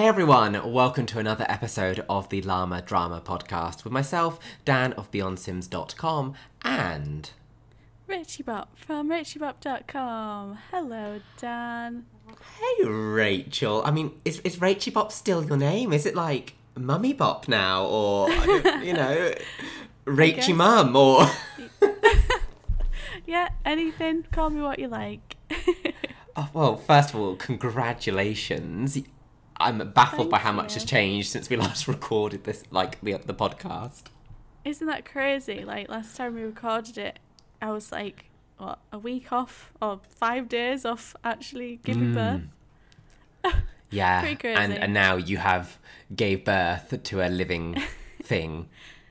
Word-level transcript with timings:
Hey 0.00 0.08
everyone, 0.08 0.72
welcome 0.72 1.04
to 1.04 1.18
another 1.18 1.44
episode 1.46 2.06
of 2.08 2.30
the 2.30 2.40
Llama 2.40 2.80
Drama 2.80 3.20
podcast 3.20 3.84
with 3.84 3.92
myself, 3.92 4.40
Dan 4.64 4.94
of 4.94 5.10
BeyondSims.com, 5.10 6.32
and 6.62 7.30
Richie 8.06 8.42
Bop 8.42 8.78
from 8.78 9.10
RichieBop.com. 9.10 10.56
Hello, 10.70 11.20
Dan. 11.36 12.06
Hey 12.58 12.86
Rachel. 12.86 13.82
I 13.84 13.90
mean, 13.90 14.12
is 14.24 14.40
is 14.40 14.56
Rachie 14.56 14.90
Bop 14.90 15.12
still 15.12 15.44
your 15.44 15.58
name? 15.58 15.92
Is 15.92 16.06
it 16.06 16.14
like 16.14 16.54
Mummy 16.74 17.12
Bop 17.12 17.46
now, 17.46 17.84
or 17.84 18.30
you 18.82 18.94
know, 18.94 19.34
Rachie. 20.06 20.56
Mum, 20.56 20.96
or 20.96 21.26
Yeah, 23.26 23.50
anything. 23.66 24.24
Call 24.32 24.48
me 24.48 24.62
what 24.62 24.78
you 24.78 24.88
like. 24.88 25.36
oh, 26.36 26.48
well, 26.54 26.76
first 26.78 27.10
of 27.10 27.20
all, 27.20 27.36
congratulations. 27.36 28.96
I'm 29.60 29.90
baffled 29.90 30.30
by 30.30 30.38
how 30.38 30.52
much 30.52 30.74
has 30.74 30.84
changed 30.84 31.30
since 31.30 31.50
we 31.50 31.56
last 31.66 31.86
recorded 31.86 32.44
this, 32.44 32.64
like 32.70 33.00
the 33.00 33.18
the 33.24 33.34
podcast. 33.34 34.04
Isn't 34.64 34.86
that 34.86 35.04
crazy? 35.04 35.64
Like 35.64 35.88
last 35.88 36.16
time 36.16 36.34
we 36.34 36.42
recorded 36.42 36.98
it, 36.98 37.18
I 37.62 37.70
was 37.70 37.92
like, 37.92 38.26
what, 38.58 38.78
a 38.92 38.98
week 38.98 39.32
off 39.32 39.72
or 39.80 40.00
five 40.08 40.48
days 40.48 40.84
off 40.84 41.14
actually 41.24 41.80
giving 41.84 42.12
hmm. 42.12 42.14
birth. 42.14 42.42
Yeah, 43.90 44.20
Pretty 44.20 44.48
and 44.48 44.70
crazy. 44.70 44.80
and 44.80 44.94
now 44.94 45.16
you 45.16 45.38
have 45.38 45.78
gave 46.14 46.44
birth 46.44 47.02
to 47.02 47.26
a 47.26 47.28
living 47.28 47.76
thing. 48.22 48.68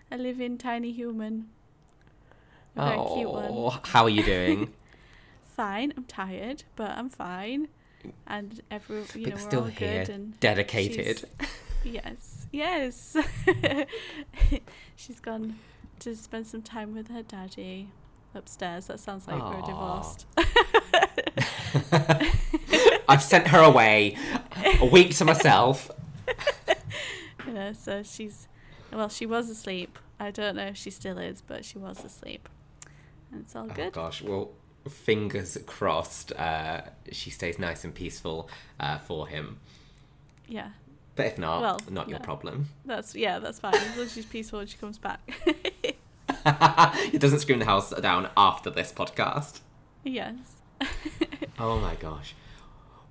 A 0.10 0.18
living 0.18 0.58
tiny 0.58 0.94
human. 0.94 1.50
A 2.78 2.86
very 2.86 3.08
cute 3.14 3.30
one. 3.30 3.46
Oh, 3.50 3.80
how 3.84 4.04
are 4.04 4.10
you 4.10 4.24
doing? 4.24 4.74
Fine. 5.44 5.94
I'm 5.98 6.06
tired, 6.06 6.64
but 6.78 6.92
I'm 6.92 7.10
fine. 7.10 7.68
And 8.28 8.62
every, 8.72 9.04
you 9.16 9.28
know, 9.28 9.36
we're 9.36 9.42
still 9.42 9.60
all 9.62 9.66
here, 9.68 10.06
good 10.06 10.14
and 10.14 10.40
dedicated. 10.40 11.24
Yes, 11.82 12.46
yes. 12.52 13.16
She's 14.98 15.22
gone 15.22 15.56
to 16.00 16.14
spend 16.14 16.46
some 16.46 16.62
time 16.62 16.94
with 16.94 17.08
her 17.08 17.24
daddy 17.24 17.88
upstairs. 18.36 18.88
That 18.88 19.00
sounds 19.00 19.30
like 19.30 19.42
we're 19.42 19.62
divorced. 19.62 20.26
I've 23.08 23.24
sent 23.24 23.48
her 23.48 23.60
away 23.64 24.18
a 24.82 24.86
week 24.86 25.16
to 25.18 25.26
myself. 25.26 25.90
yeah, 27.48 27.74
so 27.74 28.04
she's, 28.04 28.48
well, 28.92 29.10
she 29.10 29.26
was 29.26 29.50
asleep. 29.50 29.98
I 30.20 30.32
don't 30.32 30.56
know 30.58 30.68
if 30.68 30.78
she 30.78 30.92
still 30.92 31.18
is, 31.18 31.42
but 31.42 31.66
she 31.66 31.78
was 31.78 32.04
asleep. 32.04 32.50
And 33.32 33.42
it's 33.42 33.56
all 33.56 33.68
Oh 33.70 33.74
good. 33.74 33.94
gosh, 33.94 34.22
well, 34.22 34.52
fingers 34.90 35.58
crossed. 35.66 36.32
Uh, 36.34 36.82
she 37.12 37.30
stays 37.30 37.58
nice 37.60 37.84
and 37.84 37.94
peaceful 37.94 38.50
uh, 38.80 38.98
for 38.98 39.28
him. 39.28 39.60
yeah, 40.48 40.70
But 41.16 41.28
if 41.28 41.38
not, 41.38 41.62
Well, 41.62 41.80
not 41.90 42.10
your 42.10 42.20
problem. 42.20 42.70
that's, 42.86 43.16
yeah, 43.16 43.40
that's 43.40 43.60
fine. 43.60 43.76
As 43.76 43.96
long 43.98 44.06
as 44.06 44.14
she's 44.14 44.26
peaceful 44.26 44.60
when 44.60 44.68
she 44.68 44.78
comes 44.78 44.98
back. 44.98 45.20
it 47.14 47.20
doesn't 47.20 47.40
scream 47.40 47.60
the 47.60 47.66
house 47.66 47.92
down 48.02 48.30
after 48.38 48.70
this 48.70 48.92
podcast. 48.92 49.60
yes. 50.04 50.36
Oh 51.62 51.78
my 51.80 51.96
gosh. 51.96 52.36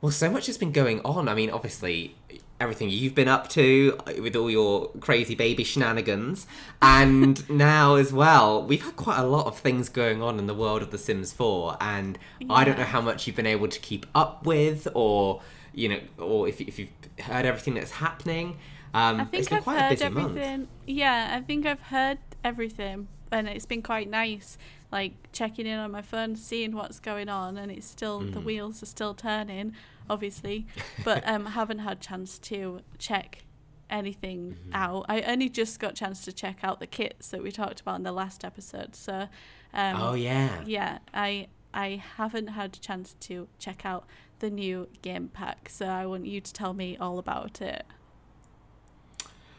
Well, 0.00 0.10
so 0.10 0.30
much 0.30 0.46
has 0.46 0.56
been 0.56 0.72
going 0.72 1.00
on. 1.04 1.28
I 1.28 1.34
mean, 1.34 1.50
obviously, 1.50 2.16
everything 2.60 2.90
you've 2.90 3.14
been 3.14 3.28
up 3.28 3.48
to 3.50 3.96
uh, 4.06 4.12
with 4.20 4.34
all 4.34 4.50
your 4.50 4.88
crazy 5.00 5.34
baby 5.34 5.62
shenanigans. 5.64 6.46
And 6.82 7.48
now, 7.66 7.94
as 7.94 8.12
well, 8.12 8.62
we've 8.62 8.82
had 8.82 8.96
quite 8.96 9.18
a 9.18 9.26
lot 9.26 9.46
of 9.46 9.58
things 9.58 9.88
going 9.88 10.22
on 10.22 10.38
in 10.38 10.46
the 10.46 10.54
world 10.54 10.82
of 10.82 10.90
The 10.90 10.98
Sims 10.98 11.32
4. 11.32 11.76
And 11.80 12.18
I 12.50 12.64
don't 12.64 12.78
know 12.78 12.84
how 12.84 13.00
much 13.00 13.26
you've 13.26 13.36
been 13.36 13.46
able 13.46 13.68
to 13.68 13.78
keep 13.80 14.06
up 14.14 14.44
with, 14.44 14.88
or, 14.94 15.40
you 15.72 15.88
know, 15.88 16.00
or 16.18 16.48
if, 16.48 16.60
if 16.60 16.78
you've 16.78 16.90
heard 17.20 17.46
everything 17.46 17.74
that's 17.74 17.92
happening. 17.92 18.58
Um, 18.94 19.20
I 19.20 19.22
it's 19.32 19.48
think 19.48 19.48
been 19.50 19.58
I've 19.58 19.64
quite 19.64 19.76
a 19.78 19.82
heard 19.82 20.02
everything. 20.02 20.58
month. 20.60 20.68
Yeah, 20.86 21.36
I 21.36 21.40
think 21.42 21.66
I've 21.66 21.80
heard 21.82 22.18
everything, 22.42 23.06
and 23.30 23.46
it's 23.48 23.66
been 23.66 23.82
quite 23.82 24.08
nice. 24.08 24.56
Like 24.90 25.12
checking 25.32 25.66
in 25.66 25.78
on 25.78 25.90
my 25.90 26.00
phone, 26.00 26.34
seeing 26.36 26.74
what's 26.74 26.98
going 26.98 27.28
on, 27.28 27.58
and 27.58 27.70
it's 27.70 27.86
still 27.86 28.22
Mm. 28.22 28.32
the 28.32 28.40
wheels 28.40 28.82
are 28.82 28.86
still 28.86 29.12
turning, 29.12 29.74
obviously. 30.10 30.66
But 31.04 31.26
um, 31.28 31.46
haven't 31.46 31.80
had 31.80 32.00
chance 32.00 32.38
to 32.40 32.80
check 32.98 33.44
anything 33.90 34.56
Mm-hmm. 34.60 34.74
out. 34.74 35.06
I 35.08 35.22
only 35.22 35.48
just 35.48 35.80
got 35.80 35.94
chance 35.94 36.24
to 36.26 36.32
check 36.32 36.58
out 36.62 36.78
the 36.80 36.86
kits 36.86 37.28
that 37.28 37.42
we 37.42 37.50
talked 37.50 37.80
about 37.80 37.96
in 37.96 38.02
the 38.02 38.12
last 38.12 38.44
episode. 38.44 38.94
So, 38.94 39.28
um, 39.72 39.96
Oh, 40.00 40.14
yeah. 40.14 40.62
yeah, 40.66 40.98
I 41.14 41.48
I 41.72 42.02
haven't 42.16 42.48
had 42.48 42.76
a 42.76 42.80
chance 42.80 43.14
to 43.20 43.48
check 43.58 43.84
out 43.86 44.06
the 44.40 44.50
new 44.50 44.88
game 45.02 45.28
pack. 45.28 45.68
So 45.68 45.86
I 45.86 46.06
want 46.06 46.26
you 46.26 46.40
to 46.40 46.52
tell 46.52 46.72
me 46.74 46.96
all 46.98 47.18
about 47.18 47.60
it. 47.60 47.84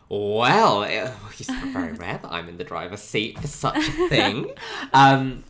Well, 0.10 0.84
it's 0.84 1.50
very 1.50 1.94
rare 1.94 2.18
that 2.18 2.32
I'm 2.32 2.50
in 2.50 2.58
the 2.58 2.64
driver's 2.64 3.02
seat 3.02 3.38
for 3.40 3.48
such 3.48 3.78
a 3.78 4.10
thing. 4.10 4.52
um, 4.94 5.44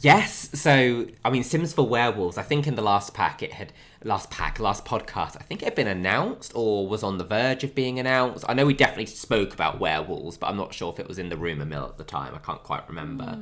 yes, 0.00 0.50
so 0.54 1.06
I 1.24 1.30
mean, 1.30 1.44
Sims 1.44 1.72
4 1.72 1.86
Werewolves. 1.86 2.38
I 2.38 2.42
think 2.42 2.66
in 2.66 2.74
the 2.74 2.82
last 2.82 3.14
pack 3.14 3.42
it 3.42 3.52
had 3.52 3.72
last 4.04 4.30
pack, 4.30 4.60
last 4.60 4.84
podcast. 4.84 5.36
I 5.36 5.42
think 5.42 5.62
it 5.62 5.66
had 5.66 5.74
been 5.74 5.88
announced 5.88 6.52
or 6.54 6.86
was 6.86 7.02
on 7.02 7.18
the 7.18 7.24
verge 7.24 7.64
of 7.64 7.74
being 7.74 7.98
announced. 7.98 8.44
I 8.48 8.54
know 8.54 8.66
we 8.66 8.74
definitely 8.74 9.06
spoke 9.06 9.54
about 9.54 9.80
werewolves, 9.80 10.36
but 10.36 10.48
I'm 10.48 10.56
not 10.56 10.72
sure 10.74 10.92
if 10.92 11.00
it 11.00 11.08
was 11.08 11.18
in 11.18 11.28
the 11.28 11.36
rumor 11.36 11.64
mill 11.64 11.84
at 11.84 11.98
the 11.98 12.04
time. 12.04 12.34
I 12.34 12.38
can't 12.38 12.62
quite 12.62 12.88
remember. 12.88 13.38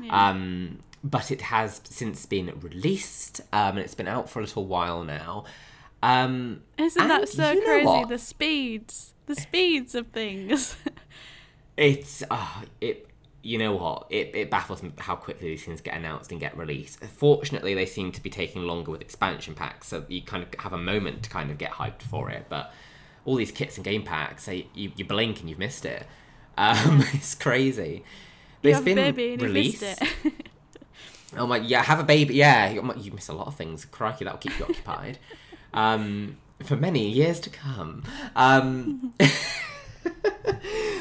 Yeah. 0.00 0.28
Um, 0.28 0.78
but 1.02 1.30
it 1.30 1.40
has 1.42 1.80
since 1.84 2.26
been 2.26 2.52
released, 2.60 3.40
um, 3.52 3.70
and 3.76 3.78
it's 3.80 3.94
been 3.94 4.08
out 4.08 4.28
for 4.28 4.40
a 4.40 4.42
little 4.42 4.66
while 4.66 5.02
now. 5.04 5.44
Um, 6.02 6.62
Isn't 6.78 7.08
that 7.08 7.28
so 7.28 7.60
crazy? 7.62 8.04
The 8.04 8.18
speeds, 8.18 9.14
the 9.26 9.34
speeds 9.34 9.94
of 9.94 10.08
things. 10.08 10.76
It's 11.76 12.22
uh, 12.30 12.62
it. 12.82 13.08
You 13.42 13.58
know 13.58 13.74
what? 13.74 14.06
It, 14.10 14.34
it 14.34 14.50
baffles 14.50 14.82
me 14.82 14.92
how 14.98 15.16
quickly 15.16 15.48
these 15.48 15.64
things 15.64 15.80
get 15.80 15.94
announced 15.94 16.30
and 16.30 16.40
get 16.40 16.56
released. 16.56 17.02
Fortunately, 17.04 17.74
they 17.74 17.86
seem 17.86 18.12
to 18.12 18.22
be 18.22 18.28
taking 18.30 18.62
longer 18.62 18.90
with 18.90 19.00
expansion 19.00 19.54
packs, 19.54 19.88
so 19.88 20.04
you 20.08 20.22
kind 20.22 20.42
of 20.42 20.60
have 20.60 20.72
a 20.72 20.78
moment 20.78 21.22
to 21.22 21.30
kind 21.30 21.50
of 21.50 21.56
get 21.58 21.72
hyped 21.72 22.02
for 22.02 22.30
it. 22.30 22.46
But 22.48 22.72
all 23.24 23.36
these 23.36 23.50
kits 23.52 23.76
and 23.76 23.84
game 23.84 24.02
packs, 24.02 24.44
so 24.44 24.52
you, 24.52 24.92
you 24.96 25.04
blink 25.04 25.40
and 25.40 25.48
you've 25.48 25.58
missed 25.58 25.84
it. 25.86 26.06
Um, 26.58 27.02
it's 27.14 27.34
crazy. 27.34 28.04
But 28.62 28.68
you 28.68 28.70
it's 28.70 28.78
have 28.78 28.84
been 28.84 28.98
a 28.98 29.12
baby 29.12 29.32
and 29.34 29.42
released. 29.42 29.80
missed 29.82 30.02
it. 30.02 30.32
Oh 31.36 31.46
my, 31.46 31.58
yeah, 31.58 31.82
have 31.82 32.00
a 32.00 32.04
baby. 32.04 32.34
Yeah, 32.34 32.70
you, 32.70 32.92
you 32.96 33.12
miss 33.12 33.28
a 33.28 33.32
lot 33.32 33.46
of 33.46 33.54
things. 33.54 33.84
Crikey, 33.84 34.24
that'll 34.24 34.38
keep 34.40 34.58
you 34.58 34.64
occupied 34.64 35.18
um, 35.72 36.38
for 36.64 36.74
many 36.74 37.08
years 37.08 37.38
to 37.40 37.50
come. 37.50 38.02
Um, 38.34 39.14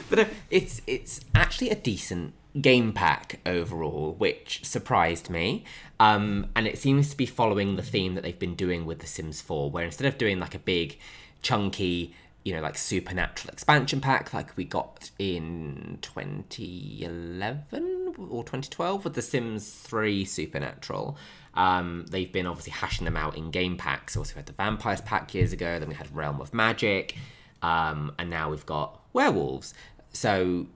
but 0.09 0.28
it's 0.50 0.81
it's 0.88 1.22
actually 1.36 1.70
a 1.70 1.75
decent 1.75 2.34
game 2.59 2.94
pack 2.94 3.40
overall, 3.46 4.16
which 4.18 4.66
surprised 4.66 5.30
me. 5.30 5.64
Um, 6.00 6.47
and 6.56 6.68
it 6.68 6.78
seems 6.78 7.09
to 7.09 7.18
be 7.18 7.25
following 7.25 7.75
the 7.75 7.84
theme 7.84 8.16
that 8.16 8.24
they've 8.24 8.40
been 8.40 8.56
doing 8.56 8.86
with 8.86 9.00
The 9.00 9.08
Sims 9.08 9.42
4, 9.42 9.69
where 9.69 9.86
instead 9.86 10.08
of 10.08 10.18
doing 10.18 10.40
like 10.40 10.56
a 10.56 10.59
big, 10.59 10.98
chunky, 11.42 12.16
you 12.44 12.53
know, 12.53 12.62
like 12.62 12.78
supernatural 12.78 13.52
expansion 13.52 14.02
pack 14.02 14.34
like 14.34 14.56
we 14.58 14.64
got 14.64 15.12
in 15.19 16.00
2011 16.02 18.16
or 18.18 18.44
2012 18.44 19.03
with 19.03 19.14
The 19.14 19.22
Sims 19.22 19.69
3 19.69 20.25
Supernatural. 20.25 21.18
Um, 21.53 22.06
they've 22.09 22.31
been 22.31 22.48
obviously 22.48 22.72
hashing 22.72 23.06
them 23.06 23.18
out 23.18 23.38
in 23.38 23.52
game 23.52 23.78
packs. 23.78 24.16
Also, 24.16 24.36
we 24.36 24.40
had 24.40 24.46
the 24.46 24.53
Vampires 24.53 25.02
pack 25.02 25.34
years 25.34 25.53
ago, 25.53 25.80
then 25.80 25.90
we 25.90 25.96
had 25.96 26.16
Realm 26.16 26.42
of 26.42 26.53
Magic, 26.53 27.16
um, 27.62 28.14
and 28.18 28.30
now 28.30 28.50
we've 28.50 28.66
got 28.66 29.02
Werewolves. 29.14 29.74
So, 30.12 30.68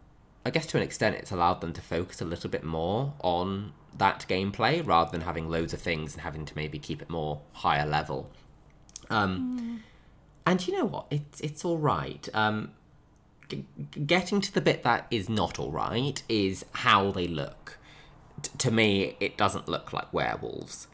I 0.45 0.49
guess 0.49 0.65
to 0.67 0.77
an 0.77 0.83
extent, 0.83 1.15
it's 1.15 1.31
allowed 1.31 1.61
them 1.61 1.73
to 1.73 1.81
focus 1.81 2.21
a 2.21 2.25
little 2.25 2.49
bit 2.49 2.63
more 2.63 3.13
on 3.21 3.73
that 3.97 4.25
gameplay 4.27 4.85
rather 4.85 5.11
than 5.11 5.21
having 5.21 5.49
loads 5.49 5.73
of 5.73 5.81
things 5.81 6.13
and 6.13 6.21
having 6.21 6.45
to 6.45 6.55
maybe 6.55 6.79
keep 6.79 7.01
it 7.01 7.09
more 7.09 7.41
higher 7.53 7.85
level. 7.85 8.29
Um, 9.09 9.83
And 10.45 10.65
you 10.67 10.77
know 10.77 10.85
what? 10.85 11.05
It's 11.09 11.39
it's 11.41 11.63
all 11.63 11.77
right. 11.77 12.27
Um, 12.33 12.71
g- 13.47 13.63
getting 14.05 14.41
to 14.41 14.53
the 14.53 14.59
bit 14.61 14.83
that 14.83 15.07
is 15.09 15.29
not 15.29 15.57
all 15.57 15.71
right 15.71 16.21
is 16.27 16.65
how 16.73 17.11
they 17.11 17.27
look. 17.27 17.77
T- 18.41 18.51
to 18.57 18.71
me, 18.71 19.15
it 19.21 19.37
doesn't 19.37 19.69
look 19.69 19.93
like 19.93 20.11
werewolves. 20.13 20.87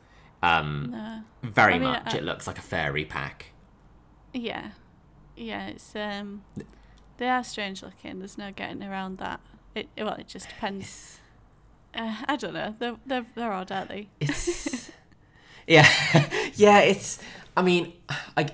Um, 0.43 0.89
No. 0.91 1.21
very 1.41 1.73
I 1.75 1.79
mean, 1.79 1.89
much, 1.89 2.13
I- 2.13 2.17
it 2.17 2.23
looks 2.23 2.45
like 2.45 2.59
a 2.59 2.61
fairy 2.61 3.05
pack. 3.05 3.47
Yeah, 4.33 4.71
yeah. 5.35 5.67
It's 5.67 5.95
um, 5.95 6.43
they 7.19 7.29
are 7.29 7.43
strange 7.43 7.83
looking. 7.83 8.19
There's 8.19 8.37
no 8.37 8.51
getting 8.51 8.83
around 8.83 9.19
that. 9.19 9.39
It 9.75 9.87
well, 9.97 10.15
it 10.15 10.27
just 10.27 10.49
depends. 10.49 11.19
Uh, 11.93 12.15
I 12.27 12.35
don't 12.35 12.53
know. 12.53 12.75
They're 12.79 12.95
they're 13.05 13.25
they're 13.35 13.51
odd, 13.53 13.71
aren't 13.71 13.89
they? 13.89 14.07
It's 14.19 14.91
yeah, 15.67 15.87
yeah. 16.55 16.79
It's. 16.79 17.19
I 17.57 17.61
mean, 17.61 17.93
I, 18.37 18.47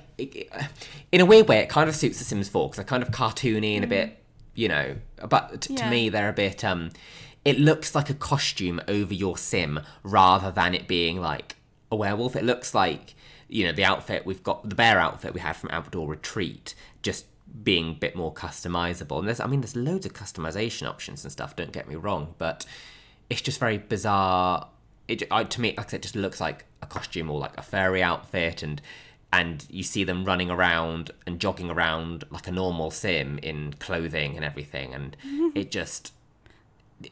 in 1.11 1.21
a 1.21 1.25
weird 1.25 1.47
way, 1.47 1.59
it 1.59 1.69
kind 1.69 1.87
of 1.87 1.95
suits 1.95 2.17
The 2.17 2.23
Sims 2.25 2.49
4 2.49 2.67
because 2.69 2.77
they're 2.77 2.85
kind 2.85 3.03
of 3.03 3.11
cartoony 3.11 3.75
and 3.75 3.83
a 3.83 3.87
bit, 3.87 4.17
you 4.55 4.67
know. 4.67 4.95
But 5.29 5.61
t- 5.61 5.75
to 5.75 5.83
Yeah. 5.83 5.89
me, 5.91 6.09
they're 6.09 6.29
a 6.29 6.33
bit. 6.33 6.63
um 6.63 6.89
It 7.43 7.59
looks 7.59 7.93
like 7.93 8.09
a 8.09 8.15
costume 8.15 8.81
over 8.87 9.13
your 9.13 9.37
sim 9.37 9.79
rather 10.01 10.49
than 10.49 10.73
it 10.73 10.87
being 10.87 11.21
like 11.21 11.55
a 11.91 11.95
werewolf. 11.95 12.35
It 12.35 12.43
looks 12.45 12.73
like 12.73 13.13
you 13.47 13.63
know 13.65 13.71
the 13.71 13.85
outfit 13.85 14.25
we've 14.25 14.41
got 14.41 14.67
the 14.67 14.75
bear 14.75 14.97
outfit 14.99 15.33
we 15.35 15.39
had 15.39 15.55
from 15.55 15.69
Outdoor 15.71 16.07
Retreat 16.07 16.73
just 17.03 17.25
being 17.63 17.91
a 17.91 17.93
bit 17.93 18.15
more 18.15 18.33
customizable. 18.33 19.19
And 19.19 19.27
there's 19.27 19.39
I 19.39 19.47
mean 19.47 19.61
there's 19.61 19.75
loads 19.75 20.05
of 20.05 20.13
customization 20.13 20.87
options 20.87 21.23
and 21.23 21.31
stuff. 21.31 21.55
Don't 21.55 21.71
get 21.71 21.87
me 21.87 21.95
wrong, 21.95 22.35
but 22.37 22.65
it's 23.29 23.41
just 23.41 23.59
very 23.59 23.77
bizarre. 23.77 24.67
It 25.07 25.23
I, 25.31 25.43
to 25.43 25.61
me, 25.61 25.73
like 25.77 25.87
I 25.87 25.89
said, 25.91 25.99
it 25.99 26.03
just 26.03 26.15
looks 26.15 26.41
like 26.41 26.65
a 26.81 26.87
costume 26.87 27.29
or 27.29 27.39
like 27.39 27.57
a 27.57 27.61
furry 27.61 28.01
outfit, 28.01 28.63
and 28.63 28.81
and 29.31 29.65
you 29.69 29.83
see 29.83 30.03
them 30.03 30.25
running 30.25 30.49
around 30.49 31.11
and 31.27 31.39
jogging 31.39 31.69
around 31.69 32.23
like 32.31 32.47
a 32.47 32.51
normal 32.51 32.91
sim 32.91 33.39
in 33.39 33.73
clothing 33.73 34.35
and 34.35 34.45
everything, 34.45 34.93
and 34.93 35.17
it 35.55 35.71
just 35.71 36.13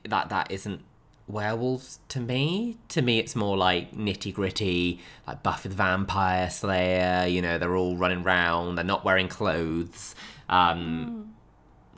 that 0.08 0.30
that 0.30 0.52
isn't 0.52 0.82
werewolves 1.28 2.00
to 2.10 2.20
me. 2.20 2.78
To 2.90 3.02
me, 3.02 3.20
it's 3.20 3.36
more 3.36 3.58
like 3.58 3.94
nitty 3.96 4.34
gritty, 4.34 5.00
like 5.28 5.44
Buffy 5.44 5.70
the 5.70 5.76
Vampire 5.76 6.50
Slayer. 6.50 7.28
You 7.28 7.42
know, 7.42 7.58
they're 7.58 7.76
all 7.76 7.96
running 7.96 8.24
around. 8.24 8.76
They're 8.76 8.86
not 8.86 9.04
wearing 9.06 9.28
clothes. 9.28 10.16
Um, 10.50 11.34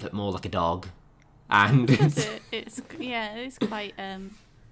Look 0.01 0.11
more 0.11 0.31
like 0.33 0.45
a 0.45 0.49
dog, 0.49 0.87
and 1.49 1.87
Because 1.87 2.17
it, 2.17 2.41
it's 2.51 2.81
yeah, 2.99 3.35
it's 3.35 3.57
quite 3.57 3.93
um, 3.97 4.31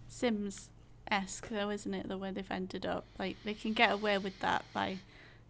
Sims 0.09 0.69
esque 1.09 1.47
though, 1.47 1.69
isn't 1.69 1.93
it? 1.93 2.09
The 2.09 2.17
way 2.17 2.31
they've 2.31 2.51
ended 2.51 2.85
up, 2.85 3.05
like 3.17 3.37
they 3.45 3.53
can 3.53 3.71
get 3.71 3.89
away 3.91 4.17
with 4.17 4.37
that 4.41 4.65
by 4.73 4.97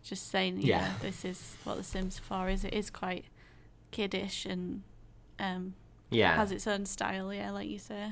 just 0.03 0.29
saying, 0.29 0.61
yeah, 0.61 0.81
Yeah. 0.81 0.93
this 1.01 1.25
is 1.25 1.55
what 1.63 1.77
the 1.77 1.83
Sims 1.83 2.19
4 2.19 2.49
is. 2.49 2.63
It 2.65 2.73
is 2.73 2.91
quite 2.91 3.25
kiddish 3.89 4.45
and 4.45 4.83
um, 5.39 5.73
yeah, 6.11 6.35
has 6.35 6.51
its 6.51 6.67
own 6.67 6.85
style. 6.85 7.33
Yeah, 7.33 7.49
like 7.49 7.67
you 7.67 7.79
say. 7.79 8.11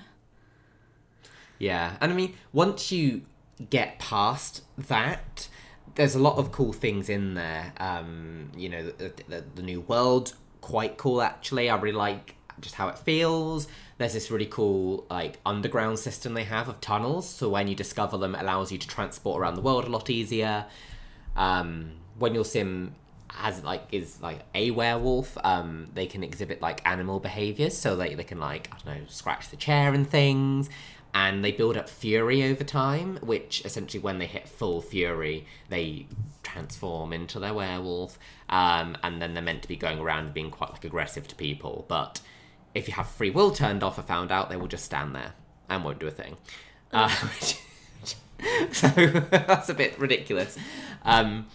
Yeah, 1.61 1.95
and 2.01 2.11
I 2.11 2.15
mean, 2.15 2.33
once 2.51 2.91
you 2.91 3.21
get 3.69 3.99
past 3.99 4.63
that, 4.87 5.47
there's 5.93 6.15
a 6.15 6.19
lot 6.19 6.37
of 6.37 6.51
cool 6.51 6.73
things 6.73 7.07
in 7.07 7.35
there. 7.35 7.71
Um, 7.77 8.51
you 8.57 8.67
know, 8.67 8.83
the, 8.83 9.13
the, 9.27 9.43
the 9.53 9.61
new 9.61 9.81
world, 9.81 10.33
quite 10.61 10.97
cool 10.97 11.21
actually. 11.21 11.69
I 11.69 11.75
really 11.75 11.95
like 11.95 12.35
just 12.59 12.73
how 12.73 12.87
it 12.87 12.97
feels. 12.97 13.67
There's 13.99 14.13
this 14.13 14.31
really 14.31 14.47
cool 14.47 15.05
like 15.11 15.39
underground 15.45 15.99
system 15.99 16.33
they 16.33 16.45
have 16.45 16.67
of 16.67 16.81
tunnels, 16.81 17.29
so 17.29 17.47
when 17.49 17.67
you 17.67 17.75
discover 17.75 18.17
them, 18.17 18.33
it 18.33 18.41
allows 18.41 18.71
you 18.71 18.79
to 18.79 18.87
transport 18.87 19.39
around 19.39 19.53
the 19.53 19.61
world 19.61 19.85
a 19.85 19.89
lot 19.89 20.09
easier. 20.09 20.65
Um, 21.35 21.91
when 22.17 22.33
your 22.33 22.43
sim 22.43 22.95
has 23.33 23.63
like 23.63 23.83
is 23.91 24.19
like 24.19 24.39
a 24.55 24.71
werewolf, 24.71 25.37
um, 25.43 25.89
they 25.93 26.07
can 26.07 26.23
exhibit 26.23 26.59
like 26.59 26.81
animal 26.87 27.19
behaviors, 27.19 27.77
so 27.77 27.95
they 27.95 28.15
they 28.15 28.23
can 28.23 28.39
like 28.39 28.67
I 28.73 28.77
don't 28.83 29.01
know 29.01 29.07
scratch 29.09 29.49
the 29.49 29.57
chair 29.57 29.93
and 29.93 30.09
things, 30.09 30.69
and 31.13 31.43
they 31.43 31.51
build 31.51 31.77
up 31.77 31.89
fury 31.89 32.43
over 32.43 32.63
time, 32.63 33.17
which 33.21 33.63
essentially 33.65 34.01
when 34.01 34.17
they 34.19 34.25
hit 34.25 34.47
full 34.47 34.81
fury, 34.81 35.45
they 35.69 36.07
transform 36.43 37.13
into 37.13 37.39
their 37.39 37.53
werewolf, 37.53 38.17
um, 38.49 38.97
and 39.03 39.21
then 39.21 39.33
they're 39.33 39.43
meant 39.43 39.61
to 39.61 39.67
be 39.67 39.75
going 39.75 39.99
around 39.99 40.25
and 40.25 40.33
being 40.33 40.51
quite 40.51 40.71
like 40.71 40.85
aggressive 40.85 41.27
to 41.27 41.35
people, 41.35 41.85
but 41.87 42.21
if 42.73 42.87
you 42.87 42.93
have 42.93 43.07
free 43.07 43.29
will 43.29 43.51
turned 43.51 43.83
off, 43.83 43.97
or 43.97 44.01
found 44.01 44.31
out 44.31 44.49
they 44.49 44.55
will 44.55 44.67
just 44.67 44.85
stand 44.85 45.13
there 45.13 45.33
and 45.69 45.83
won't 45.83 45.99
do 45.99 46.07
a 46.07 46.11
thing. 46.11 46.37
Uh, 46.91 47.09
so 48.71 48.87
that's 49.29 49.69
a 49.69 49.73
bit 49.73 49.97
ridiculous. 49.99 50.57
Um, 51.03 51.47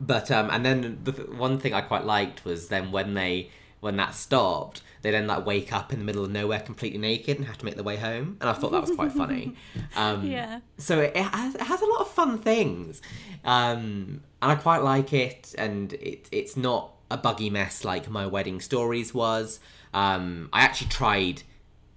but 0.00 0.30
um, 0.30 0.50
and 0.50 0.64
then 0.64 0.98
the 1.04 1.12
one 1.12 1.58
thing 1.58 1.74
I 1.74 1.80
quite 1.80 2.04
liked 2.04 2.44
was 2.44 2.68
then 2.68 2.90
when 2.92 3.14
they 3.14 3.50
when 3.82 3.96
that 3.96 4.14
stopped, 4.14 4.80
they 5.02 5.10
then 5.10 5.26
like 5.26 5.44
wake 5.44 5.72
up 5.72 5.92
in 5.92 5.98
the 5.98 6.04
middle 6.04 6.24
of 6.24 6.30
nowhere 6.30 6.60
completely 6.60 7.00
naked 7.00 7.36
and 7.36 7.46
have 7.48 7.58
to 7.58 7.64
make 7.64 7.74
their 7.74 7.82
way 7.82 7.96
home, 7.96 8.36
and 8.40 8.48
I 8.48 8.52
thought 8.52 8.70
that 8.70 8.80
was 8.80 8.92
quite 8.92 9.12
funny. 9.12 9.56
Um, 9.96 10.24
Yeah. 10.24 10.60
So 10.78 11.00
it, 11.00 11.16
it, 11.16 11.24
has, 11.24 11.56
it 11.56 11.62
has 11.62 11.82
a 11.82 11.86
lot 11.86 12.00
of 12.00 12.08
fun 12.08 12.38
things, 12.38 13.02
um, 13.44 14.22
and 14.40 14.52
I 14.52 14.54
quite 14.54 14.82
like 14.82 15.12
it. 15.12 15.52
And 15.58 15.92
it 15.94 16.28
it's 16.30 16.56
not 16.56 16.92
a 17.10 17.16
buggy 17.16 17.50
mess 17.50 17.84
like 17.84 18.08
my 18.08 18.24
wedding 18.24 18.60
stories 18.60 19.12
was. 19.12 19.58
Um, 19.92 20.48
I 20.52 20.62
actually 20.62 20.88
tried 20.88 21.42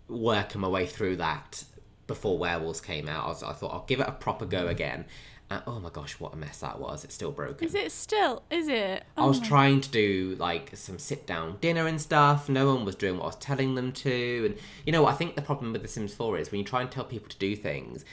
working 0.09 0.59
my 0.61 0.67
way 0.67 0.87
through 0.87 1.17
that 1.17 1.63
before 2.07 2.37
werewolves 2.37 2.81
came 2.81 3.07
out. 3.07 3.25
I, 3.25 3.27
was, 3.27 3.43
I 3.43 3.53
thought 3.53 3.73
I'll 3.73 3.85
give 3.85 3.99
it 3.99 4.07
a 4.07 4.11
proper 4.11 4.45
go 4.45 4.67
again. 4.67 5.05
And, 5.49 5.61
oh 5.67 5.79
my 5.79 5.89
gosh, 5.91 6.19
what 6.19 6.33
a 6.33 6.35
mess 6.35 6.59
that 6.61 6.79
was! 6.79 7.03
It's 7.03 7.13
still 7.13 7.31
broken. 7.31 7.67
Is 7.67 7.75
it 7.75 7.91
still? 7.91 8.43
Is 8.49 8.67
it? 8.67 9.03
I 9.15 9.21
Oh 9.21 9.27
was 9.27 9.41
my- 9.41 9.47
trying 9.47 9.81
to 9.81 9.89
do 9.89 10.35
like 10.39 10.71
some 10.75 10.97
sit 10.97 11.27
down 11.27 11.57
dinner 11.61 11.85
and 11.85 12.01
stuff. 12.01 12.49
No 12.49 12.73
one 12.73 12.83
was 12.83 12.95
doing 12.95 13.17
what 13.17 13.23
I 13.23 13.27
was 13.27 13.35
telling 13.35 13.75
them 13.75 13.91
to. 13.91 14.43
And 14.45 14.57
you 14.85 14.91
know, 14.91 15.05
I 15.05 15.13
think 15.13 15.35
the 15.35 15.41
problem 15.41 15.71
with 15.73 15.81
The 15.81 15.87
Sims 15.87 16.13
4 16.13 16.39
is 16.39 16.51
when 16.51 16.59
you 16.59 16.65
try 16.65 16.81
and 16.81 16.89
tell 16.89 17.03
people 17.03 17.29
to 17.29 17.37
do 17.37 17.55
things 17.55 18.05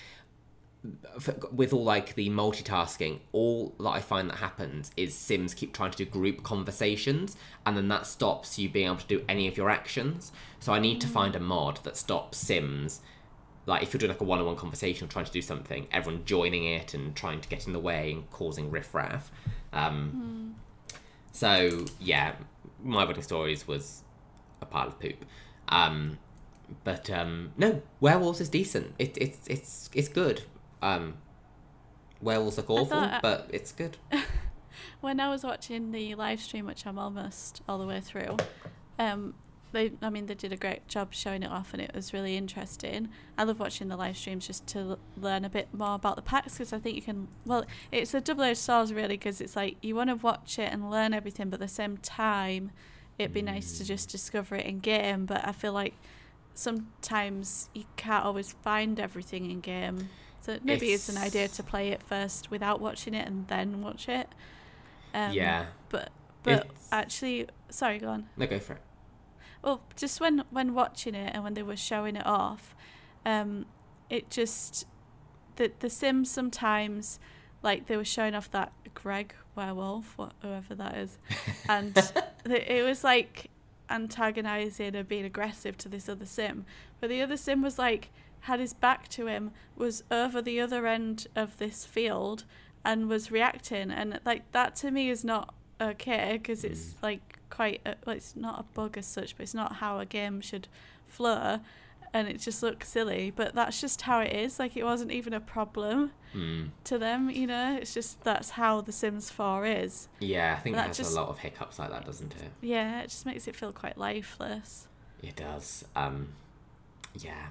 with 1.53 1.73
all 1.73 1.85
like 1.85 2.15
the 2.17 2.29
multitasking, 2.29 3.21
all 3.31 3.75
that 3.79 3.89
I 3.89 4.01
find 4.01 4.29
that 4.29 4.39
happens 4.39 4.91
is 4.97 5.15
Sims 5.15 5.55
keep 5.55 5.73
trying 5.73 5.93
to 5.93 5.99
do 5.99 6.05
group 6.05 6.43
conversations, 6.43 7.37
and 7.65 7.77
then 7.77 7.89
that 7.89 8.07
stops 8.07 8.59
you 8.59 8.69
being 8.69 8.87
able 8.87 8.97
to 8.97 9.07
do 9.07 9.25
any 9.29 9.47
of 9.47 9.57
your 9.57 9.71
actions. 9.71 10.33
So 10.59 10.73
I 10.73 10.81
need 10.81 11.01
to 11.03 11.07
mm. 11.07 11.13
find 11.13 11.37
a 11.37 11.41
mod 11.41 11.79
that 11.85 11.97
stops 11.97 12.39
Sims 12.39 13.01
like 13.67 13.83
if 13.83 13.93
you're 13.93 13.99
doing 13.99 14.11
like 14.11 14.21
a 14.21 14.25
one-on-one 14.25 14.57
conversation 14.57 15.07
or 15.07 15.11
trying 15.11 15.25
to 15.25 15.33
do 15.33 15.43
something, 15.43 15.87
everyone 15.93 16.25
joining 16.25 16.65
it 16.65 16.95
and 16.95 17.15
trying 17.15 17.41
to 17.41 17.49
get 17.49 17.67
in 17.67 17.73
the 17.73 17.79
way 17.79 18.13
and 18.13 18.29
causing 18.31 18.71
riffraff. 18.71 19.31
Um, 19.73 20.55
So 21.33 21.87
yeah, 22.01 22.35
my 22.83 23.05
wedding 23.05 23.23
stories 23.23 23.67
was 23.67 24.03
a 24.61 24.67
pile 24.67 24.89
of 24.89 24.99
poop. 25.01 25.25
Um, 25.69 26.19
but 26.85 27.09
um, 27.11 27.53
no, 27.57 27.83
werewolves 28.01 28.41
is 28.41 28.49
decent. 28.49 28.95
It, 28.99 29.17
it's 29.21 29.47
it's 29.49 29.91
it's 29.95 30.09
good. 30.09 30.43
Um, 30.83 31.15
werewolves 32.21 32.57
look 32.57 32.69
awful, 32.71 32.87
thought 32.87 33.13
I- 33.15 33.21
but 33.21 33.49
it's 33.53 33.73
good. 33.73 33.97
when 35.01 35.21
I 35.21 35.29
was 35.29 35.45
watching 35.45 35.93
the 35.93 36.15
live 36.15 36.41
stream, 36.41 36.67
which 36.67 36.87
I'm 36.87 36.99
almost 36.99 37.63
all 37.69 37.79
the 37.79 37.87
way 37.87 38.01
through, 38.01 38.37
um, 38.99 39.35
they, 39.73 39.93
I 40.03 40.11
mean, 40.11 40.27
they 40.27 40.35
did 40.35 40.53
a 40.53 40.57
great 40.57 40.87
job 40.87 41.13
showing 41.15 41.43
it 41.43 41.51
off, 41.51 41.73
and 41.73 41.81
it 41.83 41.93
was 41.95 42.13
really 42.13 42.37
interesting. 42.37 43.09
I 43.37 43.45
love 43.45 43.59
watching 43.59 43.89
the 43.89 43.97
live 43.97 44.17
streams 44.17 44.47
just 44.47 44.67
to 44.69 44.79
l- 44.79 44.99
learn 45.17 45.45
a 45.45 45.49
bit 45.49 45.69
more 45.73 45.95
about 45.95 46.17
the 46.17 46.23
packs 46.23 46.53
because 46.55 46.73
I 46.73 46.79
think 46.79 46.97
you 46.97 47.03
can. 47.03 47.29
Well, 47.47 47.65
it's 47.91 48.13
a 48.15 48.21
double-edged 48.21 48.59
sword 48.59 48.91
really 48.91 49.17
because 49.17 49.41
it's 49.41 49.57
like 49.57 49.77
you 49.83 49.95
want 49.97 50.11
to 50.11 50.17
watch 50.17 50.59
it 50.59 50.73
and 50.73 50.91
learn 50.91 51.13
everything, 51.15 51.49
but 51.51 51.55
at 51.61 51.67
the 51.67 51.75
same 51.75 51.97
time, 51.97 52.71
it'd 53.19 53.33
be 53.35 53.43
nice 53.43 53.79
to 53.79 53.85
just 53.85 54.09
discover 54.11 54.57
it 54.57 54.67
in 54.67 54.79
game. 54.81 55.27
But 55.27 55.47
I 55.47 55.53
feel 55.53 55.73
like 55.73 55.95
sometimes 56.55 57.69
you 57.75 57.85
can't 57.97 58.25
always 58.25 58.53
find 58.53 58.99
everything 59.01 59.51
in 59.51 59.61
game. 59.61 60.09
So 60.41 60.59
maybe 60.65 60.93
it's, 60.93 61.09
an 61.09 61.19
idea 61.19 61.47
to 61.49 61.63
play 61.63 61.91
it 61.91 62.03
first 62.03 62.51
without 62.51 62.81
watching 62.81 63.15
it 63.15 63.27
and 63.27 63.47
then 63.49 63.81
watch 63.81 64.09
it. 64.09 64.29
Um, 65.15 65.33
yeah, 65.33 65.67
But 65.89 66.11
but 66.43 66.53
It's- 66.67 66.89
actually, 66.91 67.47
sorry, 67.69 67.99
go 67.99 68.09
on. 68.09 68.29
no, 68.37 68.47
go 68.47 68.59
for 68.59 68.73
it. 68.75 68.83
Well, 69.63 69.83
just 69.97 70.21
when 70.21 70.45
when 70.51 70.75
watching 70.75 71.15
it 71.15 71.33
and 71.35 71.45
when 71.45 71.55
they 71.55 71.63
were 71.63 71.77
showing 71.77 72.17
it 72.17 72.27
off, 72.27 72.75
um, 73.25 73.67
it 74.11 74.29
just 74.31 74.87
the 75.57 75.71
the 75.79 75.89
Sims 75.89 76.31
sometimes 76.31 77.21
like 77.63 77.87
they 77.87 77.97
were 77.97 78.05
showing 78.05 78.35
off 78.35 78.51
that 78.51 78.73
Greg 78.95 79.35
werewolf, 79.55 80.19
what 80.19 80.33
whoever 80.43 80.75
that 80.75 80.97
is, 80.97 81.19
and 81.69 81.95
the, 82.45 82.77
it 82.77 82.83
was 82.83 83.05
like 83.05 83.51
antagonizing 83.89 84.97
and 84.97 85.07
being 85.07 85.25
aggressive 85.25 85.77
to 85.79 85.89
this 85.89 86.09
other 86.09 86.27
Sim, 86.27 86.65
but 87.01 87.09
the 87.09 87.23
other 87.23 87.37
Sim 87.37 87.63
was 87.63 87.79
like 87.79 88.11
had 88.41 88.59
his 88.59 88.73
back 88.73 89.07
to 89.07 89.29
him, 89.29 89.53
was 89.77 90.03
over 90.11 90.43
the 90.43 90.61
other 90.61 90.89
end 90.89 91.29
of 91.37 91.59
this 91.59 91.85
field, 91.85 92.45
and 92.85 93.09
was 93.09 93.31
reacting, 93.31 93.93
and 93.93 94.19
like 94.25 94.51
that 94.51 94.75
to 94.77 94.91
me 94.91 95.09
is 95.09 95.25
not 95.25 95.55
okay 95.81 96.39
because 96.41 96.65
it's 96.65 96.95
like 97.03 97.39
quite 97.53 97.81
a, 97.87 97.95
well, 98.07 98.17
it's 98.17 98.35
not 98.35 98.59
a 98.61 98.63
bug 98.75 98.97
as 98.99 99.07
such, 99.07 99.37
but 99.37 99.43
it's 99.45 99.55
not 99.55 99.75
how 99.77 99.99
a 100.01 100.07
game 100.07 100.41
should 100.41 100.67
flow, 101.07 101.61
and 102.15 102.27
it 102.29 102.41
just 102.41 102.63
looks 102.63 102.89
silly. 102.89 103.31
But 103.35 103.55
that's 103.55 103.81
just 103.81 104.03
how 104.03 104.21
it 104.21 104.33
is. 104.33 104.59
Like 104.59 104.77
it 104.77 104.85
wasn't 104.85 105.13
even 105.13 105.33
a 105.35 105.41
problem 105.41 106.13
Hmm. 106.33 106.69
to 106.85 106.97
them, 106.99 107.29
you 107.29 107.47
know. 107.47 107.77
It's 107.81 107.93
just 107.93 108.23
that's 108.25 108.51
how 108.51 108.81
The 108.81 108.93
Sims 108.93 109.31
4 109.31 109.67
is. 109.67 110.09
Yeah, 110.19 110.55
I 110.57 110.61
think 110.61 110.75
it 110.75 110.79
That 110.79 110.87
has 110.89 110.97
just- 110.97 111.13
a 111.17 111.21
lot 111.21 111.29
of 111.29 111.39
hiccups 111.39 111.79
like 111.79 111.91
that, 111.91 112.07
doesn't 112.07 112.35
it? 112.37 112.51
Yeah, 112.63 113.01
it 113.03 113.11
just 113.11 113.27
makes 113.27 113.47
it 113.47 113.55
feel 113.55 113.73
quite 113.73 113.99
lifeless. 113.99 114.89
It 115.23 115.37
does. 115.37 115.85
Um, 115.95 116.29
yeah, 117.15 117.49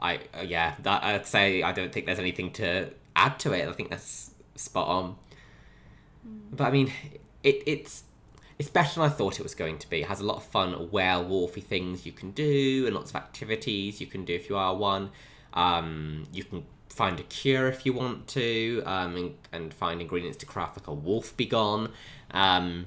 I 0.00 0.16
uh, 0.36 0.40
yeah. 0.42 0.74
That 0.82 1.04
I'd 1.04 1.26
say 1.26 1.62
I 1.62 1.72
don't 1.72 1.92
think 1.92 2.06
there's 2.06 2.18
anything 2.18 2.50
to 2.54 2.90
add 3.14 3.38
to 3.40 3.52
it. 3.52 3.68
I 3.68 3.72
think 3.72 3.90
that's 3.90 4.34
spot 4.56 4.88
on. 4.88 5.16
But 6.52 6.64
I 6.64 6.70
mean, 6.70 6.90
it 7.42 7.62
it's 7.66 8.04
it's 8.60 8.68
better 8.68 9.00
than 9.00 9.04
I 9.04 9.08
thought 9.08 9.40
it 9.40 9.42
was 9.42 9.54
going 9.54 9.78
to 9.78 9.88
be. 9.88 10.02
It 10.02 10.08
has 10.08 10.20
a 10.20 10.26
lot 10.26 10.36
of 10.36 10.42
fun 10.42 10.74
werewolfy 10.88 11.64
things 11.64 12.04
you 12.04 12.12
can 12.12 12.32
do, 12.32 12.84
and 12.84 12.94
lots 12.94 13.08
of 13.08 13.16
activities 13.16 14.02
you 14.02 14.06
can 14.06 14.26
do 14.26 14.34
if 14.34 14.50
you 14.50 14.58
are 14.58 14.76
one. 14.76 15.12
Um, 15.54 16.24
you 16.30 16.44
can 16.44 16.66
find 16.90 17.18
a 17.18 17.22
cure 17.22 17.68
if 17.68 17.86
you 17.86 17.94
want 17.94 18.28
to, 18.28 18.82
um, 18.84 19.16
and, 19.16 19.34
and 19.50 19.72
find 19.72 20.02
ingredients 20.02 20.36
to 20.40 20.46
craft 20.46 20.76
like 20.76 20.88
a 20.88 20.92
wolf 20.92 21.34
begone. 21.38 21.92
Um, 22.32 22.84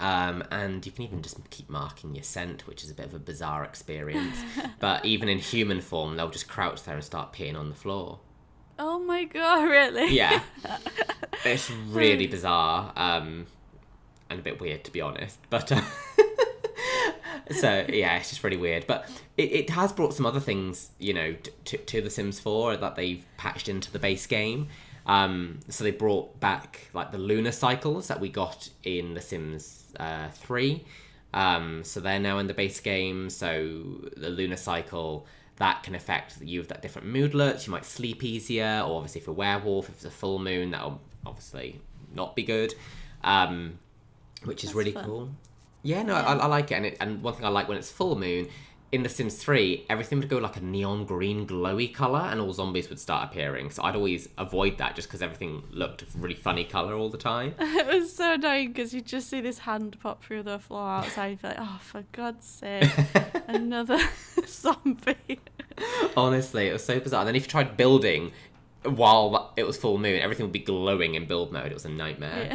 um, 0.00 0.42
and 0.50 0.86
you 0.86 0.90
can 0.90 1.04
even 1.04 1.20
just 1.20 1.36
keep 1.50 1.68
marking 1.68 2.14
your 2.14 2.24
scent, 2.24 2.66
which 2.66 2.82
is 2.82 2.90
a 2.90 2.94
bit 2.94 3.04
of 3.04 3.12
a 3.12 3.18
bizarre 3.18 3.64
experience. 3.64 4.38
but 4.80 5.04
even 5.04 5.28
in 5.28 5.36
human 5.36 5.82
form, 5.82 6.16
they'll 6.16 6.30
just 6.30 6.48
crouch 6.48 6.84
there 6.84 6.94
and 6.94 7.04
start 7.04 7.34
peeing 7.34 7.58
on 7.58 7.68
the 7.68 7.76
floor. 7.76 8.20
Oh 8.78 8.98
my 8.98 9.24
god, 9.24 9.64
really? 9.68 10.16
Yeah. 10.16 10.40
it's 11.44 11.70
really 11.70 12.26
bizarre 12.26 12.94
um, 12.96 13.44
and 14.30 14.40
a 14.40 14.42
bit 14.42 14.60
weird, 14.60 14.84
to 14.84 14.90
be 14.90 15.00
honest. 15.00 15.38
But. 15.50 15.72
Uh, 15.72 15.82
so 17.50 17.84
yeah, 17.88 18.16
it's 18.16 18.30
just 18.30 18.44
really 18.44 18.56
weird. 18.56 18.86
But 18.86 19.08
it, 19.36 19.52
it 19.52 19.70
has 19.70 19.92
brought 19.92 20.14
some 20.14 20.26
other 20.26 20.40
things, 20.40 20.90
you 20.98 21.14
know, 21.14 21.34
t- 21.34 21.50
to, 21.64 21.78
to 21.78 22.00
The 22.00 22.10
Sims 22.10 22.40
4 22.40 22.76
that 22.78 22.96
they've 22.96 23.24
patched 23.36 23.68
into 23.68 23.90
the 23.90 23.98
base 23.98 24.26
game. 24.26 24.68
Um, 25.06 25.60
so 25.68 25.84
they 25.84 25.90
brought 25.90 26.38
back 26.38 26.90
like 26.92 27.12
the 27.12 27.18
lunar 27.18 27.52
cycles 27.52 28.08
that 28.08 28.20
we 28.20 28.28
got 28.28 28.68
in 28.84 29.14
The 29.14 29.20
Sims 29.20 29.92
uh, 29.98 30.28
3. 30.30 30.84
Um, 31.34 31.84
so 31.84 32.00
they're 32.00 32.18
now 32.18 32.38
in 32.38 32.46
the 32.46 32.54
base 32.54 32.80
game. 32.80 33.30
So 33.30 34.10
the 34.16 34.30
lunar 34.30 34.56
cycle 34.56 35.26
that 35.56 35.82
can 35.82 35.94
affect 35.94 36.40
you 36.40 36.60
with 36.60 36.68
that 36.68 36.82
different 36.82 37.08
moodlets. 37.08 37.66
You 37.66 37.72
might 37.72 37.84
sleep 37.84 38.22
easier, 38.22 38.82
or 38.86 38.96
obviously 38.96 39.22
if 39.22 39.28
a 39.28 39.32
werewolf, 39.32 39.88
if 39.88 39.96
it's 39.96 40.04
a 40.04 40.10
full 40.10 40.38
moon, 40.38 40.70
that'll 40.70 41.00
obviously 41.26 41.80
not 42.14 42.36
be 42.36 42.44
good. 42.44 42.74
Um, 43.24 43.78
which 44.44 44.64
is 44.64 44.70
That's 44.70 44.76
really 44.76 44.92
fun. 44.92 45.04
cool. 45.04 45.30
Yeah, 45.82 46.02
no, 46.02 46.14
I, 46.14 46.34
I 46.34 46.46
like 46.46 46.70
it. 46.70 46.74
And, 46.74 46.86
it. 46.86 46.96
and 47.00 47.22
one 47.22 47.34
thing 47.34 47.44
I 47.44 47.48
like 47.48 47.68
when 47.68 47.78
it's 47.78 47.90
full 47.90 48.16
moon, 48.18 48.48
in 48.90 49.02
The 49.02 49.08
Sims 49.08 49.36
3, 49.36 49.84
everything 49.90 50.18
would 50.18 50.30
go 50.30 50.38
like 50.38 50.56
a 50.56 50.62
neon 50.62 51.04
green 51.04 51.46
glowy 51.46 51.92
colour 51.92 52.20
and 52.20 52.40
all 52.40 52.52
zombies 52.54 52.88
would 52.88 52.98
start 52.98 53.30
appearing. 53.30 53.70
So 53.70 53.82
I'd 53.82 53.94
always 53.94 54.30
avoid 54.38 54.78
that 54.78 54.96
just 54.96 55.08
because 55.08 55.20
everything 55.20 55.62
looked 55.70 56.04
really 56.16 56.34
funny 56.34 56.64
colour 56.64 56.94
all 56.94 57.10
the 57.10 57.18
time. 57.18 57.54
it 57.58 57.86
was 57.86 58.14
so 58.14 58.34
annoying 58.34 58.68
because 58.68 58.94
you'd 58.94 59.04
just 59.04 59.28
see 59.28 59.42
this 59.42 59.58
hand 59.58 59.98
pop 60.00 60.24
through 60.24 60.44
the 60.44 60.58
floor 60.58 60.88
outside. 60.88 61.28
You'd 61.28 61.42
be 61.42 61.48
like, 61.48 61.58
oh, 61.60 61.78
for 61.82 62.04
God's 62.12 62.46
sake, 62.46 62.90
another 63.46 63.98
zombie. 64.46 65.40
Honestly, 66.16 66.68
it 66.68 66.72
was 66.72 66.84
so 66.84 66.98
bizarre. 66.98 67.20
And 67.20 67.28
then 67.28 67.36
if 67.36 67.42
you 67.42 67.48
tried 67.48 67.76
building 67.76 68.32
while 68.84 69.52
it 69.56 69.64
was 69.64 69.76
full 69.76 69.98
moon, 69.98 70.18
everything 70.22 70.46
would 70.46 70.52
be 70.52 70.60
glowing 70.60 71.14
in 71.14 71.26
build 71.26 71.52
mode. 71.52 71.66
It 71.66 71.74
was 71.74 71.84
a 71.84 71.90
nightmare. 71.90 72.50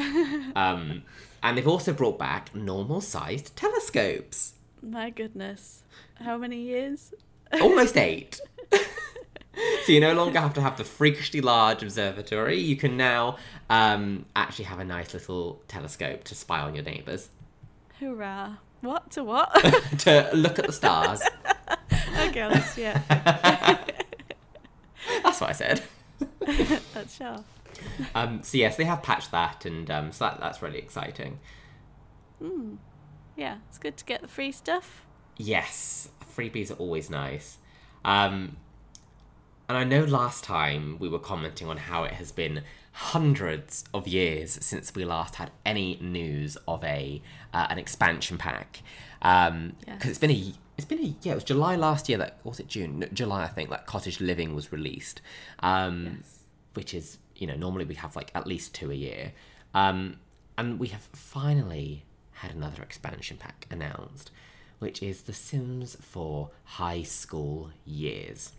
Um, 0.55 1.03
and 1.43 1.57
they've 1.57 1.67
also 1.67 1.93
brought 1.93 2.17
back 2.17 2.55
normal 2.55 3.01
sized 3.01 3.55
telescopes. 3.55 4.53
My 4.81 5.09
goodness. 5.09 5.83
How 6.15 6.37
many 6.37 6.57
years? 6.57 7.13
Almost 7.61 7.97
eight. 8.09 8.39
so 8.71 9.91
you 9.91 9.99
no 9.99 10.13
longer 10.13 10.39
have 10.39 10.53
to 10.55 10.61
have 10.61 10.77
the 10.77 10.83
freakishly 10.85 11.41
large 11.41 11.83
observatory. 11.83 12.59
You 12.59 12.77
can 12.77 12.97
now 12.97 13.37
um, 13.69 14.25
actually 14.35 14.65
have 14.65 14.79
a 14.79 14.85
nice 14.85 15.13
little 15.13 15.61
telescope 15.67 16.23
to 16.25 16.35
spy 16.35 16.61
on 16.61 16.73
your 16.73 16.83
neighbours, 16.83 17.29
Hurrah. 17.99 18.55
What 18.81 19.11
to 19.11 19.23
what? 19.23 19.53
to 19.99 20.29
look 20.33 20.59
at 20.59 20.65
the 20.65 20.73
stars. 20.73 21.21
okay, 22.19 22.47
let's, 22.47 22.77
yeah, 22.77 23.01
That's 25.23 25.39
what 25.39 25.49
I 25.49 25.53
said. 25.53 25.83
that's 26.93 27.15
sure. 27.15 27.37
Um, 28.15 28.41
so 28.43 28.57
yes, 28.57 28.75
they 28.75 28.83
have 28.85 29.01
patched 29.03 29.31
that, 29.31 29.65
and 29.65 29.89
um, 29.89 30.11
so 30.11 30.25
that, 30.25 30.39
that's 30.39 30.61
really 30.61 30.79
exciting. 30.79 31.39
Yeah, 33.35 33.57
it's 33.69 33.77
good 33.77 33.97
to 33.97 34.05
get 34.05 34.21
the 34.21 34.27
free 34.27 34.51
stuff. 34.51 35.05
Yes, 35.37 36.09
freebies 36.35 36.69
are 36.71 36.75
always 36.75 37.09
nice. 37.09 37.57
Um, 38.05 38.57
and 39.69 39.77
I 39.77 39.83
know 39.83 40.03
last 40.03 40.43
time 40.43 40.97
we 40.99 41.07
were 41.09 41.19
commenting 41.19 41.67
on 41.69 41.77
how 41.77 42.03
it 42.03 42.13
has 42.13 42.31
been 42.31 42.63
hundreds 42.91 43.85
of 43.93 44.07
years 44.07 44.51
since 44.61 44.93
we 44.93 45.03
last 45.05 45.35
had 45.35 45.49
any 45.65 45.97
news 46.01 46.57
of 46.67 46.83
a 46.83 47.21
uh, 47.53 47.67
an 47.69 47.79
expansion 47.79 48.37
pack. 48.37 48.83
Um, 49.21 49.75
because 49.85 50.09
it's 50.11 50.19
been 50.19 50.31
a 50.31 50.53
it's 50.77 50.85
been 50.85 50.99
a 50.99 51.15
yeah 51.21 51.31
it 51.31 51.35
was 51.35 51.43
July 51.43 51.75
last 51.75 52.09
year 52.09 52.17
that 52.17 52.39
was 52.43 52.59
it 52.59 52.67
June 52.67 52.99
No, 52.99 53.07
July 53.13 53.43
I 53.43 53.47
think 53.47 53.69
that 53.69 53.85
Cottage 53.87 54.19
Living 54.19 54.53
was 54.53 54.71
released. 54.71 55.21
Um, 55.59 56.17
Yes. 56.19 56.39
which 56.73 56.93
is 56.93 57.17
you 57.43 57.47
know 57.47 57.55
normally 57.57 57.83
we 57.83 57.95
have 57.95 58.15
like 58.15 58.31
at 58.33 58.47
least 58.47 58.73
two 58.73 58.89
a 58.89 58.95
year. 58.95 59.33
Um, 59.73 60.17
and 60.57 60.79
we 60.79 60.87
have 60.89 61.01
finally 61.13 62.05
had 62.31 62.51
another 62.55 62.81
expansion 62.83 63.35
pack 63.37 63.67
announced, 63.69 64.31
which 64.79 65.01
is 65.03 65.23
The 65.23 65.33
Sims 65.33 65.97
4 65.99 66.49
High 66.63 67.03
School 67.03 67.71
Years. 67.85 68.53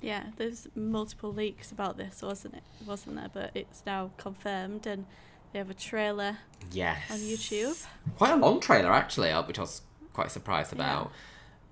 Yeah, 0.00 0.24
there's 0.36 0.68
multiple 0.76 1.32
leaks 1.32 1.72
about 1.72 1.96
this, 1.96 2.20
wasn't 2.22 2.54
it? 2.54 2.62
Wasn't 2.86 3.16
there? 3.16 3.30
But 3.32 3.50
it's 3.54 3.82
now 3.86 4.10
confirmed, 4.18 4.86
and 4.86 5.06
they 5.52 5.58
have 5.58 5.70
a 5.70 5.74
trailer 5.74 6.36
Yes. 6.70 7.00
on 7.10 7.18
YouTube. 7.18 7.86
Quite 8.18 8.32
a 8.32 8.36
long 8.36 8.60
trailer, 8.60 8.92
actually, 8.92 9.30
uh, 9.30 9.42
which 9.44 9.58
I 9.58 9.62
was 9.62 9.80
quite 10.12 10.30
surprised 10.30 10.72
about. 10.74 11.10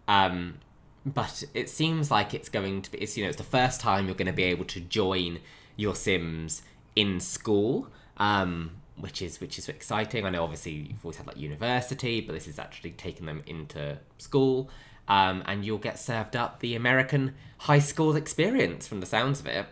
Um, 0.08 0.58
but 1.04 1.44
it 1.52 1.68
seems 1.68 2.10
like 2.10 2.32
it's 2.32 2.48
going 2.48 2.80
to 2.82 2.90
be, 2.92 2.98
it's, 3.02 3.18
you 3.18 3.24
know, 3.24 3.28
it's 3.28 3.36
the 3.38 3.44
first 3.58 3.80
time 3.82 4.06
you're 4.06 4.14
going 4.22 4.26
to 4.28 4.32
be 4.32 4.44
able 4.44 4.64
to 4.66 4.80
join 4.80 5.40
your 5.76 5.94
Sims 5.94 6.62
in 6.94 7.20
school. 7.20 7.88
Um, 8.18 8.82
which 8.96 9.22
is 9.22 9.40
which 9.40 9.58
is 9.58 9.68
exciting. 9.68 10.24
I 10.24 10.30
know 10.30 10.44
obviously 10.44 10.72
you've 10.72 11.04
always 11.04 11.16
had 11.16 11.26
like 11.26 11.36
university, 11.36 12.20
but 12.20 12.34
this 12.34 12.46
is 12.46 12.58
actually 12.58 12.92
taking 12.92 13.26
them 13.26 13.42
into 13.46 13.98
school, 14.18 14.70
um, 15.08 15.42
and 15.46 15.64
you'll 15.64 15.78
get 15.78 15.98
served 15.98 16.36
up 16.36 16.60
the 16.60 16.74
American 16.74 17.34
high 17.58 17.78
school 17.78 18.14
experience 18.16 18.86
from 18.86 19.00
the 19.00 19.06
sounds 19.06 19.40
of 19.40 19.46
it. 19.46 19.66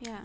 Yeah. 0.00 0.20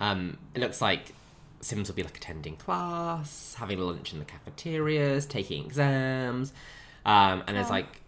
Um, 0.00 0.38
it 0.54 0.60
looks 0.60 0.80
like 0.80 1.12
Sims 1.60 1.88
will 1.88 1.94
be 1.94 2.02
like 2.02 2.16
attending 2.16 2.56
class, 2.56 3.54
having 3.58 3.78
lunch 3.78 4.12
in 4.12 4.18
the 4.18 4.24
cafeterias, 4.24 5.26
taking 5.26 5.64
exams, 5.64 6.52
um, 7.04 7.44
and 7.46 7.56
there's 7.56 7.68
Prom. 7.68 7.80
like, 7.80 7.86
oh, 7.86 7.99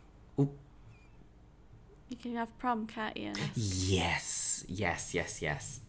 You 2.12 2.18
can 2.18 2.36
have 2.36 2.58
prom, 2.58 2.86
can't 2.86 3.16
you? 3.16 3.32
yes, 3.54 4.66
yes, 4.68 5.14
yes, 5.14 5.40
yes. 5.40 5.80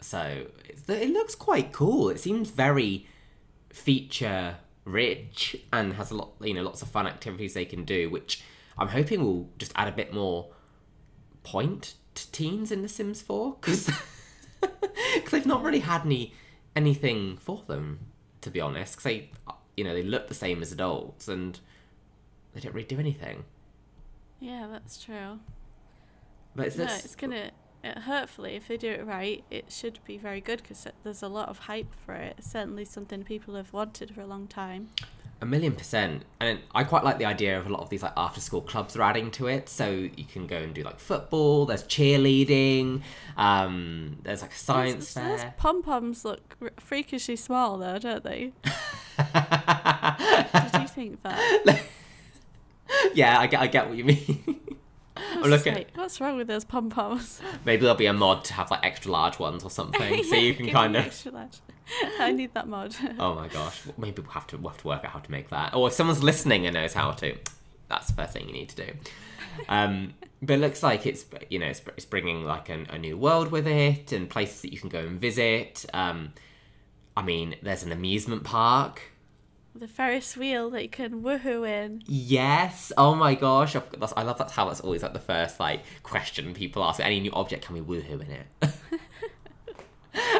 So 0.00 0.46
it 0.88 1.10
looks 1.10 1.34
quite 1.34 1.72
cool. 1.72 2.08
It 2.08 2.18
seems 2.18 2.48
very 2.48 3.06
feature 3.68 4.56
rich 4.86 5.56
and 5.70 5.92
has 5.92 6.10
a 6.10 6.16
lot, 6.16 6.30
you 6.40 6.54
know, 6.54 6.62
lots 6.62 6.80
of 6.80 6.88
fun 6.88 7.06
activities 7.06 7.52
they 7.52 7.66
can 7.66 7.84
do, 7.84 8.08
which 8.08 8.42
I'm 8.78 8.88
hoping 8.88 9.22
will 9.22 9.50
just 9.58 9.72
add 9.76 9.88
a 9.88 9.92
bit 9.92 10.14
more 10.14 10.48
point 11.42 11.96
to 12.14 12.32
teens 12.32 12.72
in 12.72 12.80
The 12.80 12.88
Sims 12.88 13.20
4 13.20 13.58
because 13.60 13.90
they've 15.30 15.44
not 15.44 15.62
really 15.62 15.80
had 15.80 16.06
any 16.06 16.32
anything 16.76 17.36
for 17.36 17.62
them 17.66 17.98
to 18.40 18.50
be 18.50 18.58
honest. 18.58 18.94
Because 18.94 19.04
they, 19.04 19.30
you 19.76 19.84
know, 19.84 19.92
they 19.92 20.02
look 20.02 20.28
the 20.28 20.34
same 20.34 20.62
as 20.62 20.72
adults 20.72 21.28
and 21.28 21.60
they 22.54 22.60
don't 22.60 22.74
really 22.74 22.88
do 22.88 22.98
anything. 22.98 23.44
Yeah, 24.40 24.68
that's 24.70 25.02
true. 25.02 25.40
But 26.58 26.66
it's, 26.66 26.76
No, 26.76 26.86
this, 26.86 27.04
it's 27.04 27.14
gonna. 27.14 27.52
It, 27.84 27.98
hopefully, 27.98 28.56
if 28.56 28.66
they 28.66 28.76
do 28.76 28.90
it 28.90 29.06
right, 29.06 29.44
it 29.48 29.70
should 29.70 30.00
be 30.04 30.18
very 30.18 30.40
good 30.40 30.60
because 30.60 30.88
there's 31.04 31.22
a 31.22 31.28
lot 31.28 31.48
of 31.48 31.60
hype 31.60 31.94
for 32.04 32.14
it. 32.14 32.34
It's 32.36 32.50
certainly 32.50 32.84
something 32.84 33.22
people 33.22 33.54
have 33.54 33.72
wanted 33.72 34.12
for 34.12 34.22
a 34.22 34.26
long 34.26 34.48
time. 34.48 34.88
A 35.40 35.46
million 35.46 35.74
percent. 35.74 36.24
And 36.40 36.58
I 36.74 36.82
quite 36.82 37.04
like 37.04 37.18
the 37.18 37.26
idea 37.26 37.56
of 37.56 37.66
a 37.66 37.68
lot 37.68 37.80
of 37.80 37.90
these 37.90 38.02
like 38.02 38.14
after 38.16 38.40
school 38.40 38.60
clubs 38.60 38.96
are 38.96 39.02
adding 39.02 39.30
to 39.32 39.46
it. 39.46 39.68
So 39.68 39.88
you 39.88 40.24
can 40.24 40.48
go 40.48 40.56
and 40.56 40.74
do 40.74 40.82
like 40.82 40.98
football, 40.98 41.64
there's 41.64 41.84
cheerleading, 41.84 43.02
um, 43.36 44.18
there's 44.24 44.42
like 44.42 44.52
a 44.52 44.58
science 44.58 45.14
Those, 45.14 45.42
those 45.42 45.50
pom 45.56 45.84
poms 45.84 46.24
look 46.24 46.56
freakishly 46.80 47.36
small, 47.36 47.78
though, 47.78 48.00
don't 48.00 48.24
they? 48.24 48.50
Did 48.64 50.82
you 50.82 50.88
think 50.88 51.22
that? 51.22 51.84
yeah, 53.14 53.38
I 53.38 53.46
get, 53.46 53.60
I 53.60 53.68
get 53.68 53.88
what 53.88 53.96
you 53.96 54.04
mean. 54.04 54.60
I'm 55.32 55.42
looking. 55.42 55.74
like, 55.74 55.90
what's 55.94 56.20
wrong 56.20 56.36
with 56.36 56.46
those 56.46 56.64
pom 56.64 56.90
poms? 56.90 57.40
Maybe 57.64 57.82
there'll 57.82 57.96
be 57.96 58.06
a 58.06 58.12
mod 58.12 58.44
to 58.44 58.54
have 58.54 58.70
like 58.70 58.84
extra 58.84 59.10
large 59.10 59.38
ones 59.38 59.64
or 59.64 59.70
something, 59.80 60.24
so 60.24 60.34
you 60.36 60.54
can 60.54 60.68
kind 60.68 60.96
of. 60.96 61.26
I 62.20 62.32
need 62.32 62.52
that 62.54 62.68
mod. 62.68 62.94
Oh 63.18 63.34
my 63.34 63.48
gosh, 63.48 63.80
maybe 63.96 64.20
we'll 64.20 64.32
have 64.32 64.46
to 64.48 64.58
we'll 64.58 64.70
have 64.70 64.80
to 64.82 64.86
work 64.86 65.04
out 65.04 65.10
how 65.12 65.20
to 65.20 65.30
make 65.30 65.48
that. 65.48 65.74
Or 65.74 65.88
if 65.88 65.94
someone's 65.94 66.22
listening 66.22 66.66
and 66.66 66.74
knows 66.74 66.92
how 66.92 67.12
to, 67.12 67.34
that's 67.88 68.08
the 68.08 68.12
first 68.12 68.34
thing 68.34 68.46
you 68.46 68.52
need 68.52 68.68
to 68.68 68.86
do. 68.86 68.92
Um, 69.70 70.12
but 70.42 70.54
it 70.54 70.60
looks 70.60 70.82
like 70.82 71.06
it's 71.06 71.24
you 71.48 71.58
know 71.58 71.66
it's, 71.66 71.80
it's 71.96 72.04
bringing 72.04 72.44
like 72.44 72.68
an, 72.68 72.86
a 72.90 72.98
new 72.98 73.16
world 73.16 73.50
with 73.50 73.66
it 73.66 74.12
and 74.12 74.28
places 74.28 74.60
that 74.62 74.72
you 74.72 74.78
can 74.78 74.90
go 74.90 75.00
and 75.00 75.18
visit. 75.18 75.86
Um, 75.94 76.34
I 77.16 77.22
mean, 77.22 77.56
there's 77.62 77.82
an 77.82 77.92
amusement 77.92 78.44
park. 78.44 79.02
The 79.78 79.88
Ferris 79.88 80.36
wheel 80.36 80.70
that 80.70 80.82
you 80.82 80.88
can 80.88 81.22
woohoo 81.22 81.68
in. 81.68 82.02
Yes. 82.06 82.92
Oh 82.96 83.14
my 83.14 83.34
gosh. 83.34 83.74
That's, 83.98 84.12
I 84.16 84.22
love 84.22 84.38
that's 84.38 84.52
how 84.52 84.66
that's 84.66 84.80
always 84.80 85.02
like 85.02 85.12
the 85.12 85.18
first 85.20 85.60
like 85.60 85.82
question 86.02 86.54
people 86.54 86.82
ask. 86.84 87.00
Any 87.00 87.20
new 87.20 87.30
object 87.32 87.66
can 87.66 87.74
we 87.74 87.80
woohoo 87.80 88.22
in 88.22 88.30
it? 88.30 88.46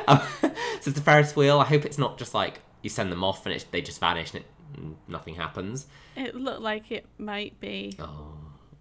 um, 0.06 0.20
so 0.42 0.50
it's 0.76 0.92
the 0.92 1.00
Ferris 1.00 1.36
wheel. 1.36 1.60
I 1.60 1.64
hope 1.64 1.84
it's 1.84 1.98
not 1.98 2.18
just 2.18 2.34
like 2.34 2.60
you 2.82 2.90
send 2.90 3.12
them 3.12 3.24
off 3.24 3.46
and 3.46 3.54
it, 3.54 3.64
they 3.70 3.80
just 3.80 4.00
vanish 4.00 4.34
and, 4.34 4.42
it, 4.42 4.96
nothing 5.06 5.34
happens. 5.34 5.86
It 6.16 6.34
looked 6.34 6.60
like 6.62 6.90
it 6.90 7.06
might 7.18 7.58
be. 7.60 7.94
Oh, 7.98 8.34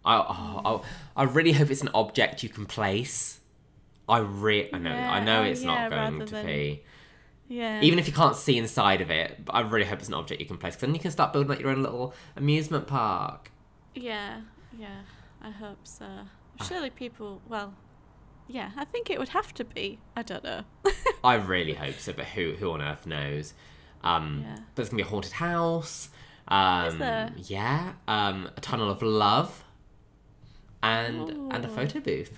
I, 0.04 0.18
oh, 0.18 0.84
I, 1.16 1.22
I 1.22 1.24
really 1.26 1.52
hope 1.52 1.70
it's 1.70 1.82
an 1.82 1.90
object 1.94 2.44
you 2.44 2.50
can 2.50 2.66
place. 2.66 3.40
I 4.10 4.20
re- 4.20 4.70
I 4.72 4.78
know, 4.78 4.90
I 4.90 5.24
know 5.24 5.42
oh, 5.42 5.44
it's 5.44 5.64
yeah, 5.64 5.90
not 5.90 5.90
going 5.90 6.26
to 6.28 6.34
than- 6.34 6.46
be. 6.46 6.84
Yeah. 7.50 7.82
Even 7.82 7.98
if 8.00 8.08
you 8.08 8.14
can't 8.14 8.36
see 8.36 8.58
inside 8.58 9.00
of 9.02 9.10
it, 9.10 9.46
but 9.46 9.56
I 9.56 9.62
really 9.62 9.86
hope 9.86 10.00
it's 10.00 10.08
an 10.10 10.14
object 10.14 10.42
you 10.42 10.48
can 10.48 10.58
place. 10.58 10.76
'cause 10.76 10.82
then 10.82 10.94
you 10.94 11.00
can 11.00 11.12
start 11.12 11.32
building 11.34 11.50
like 11.50 11.60
your 11.60 11.70
own 11.70 11.82
little 11.82 12.14
amusement 12.36 12.88
park. 12.88 13.52
Yeah, 13.96 14.42
yeah. 14.78 15.02
I 15.42 15.52
hope 15.52 15.80
so. 15.88 16.06
Ah. 16.60 16.64
Surely 16.64 16.90
people. 16.90 17.42
Well, 17.48 17.74
yeah, 18.48 18.72
I 18.76 18.86
think 18.86 19.10
it 19.10 19.18
would 19.20 19.30
have 19.30 19.54
to 19.56 19.64
be. 19.64 20.00
I 20.16 20.24
don't 20.24 20.44
know. 20.44 20.64
I 21.24 21.36
really 21.36 21.74
hope 21.74 21.96
so, 22.00 22.12
but 22.14 22.26
who 22.26 22.54
who 22.60 22.72
on 22.72 22.82
earth 22.82 23.06
knows? 23.06 23.54
Um, 24.04 24.42
Yeah. 24.46 24.56
But 24.56 24.76
there's 24.76 24.90
gonna 24.90 25.04
be 25.04 25.08
a 25.08 25.12
haunted 25.12 25.34
house. 25.34 26.10
Um, 26.50 26.98
there? 27.00 27.34
Yeah. 27.38 27.94
Um, 28.08 28.50
a 28.58 28.62
tunnel 28.62 28.90
of 28.90 29.02
love. 29.02 29.64
And 30.84 31.54
and 31.54 31.66
a 31.66 31.70
photo 31.70 32.00
booth. 32.00 32.38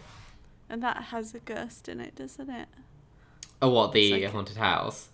And 0.69 0.81
that 0.83 1.03
has 1.05 1.33
a 1.35 1.39
ghost 1.39 1.89
in 1.89 1.99
it, 1.99 2.15
doesn't 2.15 2.49
it? 2.49 2.67
Oh, 3.61 3.69
what 3.69 3.91
the 3.91 4.23
like- 4.23 4.31
haunted 4.31 4.57
house? 4.57 5.09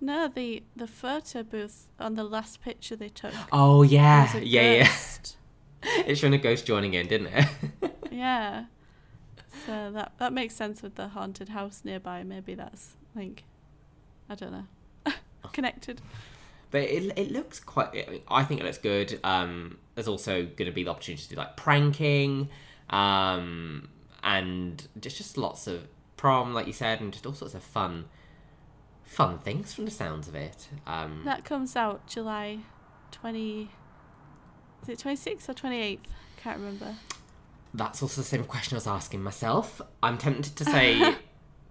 No, 0.00 0.28
the 0.28 0.62
the 0.74 0.86
photo 0.86 1.42
booth 1.42 1.88
on 1.98 2.14
the 2.14 2.24
last 2.24 2.62
picture 2.62 2.96
they 2.96 3.10
took. 3.10 3.34
Oh 3.52 3.82
yeah, 3.82 4.34
yeah, 4.38 4.42
yeah. 4.42 4.84
ghost. 4.84 5.36
It's 5.82 6.20
showing 6.20 6.34
a 6.34 6.38
ghost 6.38 6.66
joining 6.66 6.94
in, 6.94 7.06
didn't 7.06 7.28
it? 7.28 7.92
yeah. 8.10 8.64
So 9.66 9.90
that 9.92 10.12
that 10.18 10.32
makes 10.32 10.54
sense 10.54 10.80
with 10.80 10.94
the 10.94 11.08
haunted 11.08 11.50
house 11.50 11.82
nearby. 11.84 12.22
Maybe 12.22 12.54
that's 12.54 12.96
like, 13.14 13.44
I 14.28 14.34
don't 14.34 14.52
know, 14.52 15.12
connected. 15.52 16.00
But 16.70 16.82
it, 16.82 17.12
it 17.18 17.30
looks 17.32 17.60
quite. 17.60 17.88
I 17.94 18.22
I 18.40 18.44
think 18.44 18.60
it 18.60 18.64
looks 18.64 18.78
good. 18.78 19.20
Um, 19.22 19.78
there's 19.94 20.08
also 20.08 20.44
going 20.44 20.66
to 20.66 20.72
be 20.72 20.84
the 20.84 20.90
opportunity 20.90 21.24
to 21.24 21.28
do 21.30 21.36
like 21.36 21.56
pranking, 21.56 22.48
um, 22.88 23.88
and 24.22 24.86
just 25.00 25.18
just 25.18 25.36
lots 25.36 25.66
of 25.66 25.86
prom, 26.20 26.52
like 26.52 26.66
you 26.66 26.72
said, 26.74 27.00
and 27.00 27.12
just 27.14 27.24
all 27.24 27.32
sorts 27.32 27.54
of 27.54 27.62
fun, 27.62 28.04
fun 29.04 29.38
things 29.38 29.72
from 29.72 29.86
the 29.86 29.90
sounds 29.90 30.28
of 30.28 30.34
it. 30.34 30.68
Um, 30.86 31.22
That 31.24 31.46
comes 31.46 31.74
out 31.76 32.06
July 32.06 32.58
twenty. 33.10 33.70
Is 34.82 34.88
it 34.90 34.98
twenty 34.98 35.16
sixth 35.16 35.48
or 35.48 35.54
twenty 35.54 35.80
eighth? 35.80 36.10
Can't 36.36 36.58
remember. 36.58 36.94
that's 37.72 38.02
also 38.02 38.20
the 38.20 38.26
same 38.26 38.44
question 38.44 38.74
I 38.76 38.78
was 38.78 38.86
asking 38.86 39.22
myself. 39.22 39.80
I'm 40.02 40.18
tempted 40.18 40.56
to 40.56 40.64
say 40.76 41.16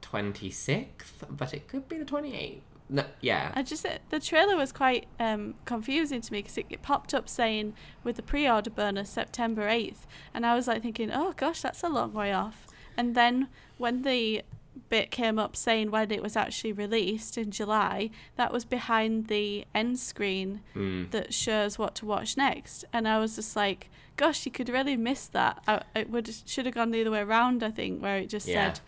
26th, 0.01 1.25
but 1.29 1.53
it 1.53 1.67
could 1.67 1.87
be 1.87 1.97
the 1.97 2.05
28th. 2.05 2.61
No, 2.91 3.03
yeah. 3.21 3.51
I 3.55 3.61
just 3.61 3.85
the 4.09 4.19
trailer 4.19 4.55
was 4.55 4.71
quite 4.71 5.05
um, 5.19 5.53
confusing 5.65 6.21
to 6.21 6.31
me 6.31 6.39
because 6.39 6.57
it, 6.57 6.65
it 6.71 6.81
popped 6.81 7.13
up 7.13 7.29
saying 7.29 7.73
with 8.03 8.15
the 8.15 8.23
pre-order 8.23 8.71
bonus 8.71 9.11
September 9.11 9.67
eighth, 9.67 10.07
and 10.33 10.43
I 10.43 10.55
was 10.55 10.67
like 10.67 10.81
thinking, 10.81 11.11
oh 11.11 11.33
gosh, 11.37 11.61
that's 11.61 11.83
a 11.83 11.89
long 11.89 12.13
way 12.13 12.33
off. 12.33 12.65
And 12.99 13.15
then 13.15 13.47
when 13.77 14.01
the 14.03 14.43
bit 14.89 15.09
came 15.11 15.37
up 15.39 15.55
saying 15.55 15.89
when 15.91 16.11
it 16.11 16.21
was 16.21 16.35
actually 16.35 16.73
released 16.73 17.37
in 17.37 17.49
July, 17.51 18.09
that 18.35 18.51
was 18.51 18.65
behind 18.65 19.27
the 19.27 19.65
end 19.73 19.97
screen 19.99 20.61
Mm. 20.75 21.09
that 21.11 21.33
shows 21.33 21.77
what 21.79 21.95
to 21.95 22.05
watch 22.05 22.35
next, 22.37 22.85
and 22.91 23.07
I 23.07 23.19
was 23.19 23.35
just 23.35 23.55
like, 23.55 23.89
gosh, 24.17 24.45
you 24.45 24.51
could 24.51 24.67
really 24.69 24.97
miss 24.97 25.27
that. 25.27 25.63
I, 25.67 25.81
it 25.95 26.09
would 26.09 26.29
should 26.45 26.65
have 26.65 26.75
gone 26.75 26.91
the 26.91 27.01
other 27.01 27.11
way 27.11 27.21
around, 27.21 27.63
I 27.63 27.71
think, 27.71 28.01
where 28.01 28.17
it 28.17 28.27
just 28.29 28.47
Yeah. 28.47 28.73
said 28.73 28.81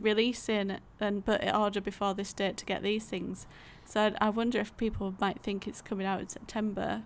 releasing 0.00 0.78
and 1.00 1.24
but 1.24 1.42
it 1.42 1.54
order 1.54 1.80
before 1.80 2.14
this 2.14 2.32
date 2.32 2.56
to 2.58 2.64
get 2.66 2.82
these 2.82 3.04
things. 3.04 3.46
So 3.84 4.00
I'd, 4.02 4.16
I 4.20 4.30
wonder 4.30 4.58
if 4.58 4.76
people 4.76 5.14
might 5.20 5.40
think 5.42 5.66
it's 5.66 5.80
coming 5.80 6.06
out 6.06 6.20
in 6.20 6.28
September. 6.28 7.02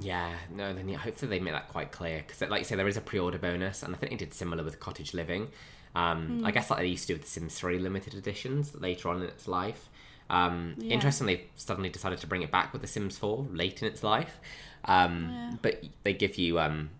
Yeah, 0.00 0.34
no, 0.54 0.72
then 0.72 0.88
yeah, 0.88 0.98
hopefully 0.98 1.28
they 1.30 1.40
make 1.40 1.54
that 1.54 1.68
quite 1.68 1.90
clear 1.90 2.22
because, 2.26 2.40
like 2.48 2.60
you 2.60 2.64
say, 2.64 2.76
there 2.76 2.86
is 2.88 2.96
a 2.96 3.00
pre-order 3.00 3.38
bonus, 3.38 3.82
and 3.82 3.94
I 3.94 3.98
think 3.98 4.12
they 4.12 4.16
did 4.16 4.32
similar 4.32 4.62
with 4.62 4.78
Cottage 4.80 5.12
Living. 5.14 5.48
Um, 5.94 6.38
Hmm. 6.40 6.46
I 6.46 6.50
guess 6.52 6.70
like 6.70 6.80
they 6.80 6.86
used 6.86 7.08
to 7.08 7.14
do 7.14 7.14
with 7.14 7.22
the 7.22 7.28
Sims 7.28 7.54
3 7.58 7.78
limited 7.78 8.14
editions 8.14 8.74
later 8.78 9.08
on 9.08 9.16
in 9.22 9.24
its 9.24 9.48
life. 9.48 9.88
Um, 10.30 10.74
Yeah. 10.78 10.92
Interestingly, 10.94 11.34
they've 11.36 11.46
suddenly 11.56 11.88
decided 11.88 12.18
to 12.20 12.26
bring 12.26 12.42
it 12.42 12.50
back 12.52 12.72
with 12.72 12.82
the 12.82 12.88
Sims 12.88 13.18
4 13.18 13.46
late 13.50 13.82
in 13.82 13.88
its 13.88 14.02
life, 14.04 14.38
um, 14.84 15.30
Yeah. 15.32 15.52
but 15.62 15.82
they 16.04 16.12
give 16.12 16.36
you 16.36 16.60
um, 16.60 16.90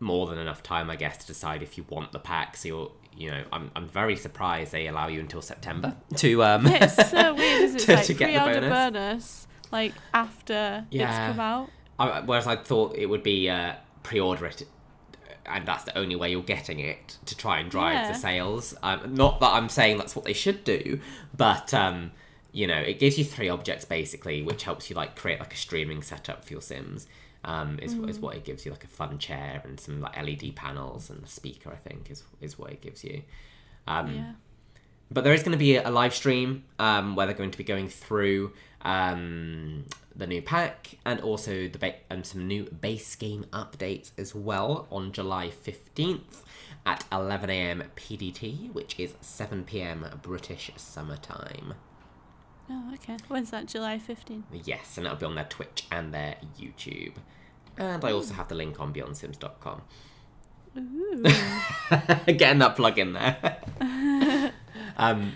more 0.00 0.26
than 0.26 0.38
enough 0.38 0.62
time, 0.62 0.88
I 0.88 0.96
guess, 0.96 1.18
to 1.18 1.26
decide 1.26 1.62
if 1.62 1.76
you 1.76 1.84
want 1.90 2.12
the 2.12 2.18
pack. 2.20 2.56
So 2.56 2.68
you're, 2.68 2.92
you 3.16 3.30
know, 3.30 3.44
I'm, 3.52 3.70
I'm 3.76 3.88
very 3.88 4.16
surprised 4.16 4.72
they 4.72 4.86
allow 4.86 5.08
you 5.08 5.20
until 5.20 5.42
September 5.42 5.96
to 6.16 6.42
um, 6.44 6.66
It's 6.66 7.10
so 7.10 7.34
weird, 7.34 7.74
it? 7.74 7.78
to- 7.80 7.92
It's 7.92 8.06
to 8.06 8.12
like 8.14 8.18
get 8.18 8.32
the 8.32 8.38
pre-order 8.40 8.60
bonus. 8.70 8.92
bonus. 8.94 9.46
like 9.70 9.92
after 10.14 10.86
it's 10.90 11.18
come 11.18 11.40
out. 11.40 11.68
I, 12.10 12.20
whereas 12.20 12.46
I 12.46 12.56
thought 12.56 12.96
it 12.96 13.06
would 13.06 13.22
be 13.22 13.48
uh, 13.48 13.74
pre-order 14.02 14.46
it, 14.46 14.62
and 15.46 15.66
that's 15.66 15.84
the 15.84 15.96
only 15.98 16.16
way 16.16 16.30
you're 16.30 16.42
getting 16.42 16.78
it 16.80 17.18
to 17.26 17.36
try 17.36 17.58
and 17.60 17.70
drive 17.70 17.94
Yeah. 17.94 18.12
the 18.12 18.18
sales. 18.18 18.74
Um, 18.82 19.14
not 19.14 19.40
that 19.40 19.52
I'm 19.52 19.68
saying 19.68 19.98
that's 19.98 20.14
what 20.16 20.24
they 20.24 20.32
should 20.32 20.64
do, 20.64 21.00
but 21.36 21.72
um, 21.74 22.12
you 22.52 22.66
know, 22.66 22.78
it 22.78 22.98
gives 22.98 23.18
you 23.18 23.24
three 23.24 23.48
objects 23.48 23.84
basically, 23.84 24.42
which 24.42 24.62
helps 24.64 24.88
you 24.90 24.96
like 24.96 25.16
create 25.16 25.40
like 25.40 25.54
a 25.54 25.56
streaming 25.56 26.02
setup 26.02 26.44
for 26.44 26.52
your 26.52 26.62
Sims. 26.62 27.06
Um, 27.44 27.80
is 27.80 27.94
is 27.94 28.20
what 28.20 28.36
it 28.36 28.44
gives 28.44 28.64
you 28.64 28.70
like 28.70 28.84
a 28.84 28.88
fun 28.88 29.18
chair 29.18 29.60
and 29.64 29.80
some 29.80 30.00
like 30.00 30.16
LED 30.16 30.54
panels 30.54 31.10
and 31.10 31.24
a 31.24 31.26
speaker. 31.26 31.70
I 31.72 31.76
think 31.88 32.08
is 32.08 32.22
is 32.40 32.56
what 32.58 32.70
it 32.70 32.80
gives 32.80 33.02
you. 33.02 33.22
Um, 33.88 34.14
yeah. 34.14 34.32
but 35.10 35.24
there 35.24 35.32
is 35.32 35.42
going 35.42 35.50
to 35.52 35.58
be 35.58 35.74
a 35.76 35.90
live 35.90 36.14
stream 36.14 36.62
um, 36.78 37.16
where 37.16 37.26
they're 37.26 37.34
going 37.34 37.50
to 37.50 37.58
be 37.58 37.64
going 37.64 37.88
through 37.88 38.52
um, 38.82 39.84
the 40.14 40.26
new 40.26 40.42
pack 40.42 40.98
and 41.04 41.20
also 41.20 41.68
the 41.68 41.78
ba- 41.78 41.94
um, 42.10 42.24
some 42.24 42.46
new 42.46 42.64
base 42.64 43.14
game 43.16 43.46
updates 43.52 44.10
as 44.18 44.34
well 44.34 44.86
on 44.90 45.12
July 45.12 45.50
15th 45.50 46.42
at 46.84 47.04
11am 47.10 47.86
PDT, 47.96 48.72
which 48.72 48.98
is 48.98 49.12
7pm 49.22 50.20
British 50.22 50.70
summertime. 50.76 51.74
Oh, 52.70 52.90
okay. 52.94 53.16
When's 53.28 53.50
that? 53.50 53.66
July 53.66 53.98
15th. 53.98 54.44
Yes, 54.64 54.96
and 54.96 55.06
that'll 55.06 55.18
be 55.18 55.26
on 55.26 55.34
their 55.34 55.44
Twitch 55.44 55.86
and 55.90 56.12
their 56.12 56.36
YouTube. 56.58 57.14
And 57.76 58.04
I 58.04 58.12
also 58.12 58.34
have 58.34 58.48
the 58.48 58.54
link 58.54 58.80
on 58.80 58.92
BeyondSims.com. 58.92 59.82
Ooh. 60.78 61.22
Getting 62.32 62.58
that 62.58 62.76
plug 62.76 62.98
in 62.98 63.12
there. 63.12 63.58
um, 64.96 65.32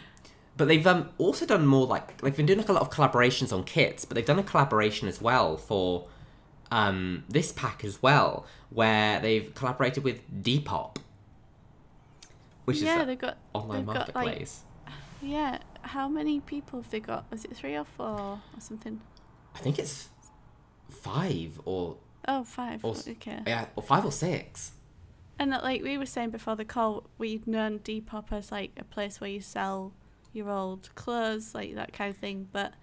but 0.56 0.68
they've 0.68 0.86
um, 0.86 1.10
also 1.18 1.46
done 1.46 1.66
more 1.66 1.86
like 1.86 2.20
they've 2.20 2.36
been 2.36 2.46
doing 2.46 2.58
like 2.58 2.68
a 2.68 2.72
lot 2.72 2.82
of 2.82 2.90
collaborations 2.90 3.52
on 3.52 3.64
kits, 3.64 4.04
but 4.04 4.14
they've 4.14 4.24
done 4.24 4.38
a 4.38 4.42
collaboration 4.42 5.08
as 5.08 5.20
well 5.20 5.56
for 5.56 6.06
um, 6.70 7.24
this 7.28 7.52
pack 7.52 7.84
as 7.84 8.02
well, 8.02 8.46
where 8.70 9.20
they've 9.20 9.54
collaborated 9.54 10.02
with 10.04 10.20
Depop, 10.42 10.96
which 12.64 12.78
yeah, 12.78 13.00
is 13.00 13.06
they've 13.06 13.18
got 13.18 13.36
online 13.52 13.78
they've 13.86 13.94
got, 13.94 14.14
like, 14.14 14.14
marketplace. 14.14 14.62
yeah. 15.22 15.58
How 15.82 16.08
many 16.08 16.40
people 16.40 16.82
have 16.82 16.90
they 16.90 16.98
got? 16.98 17.30
Was 17.30 17.44
it 17.44 17.54
three 17.56 17.76
or 17.76 17.84
four 17.84 18.08
or 18.08 18.40
something? 18.58 19.00
I 19.54 19.58
think 19.60 19.78
it's 19.78 20.08
five 20.90 21.60
or 21.64 21.96
Oh, 22.28 22.42
five. 22.42 22.84
Or 22.84 22.96
okay. 22.96 23.38
yeah, 23.46 23.66
or 23.76 23.84
five 23.84 24.04
or 24.04 24.10
six. 24.10 24.72
And 25.38 25.50
like 25.50 25.82
we 25.82 25.96
were 25.96 26.06
saying 26.06 26.30
before 26.30 26.56
the 26.56 26.64
call, 26.64 27.04
we'd 27.18 27.46
known 27.46 27.78
Depop 27.78 28.32
as 28.32 28.50
like 28.50 28.72
a 28.76 28.84
place 28.84 29.20
where 29.20 29.30
you 29.30 29.40
sell 29.40 29.92
your 30.36 30.50
old 30.50 30.94
clothes, 30.94 31.54
like 31.54 31.74
that 31.74 31.92
kind 31.92 32.10
of 32.10 32.16
thing. 32.16 32.48
But 32.52 32.74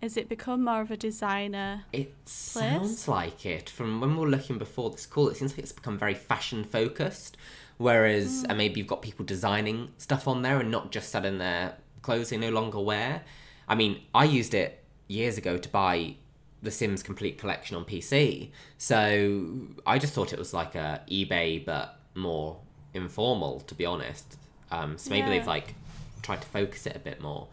has 0.00 0.16
it 0.16 0.28
become 0.28 0.64
more 0.64 0.80
of 0.80 0.90
a 0.90 0.96
designer? 0.96 1.84
It 1.92 2.14
sounds 2.24 3.06
like 3.08 3.44
it. 3.44 3.68
From 3.68 4.00
when 4.00 4.14
we 4.14 4.20
were 4.20 4.30
looking 4.30 4.58
before 4.58 4.90
this 4.90 5.06
call, 5.06 5.28
it 5.28 5.36
seems 5.36 5.52
like 5.52 5.60
it's 5.60 5.72
become 5.72 5.98
very 5.98 6.14
fashion 6.14 6.64
focused. 6.64 7.36
Whereas, 7.76 8.44
and 8.48 8.58
maybe 8.58 8.78
you've 8.78 8.86
got 8.86 9.00
people 9.00 9.24
designing 9.24 9.88
stuff 9.96 10.28
on 10.28 10.42
there 10.42 10.60
and 10.60 10.70
not 10.70 10.92
just 10.92 11.10
selling 11.10 11.38
their 11.38 11.76
clothes 12.02 12.30
they 12.30 12.36
no 12.36 12.50
longer 12.50 12.78
wear. 12.78 13.22
I 13.66 13.74
mean, 13.74 14.02
I 14.14 14.24
used 14.24 14.52
it 14.52 14.84
years 15.08 15.38
ago 15.38 15.56
to 15.56 15.68
buy 15.68 16.16
the 16.62 16.70
Sims 16.70 17.02
Complete 17.02 17.38
Collection 17.38 17.76
on 17.76 17.84
PC. 17.86 18.50
So 18.76 19.68
I 19.86 19.98
just 19.98 20.12
thought 20.12 20.32
it 20.32 20.38
was 20.38 20.52
like 20.52 20.74
a 20.74 21.02
eBay, 21.10 21.64
but 21.64 21.98
more 22.14 22.58
informal, 22.92 23.60
to 23.60 23.74
be 23.74 23.86
honest. 23.86 24.36
Um, 24.70 24.98
so 24.98 25.10
maybe 25.10 25.28
Yeah. 25.28 25.38
they've 25.38 25.46
like 25.46 25.74
tried 26.22 26.42
to 26.42 26.48
focus 26.48 26.86
it 26.86 26.94
a 26.96 26.98
bit 27.00 27.20
more. 27.20 27.48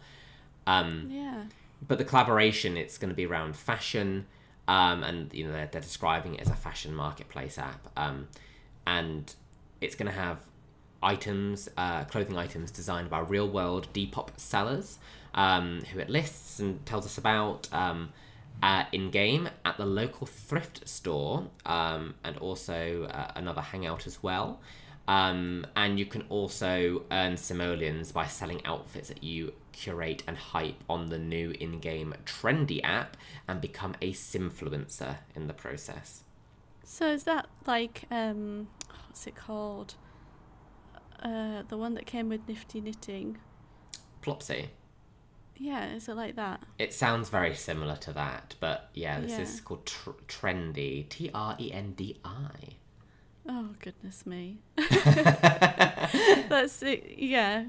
Um, 0.66 1.08
Yeah. 1.10 1.44
but 1.86 1.98
the 1.98 2.04
collaboration 2.04 2.76
it's 2.76 2.98
going 2.98 3.08
to 3.10 3.14
be 3.14 3.24
around 3.26 3.56
fashion 3.56 4.26
um, 4.66 5.02
and 5.02 5.32
you 5.32 5.44
know 5.46 5.52
they're, 5.52 5.68
they're 5.72 5.80
describing 5.80 6.34
it 6.34 6.40
as 6.42 6.50
a 6.50 6.54
fashion 6.56 6.94
marketplace 6.94 7.56
app 7.58 7.88
um, 7.96 8.28
and 8.86 9.34
it's 9.80 9.94
going 9.94 10.10
to 10.10 10.18
have 10.18 10.38
items 11.02 11.68
uh, 11.76 12.04
clothing 12.04 12.36
items 12.36 12.70
designed 12.70 13.08
by 13.08 13.20
real 13.20 13.48
world 13.48 13.86
depop 13.94 14.28
sellers 14.36 14.98
um, 15.34 15.80
who 15.92 15.98
it 16.00 16.10
lists 16.10 16.58
and 16.58 16.84
tells 16.84 17.06
us 17.06 17.16
about 17.16 17.68
um, 17.72 18.10
uh, 18.62 18.84
in 18.92 19.10
game 19.10 19.48
at 19.64 19.76
the 19.76 19.86
local 19.86 20.26
thrift 20.26 20.86
store 20.88 21.46
um, 21.64 22.14
and 22.24 22.36
also 22.38 23.04
uh, 23.10 23.30
another 23.36 23.60
hangout 23.60 24.06
as 24.06 24.22
well 24.22 24.60
um, 25.08 25.66
and 25.74 25.98
you 25.98 26.06
can 26.06 26.22
also 26.28 27.02
earn 27.10 27.36
simoleons 27.36 28.12
by 28.12 28.26
selling 28.26 28.64
outfits 28.64 29.08
that 29.08 29.24
you 29.24 29.54
curate 29.72 30.22
and 30.28 30.36
hype 30.36 30.84
on 30.88 31.08
the 31.08 31.18
new 31.18 31.50
in-game 31.52 32.14
Trendi 32.24 32.80
app 32.84 33.16
and 33.48 33.60
become 33.60 33.94
a 34.02 34.12
simfluencer 34.12 35.16
in 35.34 35.46
the 35.48 35.54
process. 35.54 36.22
So 36.84 37.08
is 37.08 37.24
that 37.24 37.46
like 37.66 38.04
um, 38.10 38.68
what's 39.06 39.26
it 39.26 39.34
called? 39.34 39.94
Uh, 41.22 41.62
the 41.68 41.76
one 41.76 41.94
that 41.94 42.06
came 42.06 42.28
with 42.28 42.46
Nifty 42.46 42.80
Knitting. 42.80 43.38
Plopsy. 44.22 44.68
Yeah, 45.56 45.92
is 45.92 46.08
it 46.08 46.14
like 46.14 46.36
that? 46.36 46.60
It 46.78 46.94
sounds 46.94 47.28
very 47.30 47.54
similar 47.56 47.96
to 47.96 48.12
that, 48.12 48.54
but 48.60 48.90
yeah, 48.94 49.20
this 49.20 49.32
Yeah. 49.32 49.40
is 49.40 49.60
called 49.60 49.84
tr- 49.86 50.10
Trendi. 50.28 51.08
T 51.08 51.30
R 51.34 51.56
E 51.58 51.72
N 51.72 51.94
D 51.96 52.20
I. 52.24 52.76
Oh 53.48 53.70
goodness 53.80 54.26
me. 54.26 54.58
that's 54.76 56.82
it. 56.82 57.14
Yeah, 57.16 57.64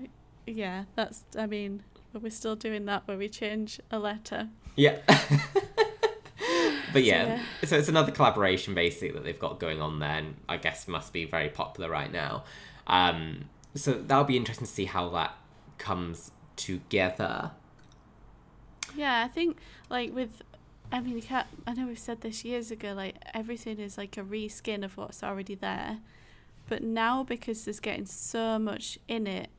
yeah. 0.45 0.83
That's. 0.95 1.23
I 1.37 1.45
mean, 1.45 1.83
are 2.13 2.19
we 2.19 2.29
still 2.29 2.57
doing 2.57 2.85
that 2.85 3.07
where 3.07 3.17
we 3.17 3.29
change 3.29 3.79
a 3.89 3.97
letter? 3.97 4.49
Yeah. 4.75 4.97
but 6.93 7.03
yeah, 7.03 7.41
yeah. 7.61 7.63
so 7.63 7.77
it's 7.77 7.87
another 7.87 8.11
collaboration 8.11 8.73
basically 8.73 9.11
that 9.11 9.23
they've 9.23 9.39
got 9.39 9.59
going 9.59 9.81
on 9.81 9.99
there, 9.99 10.17
and 10.17 10.35
I 10.49 10.57
guess 10.57 10.87
must 10.87 11.13
be 11.13 11.23
very 11.23 11.49
popular 11.49 11.89
right 11.89 12.11
now. 12.11 12.43
Um, 12.87 13.45
so 13.73 13.93
that'll 13.93 14.25
be 14.25 14.35
interesting 14.35 14.67
to 14.67 14.73
see 14.73 14.85
how 14.85 15.07
that 15.09 15.33
comes 15.77 16.31
together. 16.57 17.51
Yeah, 18.95 19.23
I 19.23 19.29
think 19.29 19.57
like 19.89 20.13
with. 20.13 20.41
I 20.91 20.99
mean, 21.01 21.15
you 21.15 21.21
can't, 21.21 21.47
I 21.67 21.73
know 21.73 21.87
we've 21.87 21.99
said 21.99 22.21
this 22.21 22.43
years 22.43 22.71
ago. 22.71 22.93
Like 22.93 23.15
everything 23.33 23.79
is 23.79 23.97
like 23.97 24.17
a 24.17 24.21
reskin 24.23 24.83
of 24.83 24.97
what's 24.97 25.23
already 25.23 25.55
there, 25.55 25.99
but 26.67 26.81
now 26.83 27.23
because 27.23 27.65
there's 27.65 27.79
getting 27.79 28.05
so 28.05 28.57
much 28.57 28.97
in 29.07 29.27
it, 29.27 29.49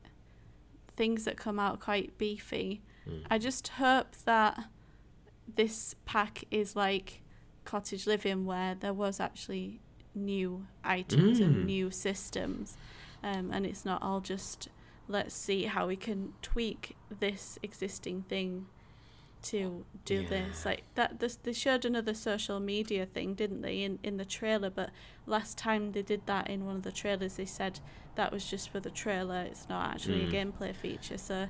things 0.97 1.23
that 1.25 1.37
come 1.37 1.59
out 1.59 1.79
quite 1.79 2.17
beefy. 2.17 2.81
Mm. 3.09 3.23
I 3.29 3.37
just 3.37 3.69
hope 3.69 4.15
that 4.25 4.65
this 5.55 5.95
pack 6.05 6.43
is 6.51 6.75
like 6.75 7.21
cottage 7.65 8.07
living 8.07 8.45
where 8.45 8.75
there 8.75 8.93
was 8.93 9.19
actually 9.19 9.79
new 10.13 10.65
items 10.83 11.39
Mm. 11.39 11.43
and 11.45 11.65
new 11.65 11.89
systems 11.91 12.75
um, 13.23 13.49
and 13.53 13.65
it's 13.65 13.85
not 13.85 14.01
all 14.01 14.19
just 14.19 14.67
let's 15.07 15.33
see 15.33 15.63
how 15.65 15.87
we 15.87 15.95
can 15.95 16.33
tweak 16.41 16.95
this 17.19 17.57
existing 17.63 18.23
thing 18.23 18.65
to 19.43 19.85
do 20.05 20.25
this. 20.27 20.65
Like 20.65 20.83
that 20.95 21.19
this, 21.19 21.35
they 21.35 21.53
showed 21.53 21.85
another 21.85 22.13
social 22.13 22.59
media 22.59 23.05
thing 23.05 23.33
didn't 23.33 23.61
they 23.61 23.83
in, 23.83 23.99
in 24.03 24.17
the 24.17 24.25
trailer? 24.25 24.69
But 24.69 24.89
last 25.25 25.57
time 25.57 25.91
they 25.93 26.01
did 26.01 26.25
that 26.27 26.49
in 26.49 26.65
one 26.65 26.75
of 26.77 26.83
the 26.83 26.91
trailers 26.91 27.35
they 27.35 27.45
said 27.45 27.79
that 28.15 28.31
was 28.31 28.45
just 28.49 28.69
for 28.69 28.79
the 28.79 28.89
trailer. 28.89 29.41
It's 29.41 29.67
not 29.69 29.93
actually 29.93 30.21
Mm. 30.21 30.27
a 30.29 30.31
gameplay 30.31 30.75
feature 30.75 31.17
so 31.17 31.47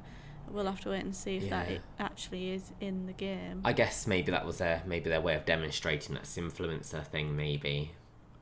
we'll 0.49 0.65
have 0.65 0.82
to 0.82 0.89
wait 0.89 1.04
and 1.04 1.15
see 1.15 1.38
if 1.38 1.49
that 1.49 1.69
it 1.69 1.82
actually 1.99 2.51
is 2.51 2.73
in 2.82 3.06
the 3.06 3.13
game. 3.13 3.62
I 3.63 3.73
guess 3.73 4.06
maybe 4.08 4.32
that 4.32 4.45
was 4.45 4.58
their 4.58 4.84
maybe 4.86 5.10
their 5.10 5.21
way 5.21 5.36
of 5.36 5.45
demonstrating 5.45 6.15
that 6.15 6.23
influencer 6.23 7.06
thing. 7.08 7.36
Maybe. 7.36 7.91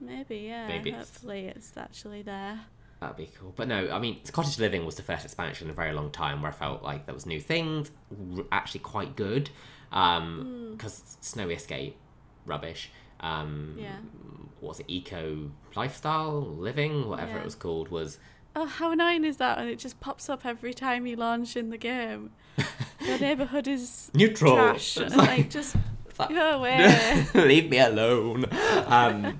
Maybe 0.01 0.37
yeah 0.37 0.67
Maybe 0.67 0.89
it's- 0.89 1.09
hopefully 1.09 1.47
it's 1.47 1.75
actually 1.75 2.21
there 2.21 2.61
that'd 2.99 3.17
be 3.17 3.29
cool. 3.39 3.53
But 3.55 3.67
no, 3.67 3.89
I 3.91 3.99
mean, 3.99 4.19
Cottage 4.31 4.59
Living 4.59 4.85
was 4.85 4.95
the 4.95 5.03
first 5.03 5.25
expansion 5.25 5.67
in 5.67 5.71
a 5.71 5.73
very 5.73 5.93
long 5.93 6.11
time 6.11 6.41
where 6.41 6.51
I 6.51 6.53
felt 6.53 6.83
like 6.83 7.05
there 7.05 7.15
was 7.15 7.25
new 7.25 7.39
things, 7.39 7.91
r- 8.37 8.45
actually 8.51 8.81
quite 8.81 9.15
good. 9.15 9.49
Um, 9.91 10.69
because 10.77 11.17
Snowy 11.21 11.55
Escape, 11.55 11.95
rubbish. 12.45 12.91
Um, 13.19 13.75
Yeah. 13.77 13.97
What 14.59 14.69
was 14.69 14.79
it? 14.81 14.85
Eco 14.89 15.51
lifestyle 15.75 16.41
living, 16.41 17.07
whatever 17.07 17.31
Yeah. 17.31 17.37
it 17.39 17.45
was 17.45 17.55
called, 17.55 17.89
was 17.89 18.19
Oh, 18.55 18.65
how 18.65 18.91
annoying 18.91 19.23
is 19.23 19.37
that? 19.37 19.57
And 19.59 19.69
it 19.69 19.77
just 19.79 19.99
pops 19.99 20.27
up 20.27 20.45
every 20.45 20.73
time 20.73 21.05
you 21.05 21.15
launch 21.15 21.55
in 21.55 21.69
the 21.69 21.77
game. 21.77 22.31
Your 22.99 23.17
neighbourhood 23.19 23.67
is 23.67 24.09
neutral. 24.13 24.55
trash. 24.55 24.97
It's 24.97 25.13
And 25.13 25.17
like, 25.17 25.49
just 25.49 25.75
like, 26.19 26.29
go 26.29 26.51
away. 26.57 27.25
leave 27.35 27.69
me 27.69 27.79
alone. 27.79 28.45
Um, 28.87 29.39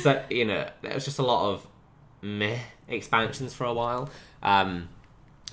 so 0.00 0.22
you 0.28 0.44
know, 0.44 0.68
there 0.82 0.92
was 0.94 1.04
just 1.04 1.18
a 1.18 1.22
lot 1.22 1.52
of 1.54 1.66
meh 2.20 2.58
expansions 2.88 3.54
for 3.54 3.64
a 3.64 3.72
while. 3.72 4.10
Um, 4.42 4.88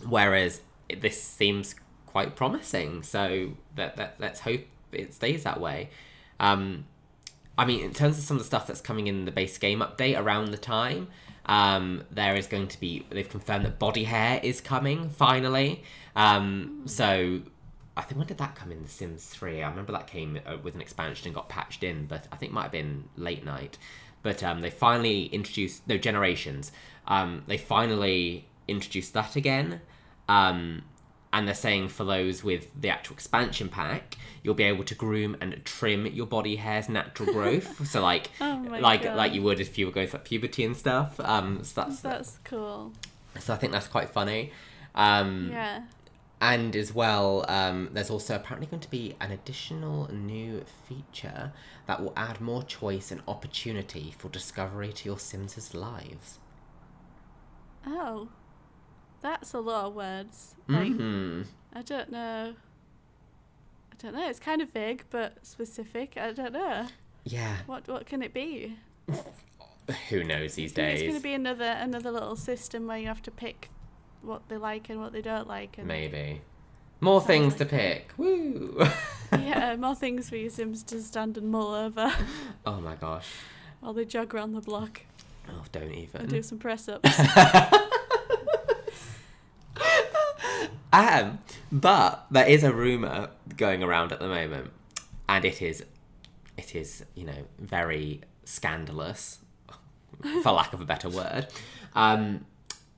whereas 0.08 0.62
this 1.00 1.22
seems 1.22 1.76
quite 2.06 2.36
promising. 2.36 3.04
So 3.04 3.52
that, 3.76 3.98
that 3.98 4.16
let's 4.20 4.42
hope 4.42 4.62
it 4.92 5.14
stays 5.14 5.44
that 5.44 5.60
way. 5.60 5.90
Um, 6.40 6.86
I 7.58 7.66
mean, 7.66 7.84
in 7.84 7.94
terms 7.94 8.18
of 8.18 8.24
some 8.24 8.38
of 8.38 8.44
the 8.44 8.48
stuff 8.48 8.68
that's 8.68 8.82
coming 8.82 9.08
in 9.08 9.26
the 9.26 9.32
base 9.32 9.58
game 9.58 9.80
update 9.80 10.20
around 10.20 10.52
the 10.52 10.58
time, 10.58 11.08
um, 11.46 12.04
there 12.12 12.36
is 12.36 12.48
going 12.48 12.68
to 12.70 12.80
be. 12.80 13.06
They've 13.10 13.28
confirmed 13.28 13.66
that 13.66 13.80
body 13.80 14.04
hair 14.04 14.40
is 14.44 14.62
coming 14.62 15.10
finally. 15.10 15.84
Um, 16.16 16.84
so 16.86 17.42
I 17.96 18.02
think 18.02 18.18
when 18.18 18.28
did 18.28 18.40
that 18.40 18.56
come 18.56 18.72
in 18.72 18.82
The 18.82 18.90
Sims 18.90 19.26
3? 19.26 19.64
I 19.64 19.70
remember 19.70 19.92
that 19.94 20.08
came 20.08 20.40
uh, 20.46 20.58
with 20.62 20.76
an 20.76 20.82
expansion 20.82 21.28
and 21.28 21.36
got 21.36 21.48
patched 21.50 21.84
in, 21.84 22.08
but 22.08 22.28
I 22.32 22.36
think 22.36 22.52
it 22.52 22.54
might 22.54 22.64
have 22.64 22.72
been 22.72 23.06
late 23.16 23.46
night. 23.46 23.78
But 24.26 24.42
um, 24.42 24.62
they 24.62 24.72
finally 24.72 25.26
introduced 25.28 25.88
no 25.88 26.00
generations. 26.00 26.72
Um, 27.08 27.44
they 27.46 27.60
finally 27.60 28.48
introduced 28.68 29.14
that 29.14 29.36
again. 29.36 29.82
Um, 30.28 30.82
and 31.32 31.48
they're 31.48 31.54
saying 31.54 31.90
for 31.90 32.06
those 32.06 32.44
with 32.44 32.72
the 32.82 32.90
actual 32.90 33.14
expansion 33.14 33.70
pack, 33.70 34.18
you'll 34.42 34.56
be 34.56 34.64
able 34.64 34.84
to 34.86 34.96
groom 34.96 35.38
and 35.42 35.64
trim 35.64 36.08
your 36.08 36.26
body 36.26 36.56
hair's 36.56 36.90
natural 36.90 37.32
growth. 37.32 37.88
so 37.92 38.02
like, 38.02 38.32
Oh 38.42 38.66
like 38.82 39.04
God. 39.04 39.16
like 39.16 39.34
you 39.34 39.44
would 39.44 39.60
if 39.60 39.78
you 39.78 39.86
were 39.86 39.92
going 39.92 40.08
through 40.08 40.22
puberty 40.22 40.64
and 40.66 40.76
stuff. 40.76 41.20
Um, 41.20 41.64
so 41.64 41.82
that's, 41.82 42.00
That's 42.02 42.40
cool. 42.46 42.94
so 43.40 43.54
I 43.54 43.58
think 43.58 43.74
that's 43.74 43.88
quite 43.88 44.10
funny. 44.10 44.52
Um, 44.96 45.50
Yeah. 45.52 45.84
And 46.54 46.76
as 46.76 46.94
well, 46.94 47.46
um, 47.48 47.90
there's 47.94 48.10
also 48.10 48.36
apparently 48.36 48.68
going 48.68 48.82
to 48.82 48.90
be 48.90 49.16
an 49.20 49.32
additional 49.32 50.12
new 50.14 50.64
feature 50.88 51.52
that 51.88 52.02
will 52.02 52.14
add 52.16 52.40
more 52.42 52.64
choice 52.64 53.12
and 53.12 53.22
opportunity 53.28 54.14
for 54.18 54.30
discovery 54.30 54.92
to 54.94 55.10
your 55.10 55.20
Sims' 55.20 55.74
lives. 55.74 56.40
Oh. 57.86 58.30
That's 59.22 59.54
a 59.54 59.60
lot 59.60 59.86
of 59.86 59.96
words. 59.96 60.56
Like, 60.68 60.94
hmm 60.94 61.42
I 61.74 61.82
don't 61.82 62.12
know. 62.12 62.54
I 63.92 63.96
don't 63.98 64.14
know. 64.16 64.30
It's 64.30 64.40
kind 64.40 64.62
of 64.62 64.70
vague 64.72 65.04
but 65.10 65.46
specific. 65.46 66.14
I 66.16 66.32
don't 66.32 66.54
know. 66.54 66.88
Yeah, 67.24 67.58
What 67.66 67.88
what 67.88 68.06
can 68.06 68.22
it 68.22 68.34
be? 68.34 68.78
who 70.10 70.24
knows 70.24 70.54
these 70.56 70.72
days? 70.72 71.02
it's 71.02 71.08
going 71.10 71.16
to 71.20 71.24
be 71.24 71.34
another 71.34 71.66
another 71.80 72.12
little 72.12 72.36
system 72.36 72.86
where 72.88 73.00
you 73.00 73.08
have 73.08 73.24
to 73.24 73.32
pick 73.32 73.70
what 74.26 74.48
they 74.50 74.58
like 74.58 74.90
and 74.90 75.00
what 75.00 75.12
they 75.14 75.22
don't 75.22 75.48
like 75.48 75.78
and 75.78 75.88
Maybe. 75.88 76.42
More 77.02 77.22
things 77.22 77.60
like 77.60 77.70
to 77.70 77.76
it. 77.76 78.08
pick. 78.08 78.12
Woo! 78.18 78.78
yeah, 79.32 79.76
more 79.80 79.96
things 79.96 80.30
for 80.30 80.38
your 80.38 80.50
Sims 80.50 80.82
to 80.84 81.02
stand 81.02 81.38
and 81.38 81.52
mull 81.52 81.74
over 81.74 82.12
oh 82.66 82.80
my 82.80 82.96
gosh. 82.96 83.28
while 83.82 83.94
they 83.94 84.06
jog 84.06 84.34
around 84.34 84.54
the 84.54 84.62
block 84.62 85.02
Oh, 85.48 85.64
don't 85.72 85.92
even. 85.94 86.22
and 86.22 86.30
do 86.30 86.42
some 86.42 86.58
press 86.58 86.88
ups. 86.90 87.08
Um, 90.94 91.40
but 91.72 92.26
there 92.32 92.48
is 92.48 92.64
a 92.64 92.72
rumor 92.74 93.30
going 93.58 93.84
around 93.84 94.14
at 94.14 94.20
the 94.20 94.28
moment, 94.30 94.72
and 95.28 95.44
it 95.44 95.62
is, 95.62 95.84
it 96.58 96.74
is 96.74 97.04
you 97.16 97.26
know 97.26 97.46
very 97.60 98.22
scandalous, 98.46 99.40
for 100.42 100.52
lack 100.54 100.72
of 100.72 100.80
a 100.80 100.86
better 100.86 101.10
word. 101.10 101.48
Um, 101.96 102.46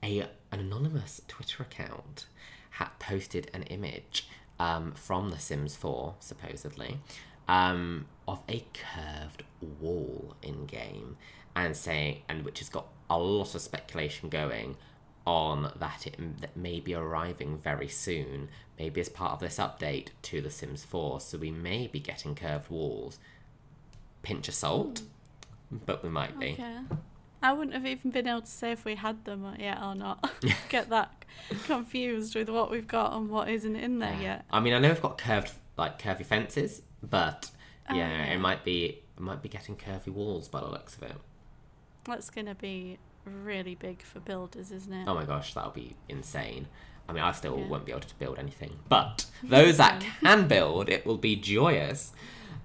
a 0.03 0.27
an 0.51 0.60
anonymous 0.60 1.21
Twitter 1.27 1.63
account 1.63 2.25
had 2.71 2.89
posted 2.99 3.49
an 3.53 3.63
image 3.63 4.27
um, 4.60 4.93
from 4.93 5.29
The 5.29 5.39
Sims 5.39 5.75
4, 5.75 6.15
supposedly, 6.19 6.99
um, 7.47 8.05
of 8.27 8.41
a 8.49 8.65
curved 8.73 9.43
wall 9.79 10.36
in 10.41 10.65
game, 10.65 11.17
and 11.55 11.75
saying, 11.75 12.21
and 12.29 12.43
which 12.43 12.60
has 12.60 12.69
got 12.69 12.88
a 13.10 13.17
lot 13.17 13.55
of 13.55 13.62
speculation 13.62 14.29
going 14.29 14.77
on 15.25 15.73
that 15.77 16.07
it 16.07 16.15
that 16.39 16.55
may 16.55 16.79
be 16.79 16.93
arriving 16.93 17.57
very 17.57 17.88
soon, 17.88 18.47
maybe 18.79 19.01
as 19.01 19.10
part 19.10 19.33
of 19.33 19.39
this 19.39 19.57
update 19.57 20.07
to 20.21 20.41
The 20.41 20.49
Sims 20.49 20.86
4. 20.86 21.19
So 21.19 21.38
we 21.38 21.51
may 21.51 21.88
be 21.88 21.99
getting 21.99 22.33
curved 22.33 22.69
walls. 22.69 23.19
Pinch 24.21 24.47
of 24.47 24.53
salt, 24.53 25.01
but 25.71 26.03
we 26.03 26.10
might 26.10 26.39
be. 26.39 26.57
I 27.41 27.54
wouldn't 27.54 27.73
have 27.73 27.86
even 27.86 28.12
been 28.12 28.28
able 28.28 28.41
to 28.41 28.47
say 28.47 28.71
if 28.71 28.84
we 28.86 28.95
had 28.95 29.26
them 29.26 29.45
yet 29.60 29.80
or 29.82 29.95
not. 29.95 30.30
Get 30.69 30.89
that 30.89 31.12
confused 31.65 32.36
with 32.36 32.50
what 32.50 32.71
we've 32.71 32.88
got 32.88 33.13
and 33.13 33.30
what 33.30 33.50
isn't 33.50 33.76
in 33.76 34.00
there 34.00 34.17
yet. 34.21 34.45
I 34.52 34.60
mean, 34.60 34.73
I 34.73 34.80
know 34.80 34.89
we've 34.89 35.02
got 35.02 35.17
curved 35.17 35.52
like 35.78 36.02
curvy 36.02 36.26
fences, 36.26 36.82
but 37.04 37.52
Oh, 37.89 37.95
yeah, 37.95 38.10
yeah. 38.10 38.34
it 38.34 38.39
might 38.39 38.65
be 38.65 38.86
it 39.15 39.21
might 39.21 39.41
be 39.41 39.47
getting 39.50 39.76
curvy 39.78 40.10
walls 40.10 40.47
by 40.50 40.60
the 40.60 40.67
looks 40.67 40.95
of 40.97 41.04
it. 41.04 41.15
That's 42.04 42.30
going 42.30 42.47
to 42.47 42.56
be 42.56 42.97
really 43.26 43.76
big 43.76 44.02
for 44.02 44.19
builders, 44.19 44.71
isn't 44.71 44.91
it? 44.93 45.06
Oh 45.08 45.13
my 45.15 45.26
gosh, 45.26 45.54
that'll 45.54 45.71
be 45.71 45.95
insane. 46.10 46.67
I 47.08 47.13
mean, 47.13 47.23
I 47.23 47.32
still 47.32 47.58
Yeah. 47.58 47.67
won't 47.67 47.86
be 47.86 47.91
able 47.91 48.02
to 48.02 48.15
build 48.15 48.38
anything, 48.39 48.80
but 48.89 49.26
those 49.43 49.78
that 49.78 50.04
can 50.21 50.47
build, 50.47 50.89
it 50.89 51.06
will 51.06 51.17
be 51.17 51.36
joyous. 51.38 52.12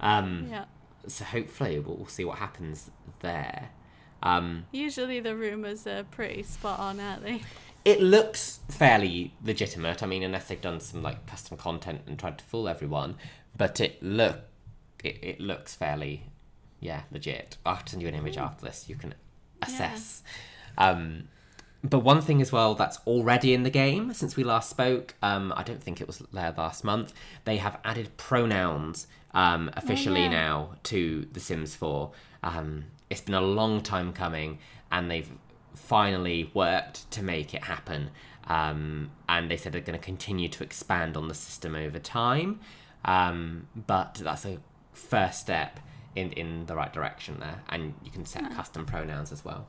Um, 0.01 0.47
Yeah. 0.49 0.65
So 1.07 1.23
hopefully, 1.25 1.79
we'll, 1.79 1.95
we'll 1.97 2.07
see 2.07 2.25
what 2.25 2.37
happens 2.39 2.89
there. 3.19 3.69
Um, 4.23 4.65
Usually 4.71 5.19
the 5.19 5.35
rumours 5.35 5.85
are 5.85 6.03
pretty 6.03 6.43
spot 6.43 6.79
on, 6.79 6.99
aren't 6.99 7.23
they? 7.23 7.41
it 7.85 8.01
looks 8.01 8.59
fairly 8.69 9.33
legitimate. 9.43 10.01
I 10.01 10.05
mean, 10.05 10.23
unless 10.23 10.47
they've 10.47 10.59
done 10.61 10.79
some 10.79 11.03
like 11.03 11.25
custom 11.27 11.57
content 11.57 12.01
and 12.07 12.17
tried 12.17 12.37
to 12.37 12.43
fool 12.43 12.67
everyone, 12.67 13.15
but 13.55 13.79
it 13.79 14.01
look 14.01 14.39
it, 15.03 15.19
it 15.21 15.39
looks 15.39 15.75
fairly 15.75 16.23
yeah 16.79 17.01
legit. 17.11 17.57
I'll 17.65 17.75
have 17.75 17.85
to 17.85 17.91
send 17.91 18.01
you 18.01 18.07
an 18.07 18.15
image 18.15 18.37
after 18.37 18.65
this. 18.65 18.85
You 18.87 18.95
can 18.95 19.13
assess. 19.61 20.23
Um, 20.77 21.27
but 21.83 21.99
one 21.99 22.21
thing 22.21 22.41
as 22.41 22.51
well 22.51 22.75
that's 22.75 22.97
already 23.05 23.53
in 23.53 23.63
the 23.63 23.69
game 23.69 24.13
since 24.13 24.37
we 24.37 24.43
last 24.45 24.69
spoke, 24.69 25.15
um, 25.21 25.53
I 25.55 25.63
don't 25.63 25.83
think 25.83 25.99
it 25.99 26.07
was 26.07 26.19
there 26.31 26.53
last 26.57 26.85
month. 26.85 27.13
They 27.43 27.57
have 27.57 27.77
added 27.83 28.15
pronouns 28.15 29.07
um, 29.33 29.69
officially 29.75 30.21
yeah. 30.21 30.29
now 30.29 30.69
to 30.83 31.27
The 31.33 31.41
Sims 31.41 31.75
4. 31.75 32.11
Um, 32.41 32.85
it's 33.13 33.21
been 33.21 33.35
a 33.35 33.41
long 33.41 33.81
time 33.81 34.11
coming, 34.11 34.57
and 34.91 35.09
they've 35.09 35.31
finally 35.75 36.51
worked 36.53 37.09
to 37.11 37.23
make 37.23 37.53
it 37.53 37.63
happen. 37.63 38.09
Um, 38.47 39.11
and 39.29 39.49
they 39.49 39.55
said 39.55 39.71
they're 39.71 39.81
going 39.81 39.99
to 39.99 40.03
continue 40.03 40.49
to 40.49 40.63
expand 40.63 41.15
on 41.15 41.27
the 41.27 41.33
system 41.33 41.75
over 41.75 41.99
time. 41.99 42.59
Um, 43.05 43.67
but 43.75 44.15
that's 44.15 44.45
a 44.45 44.57
first 44.93 45.39
step 45.39 45.79
in, 46.15 46.31
in 46.33 46.65
the 46.65 46.75
right 46.75 46.91
direction 46.91 47.37
there. 47.39 47.61
And 47.69 47.93
you 48.03 48.11
can 48.11 48.25
set 48.25 48.51
custom 48.55 48.85
pronouns 48.85 49.31
as 49.31 49.45
well. 49.45 49.67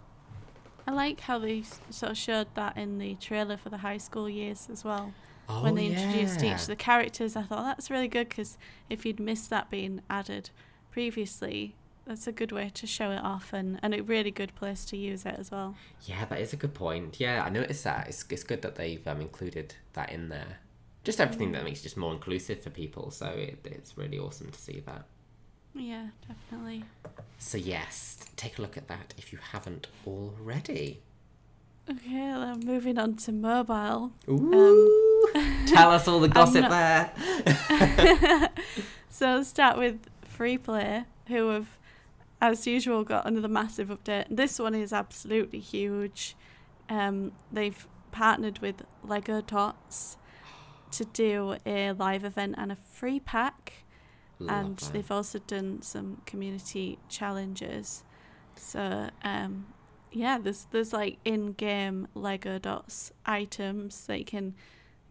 I 0.87 0.93
like 0.93 1.21
how 1.21 1.39
they 1.39 1.65
sort 1.91 2.13
of 2.13 2.19
showed 2.19 2.49
that 2.55 2.77
in 2.77 2.99
the 2.99 3.15
trailer 3.15 3.57
for 3.57 3.69
the 3.69 3.79
high 3.79 3.99
school 3.99 4.29
years 4.29 4.69
as 4.71 4.85
well. 4.85 5.13
Oh, 5.49 5.63
when 5.63 5.75
they 5.75 5.87
introduced 5.87 6.43
yeah. 6.43 6.55
each 6.55 6.63
of 6.63 6.67
the 6.69 6.77
characters, 6.77 7.37
I 7.37 7.43
thought 7.43 7.65
that's 7.65 7.91
really 7.91 8.09
good 8.09 8.31
because 8.31 8.57
if 8.89 9.05
you'd 9.05 9.21
missed 9.21 9.51
that 9.51 9.71
being 9.71 10.01
added 10.09 10.51
previously, 10.91 11.75
that's 12.07 12.27
a 12.27 12.33
good 12.33 12.53
way 12.53 12.71
to 12.75 12.87
show 12.87 13.11
it 13.11 13.21
off 13.23 13.53
and, 13.53 13.79
and 13.83 13.95
a 13.95 14.03
really 14.03 14.31
good 14.31 14.55
place 14.55 14.85
to 14.87 14.97
use 14.97 15.25
it 15.25 15.37
as 15.39 15.51
well. 15.51 15.75
Yeah, 16.05 16.25
that 16.27 16.41
is 16.41 16.53
a 16.53 16.57
good 16.57 16.75
point. 16.75 17.19
Yeah, 17.19 17.43
I 17.45 17.51
noticed 17.51 17.85
that. 17.85 18.09
It's, 18.09 18.25
it's 18.31 18.45
good 18.45 18.63
that 18.63 18.77
they've 18.77 19.07
um, 19.07 19.21
included 19.21 19.75
that 19.95 20.11
in 20.11 20.29
there. 20.29 20.59
Just 21.03 21.21
everything 21.21 21.53
that 21.53 21.65
makes 21.65 21.81
it 21.81 21.85
just 21.85 21.97
more 21.97 22.13
inclusive 22.13 22.63
for 22.63 22.71
people. 22.71 23.11
So 23.11 23.27
it, 23.27 23.59
it's 23.65 23.97
really 23.97 24.19
awesome 24.19 24.51
to 24.51 24.59
see 24.59 24.83
that. 24.87 25.05
Yeah, 25.75 26.09
definitely. 26.29 26.85
So 27.39 27.59
yes, 27.59 28.19
take 28.37 28.59
a 28.59 28.63
look 28.63 28.77
at 28.77 28.89
that 28.89 29.13
if 29.19 29.33
you 29.33 29.39
haven't 29.53 29.89
already. 30.07 31.01
Okay, 31.91 32.29
well, 32.29 32.57
moving 32.57 32.97
on 32.99 33.17
to 33.17 33.33
mobile. 33.33 34.13
Ooh, 34.29 35.31
tell 35.67 35.91
us 35.91 36.09
all 36.09 36.21
the 36.21 36.29
gossip 36.29 36.63
not- 36.63 37.15
there. 37.19 38.51
So 39.15 39.37
let's 39.37 39.49
start 39.49 39.79
with 39.79 40.01
Free 40.25 40.59
Play, 40.59 41.05
who 41.29 41.51
have, 41.51 41.69
as 42.51 42.67
usual, 42.67 43.05
got 43.05 43.27
another 43.27 43.49
massive 43.49 43.89
update. 43.89 44.27
This 44.31 44.59
one 44.59 44.75
is 44.75 44.93
absolutely 44.93 45.61
huge. 45.61 46.37
Um, 46.89 47.33
they've 47.51 47.87
partnered 48.13 48.59
with 48.59 48.83
Lego 49.03 49.41
Dots 49.41 50.19
to 50.93 51.05
do 51.05 51.57
a 51.67 51.93
live 51.93 52.25
event 52.25 52.55
and 52.59 52.71
a 52.71 52.77
free 52.77 53.19
pack, 53.19 53.85
Love 54.39 54.57
and 54.57 54.77
that. 54.77 54.93
they've 54.93 55.11
also 55.11 55.39
done 55.41 55.83
some 55.83 56.21
community 56.27 56.99
challenges. 57.09 58.05
So 58.57 59.09
um, 59.23 59.67
yeah, 60.13 60.39
there's 60.39 60.67
there's 60.71 60.93
like 60.93 61.19
in-game 61.25 62.09
Lego 62.15 62.59
Dots 62.59 63.11
items 63.27 64.07
that 64.07 64.19
you 64.19 64.25
can 64.25 64.55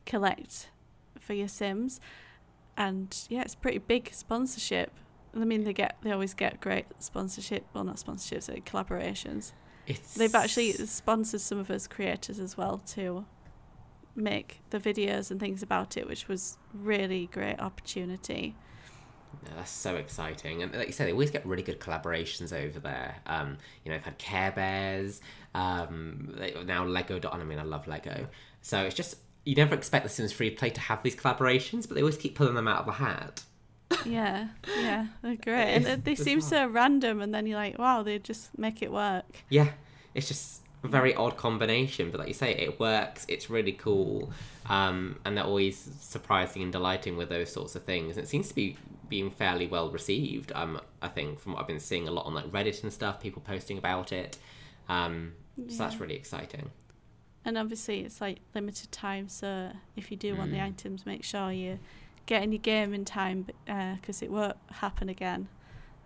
collect 0.05 0.69
for 1.19 1.33
your 1.33 1.47
Sims, 1.47 1.99
and 2.77 3.17
yeah, 3.29 3.41
it's 3.41 3.55
pretty 3.55 3.79
big 3.79 4.09
sponsorship. 4.13 4.91
I 5.35 5.45
mean, 5.45 5.63
they 5.63 5.73
get 5.73 5.97
they 6.01 6.11
always 6.11 6.33
get 6.33 6.61
great 6.61 6.85
sponsorship. 6.99 7.65
Well, 7.73 7.83
not 7.83 7.97
sponsorships, 7.97 8.49
uh, 8.49 8.59
collaborations. 8.61 9.51
It's... 9.87 10.13
They've 10.13 10.33
actually 10.33 10.73
sponsored 10.73 11.41
some 11.41 11.57
of 11.57 11.69
us 11.69 11.87
creators 11.87 12.39
as 12.39 12.55
well 12.55 12.81
to 12.89 13.25
make 14.15 14.61
the 14.69 14.79
videos 14.79 15.31
and 15.31 15.39
things 15.39 15.63
about 15.63 15.97
it, 15.97 16.07
which 16.07 16.27
was 16.27 16.57
really 16.73 17.27
great 17.33 17.59
opportunity. 17.59 18.55
Yeah, 19.43 19.49
that's 19.57 19.71
so 19.71 19.95
exciting, 19.95 20.61
and 20.61 20.73
like 20.73 20.87
you 20.87 20.93
said, 20.93 21.07
they 21.07 21.11
always 21.11 21.31
get 21.31 21.45
really 21.45 21.63
good 21.63 21.79
collaborations 21.79 22.53
over 22.53 22.79
there. 22.79 23.15
Um, 23.25 23.57
you 23.83 23.89
know, 23.89 23.97
I've 23.97 24.03
had 24.03 24.17
Care 24.19 24.51
Bears, 24.51 25.21
um, 25.55 26.39
now 26.65 26.85
Lego. 26.85 27.17
Dot- 27.17 27.33
I 27.33 27.43
mean, 27.43 27.59
I 27.59 27.63
love 27.63 27.87
Lego, 27.87 28.27
so 28.61 28.83
it's 28.83 28.95
just 28.95 29.17
you 29.43 29.55
never 29.55 29.73
expect 29.75 30.03
the 30.03 30.09
Sims 30.09 30.31
Free 30.31 30.51
Play 30.51 30.69
to 30.69 30.81
have 30.81 31.01
these 31.03 31.15
collaborations, 31.15 31.87
but 31.87 31.95
they 31.95 32.01
always 32.01 32.17
keep 32.17 32.35
pulling 32.35 32.53
them 32.53 32.67
out 32.67 32.79
of 32.79 32.85
the 32.85 32.93
hat. 32.93 33.43
Yeah, 34.05 34.49
yeah, 34.77 35.07
they're 35.21 35.35
great, 35.35 35.75
and 35.75 35.85
they, 35.85 35.95
they 35.95 36.15
seem 36.15 36.41
so 36.41 36.67
random, 36.67 37.21
and 37.21 37.33
then 37.33 37.45
you're 37.47 37.57
like, 37.57 37.77
wow, 37.77 38.03
they 38.03 38.19
just 38.19 38.57
make 38.57 38.81
it 38.81 38.91
work. 38.91 39.43
Yeah, 39.49 39.69
it's 40.13 40.27
just 40.27 40.61
a 40.83 40.87
very 40.87 41.15
odd 41.15 41.37
combination, 41.37 42.11
but 42.11 42.19
like 42.19 42.27
you 42.27 42.33
say, 42.33 42.51
it 42.53 42.79
works. 42.79 43.25
It's 43.29 43.49
really 43.49 43.71
cool, 43.71 44.31
um, 44.69 45.19
and 45.25 45.37
they're 45.37 45.45
always 45.45 45.77
surprising 45.99 46.61
and 46.63 46.71
delighting 46.71 47.15
with 47.17 47.29
those 47.29 47.51
sorts 47.51 47.75
of 47.75 47.83
things. 47.83 48.17
And 48.17 48.25
it 48.25 48.27
seems 48.27 48.49
to 48.49 48.55
be 48.55 48.77
being 49.09 49.29
fairly 49.31 49.67
well 49.67 49.89
received. 49.91 50.51
Um, 50.53 50.79
I 51.01 51.07
think 51.07 51.39
from 51.39 51.53
what 51.53 51.61
I've 51.61 51.67
been 51.67 51.79
seeing 51.79 52.07
a 52.07 52.11
lot 52.11 52.25
on 52.25 52.33
like 52.33 52.45
Reddit 52.51 52.83
and 52.83 52.91
stuff, 52.91 53.21
people 53.21 53.41
posting 53.45 53.77
about 53.77 54.11
it. 54.11 54.37
Um, 54.89 55.33
so 55.69 55.83
that's 55.83 55.99
really 55.99 56.15
exciting. 56.15 56.71
And 57.45 57.57
obviously, 57.57 57.99
it's 58.01 58.21
like 58.21 58.39
limited 58.55 58.91
time, 58.91 59.27
so 59.29 59.71
if 59.95 60.09
you 60.11 60.17
do 60.17 60.35
want 60.35 60.51
the 60.51 60.57
Mm. 60.57 60.67
items, 60.67 61.05
make 61.05 61.23
sure 61.23 61.51
you 61.51 61.77
get 62.25 62.43
in 62.43 62.51
your 62.51 62.59
game 62.61 62.93
in 62.93 63.05
time 63.05 63.47
because 63.65 64.21
it 64.21 64.31
won't 64.31 64.57
happen 64.71 65.09
again. 65.09 65.47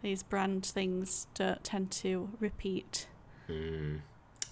These 0.02 0.24
brand 0.24 0.66
things 0.66 1.28
don't 1.34 1.64
tend 1.64 1.92
to 1.92 2.30
repeat. 2.40 3.08
Mm. 3.50 4.02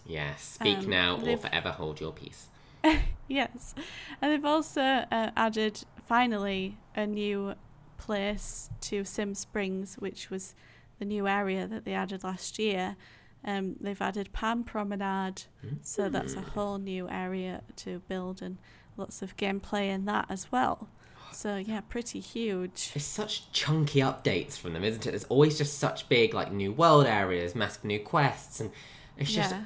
Yes. 0.06 0.44
Speak 0.60 0.80
Um, 0.80 0.90
now 0.90 1.16
or 1.22 1.38
forever 1.38 1.72
hold 1.72 2.00
your 2.02 2.12
peace. 2.12 2.48
Yes, 3.28 3.74
and 4.22 4.32
they've 4.32 4.46
also 4.46 4.82
uh, 4.82 5.32
added 5.36 5.84
finally 6.06 6.78
a 6.96 7.08
new 7.08 7.56
place 7.98 8.70
to 8.82 9.04
Sim 9.04 9.34
Springs, 9.34 9.96
which 9.96 10.30
was 10.30 10.54
the 11.00 11.06
new 11.06 11.28
area 11.28 11.66
that 11.66 11.86
they 11.86 11.96
added 11.96 12.24
last 12.24 12.60
year. 12.60 12.96
Um, 13.44 13.78
they've 13.82 14.00
added 14.00 14.32
Palm 14.32 14.64
Promenade, 14.64 15.42
so 15.82 16.08
that's 16.08 16.34
a 16.36 16.42
Mm. 16.42 16.50
whole 16.50 16.78
new 16.78 17.10
area 17.10 17.64
to 17.78 18.00
build 18.08 18.44
and 18.44 18.60
lots 18.96 19.24
of 19.24 19.36
gameplay 19.38 19.90
in 19.90 20.06
that 20.06 20.28
as 20.30 20.52
well. 20.52 20.88
So 21.36 21.58
yeah, 21.58 21.82
pretty 21.82 22.22
huge. 22.22 22.92
It's 22.96 23.04
such 23.06 23.52
chunky 23.52 24.00
updates 24.00 24.58
from 24.58 24.74
them, 24.74 24.84
isn't 24.86 25.06
it? 25.06 25.12
There's 25.12 25.26
always 25.26 25.58
just 25.58 25.78
such 25.80 26.08
big 26.08 26.34
like 26.34 26.52
new 26.52 26.72
world 26.72 27.06
areas, 27.06 27.56
massive 27.56 27.84
new 27.84 28.00
quests, 28.00 28.62
and 28.62 28.72
it's 29.18 29.34
just 29.34 29.52
yeah, 29.52 29.64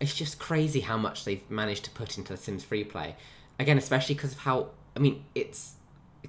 it's 0.00 0.14
just 0.14 0.38
crazy 0.38 0.80
how 0.80 0.96
much 0.96 1.24
they've 1.24 1.48
managed 1.50 1.84
to 1.84 1.90
put 1.90 2.16
into 2.16 2.32
the 2.32 2.38
Sims 2.38 2.64
free 2.64 2.84
play. 2.84 3.16
Again, 3.58 3.76
especially 3.76 4.14
because 4.14 4.32
of 4.32 4.38
how 4.38 4.70
I 4.96 5.00
mean, 5.00 5.24
it's 5.34 5.74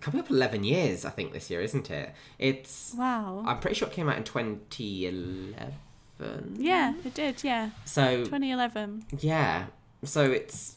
coming 0.02 0.20
up 0.20 0.30
11 0.30 0.66
years 0.66 1.06
I 1.06 1.10
think 1.10 1.32
this 1.32 1.50
year, 1.50 1.62
isn't 1.62 1.90
it? 1.90 2.14
It's 2.38 2.94
wow. 2.98 3.44
I'm 3.48 3.60
pretty 3.60 3.76
sure 3.76 3.88
it 3.88 3.94
came 3.94 4.10
out 4.10 4.18
in 4.18 4.26
2011. 4.26 6.56
yeah, 6.58 6.94
it 7.06 7.14
did. 7.14 7.44
Yeah, 7.44 7.70
So 7.86 8.26
2011. 8.26 9.06
yeah, 9.20 9.68
so 10.04 10.30
it's 10.30 10.76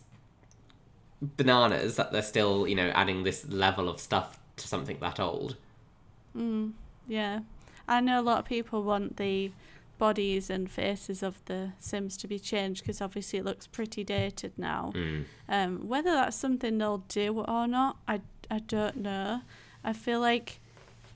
bananas 1.37 1.97
that 1.97 2.13
they're 2.13 2.23
still 2.23 2.67
you 2.67 2.75
know 2.75 2.91
adding 2.95 3.25
this 3.25 3.47
level 3.49 3.89
of 3.89 4.01
stuff 4.01 4.39
to 4.57 4.69
something 4.69 4.99
that 5.01 5.21
old. 5.21 5.57
Mm, 6.37 6.73
yeah. 7.09 7.41
I 7.87 8.01
know 8.01 8.21
a 8.21 8.23
lot 8.23 8.39
of 8.39 8.45
people 8.47 8.83
want 8.83 9.17
the 9.19 9.53
bodies 9.99 10.51
and 10.51 10.71
faces 10.71 11.23
of 11.23 11.45
the 11.47 11.73
Sims 11.79 12.17
to 12.19 12.29
be 12.29 12.39
changed 12.39 12.83
because 12.83 13.01
obviously 13.01 13.39
it 13.39 13.45
looks 13.45 13.67
pretty 13.67 14.05
dated 14.05 14.53
now. 14.57 14.93
Mm. 14.95 15.25
Um, 15.49 15.89
whether 15.89 16.13
that's 16.13 16.37
something 16.37 16.79
they'll 16.79 17.05
do 17.09 17.41
or 17.41 17.67
not, 17.67 17.99
I, 18.09 18.21
I 18.51 18.61
don't 18.61 18.97
know. 18.97 19.43
I 19.85 19.93
feel 19.93 20.21
like 20.21 20.61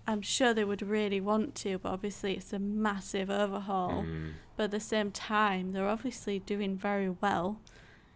I'm 0.07 0.23
sure 0.23 0.55
they 0.55 0.65
would 0.65 0.83
really 0.83 1.21
want 1.21 1.55
to, 1.57 1.79
but 1.79 1.91
obviously 1.91 2.35
it's 2.35 2.53
a 2.53 2.59
massive 2.59 3.31
overhaul. 3.31 4.05
Mm. 4.05 4.33
But 4.57 4.65
at 4.65 4.71
the 4.73 4.81
same 4.81 5.11
time, 5.11 5.73
they're 5.73 5.89
obviously 5.89 6.39
doing 6.39 6.77
very 6.77 7.11
well 7.11 7.61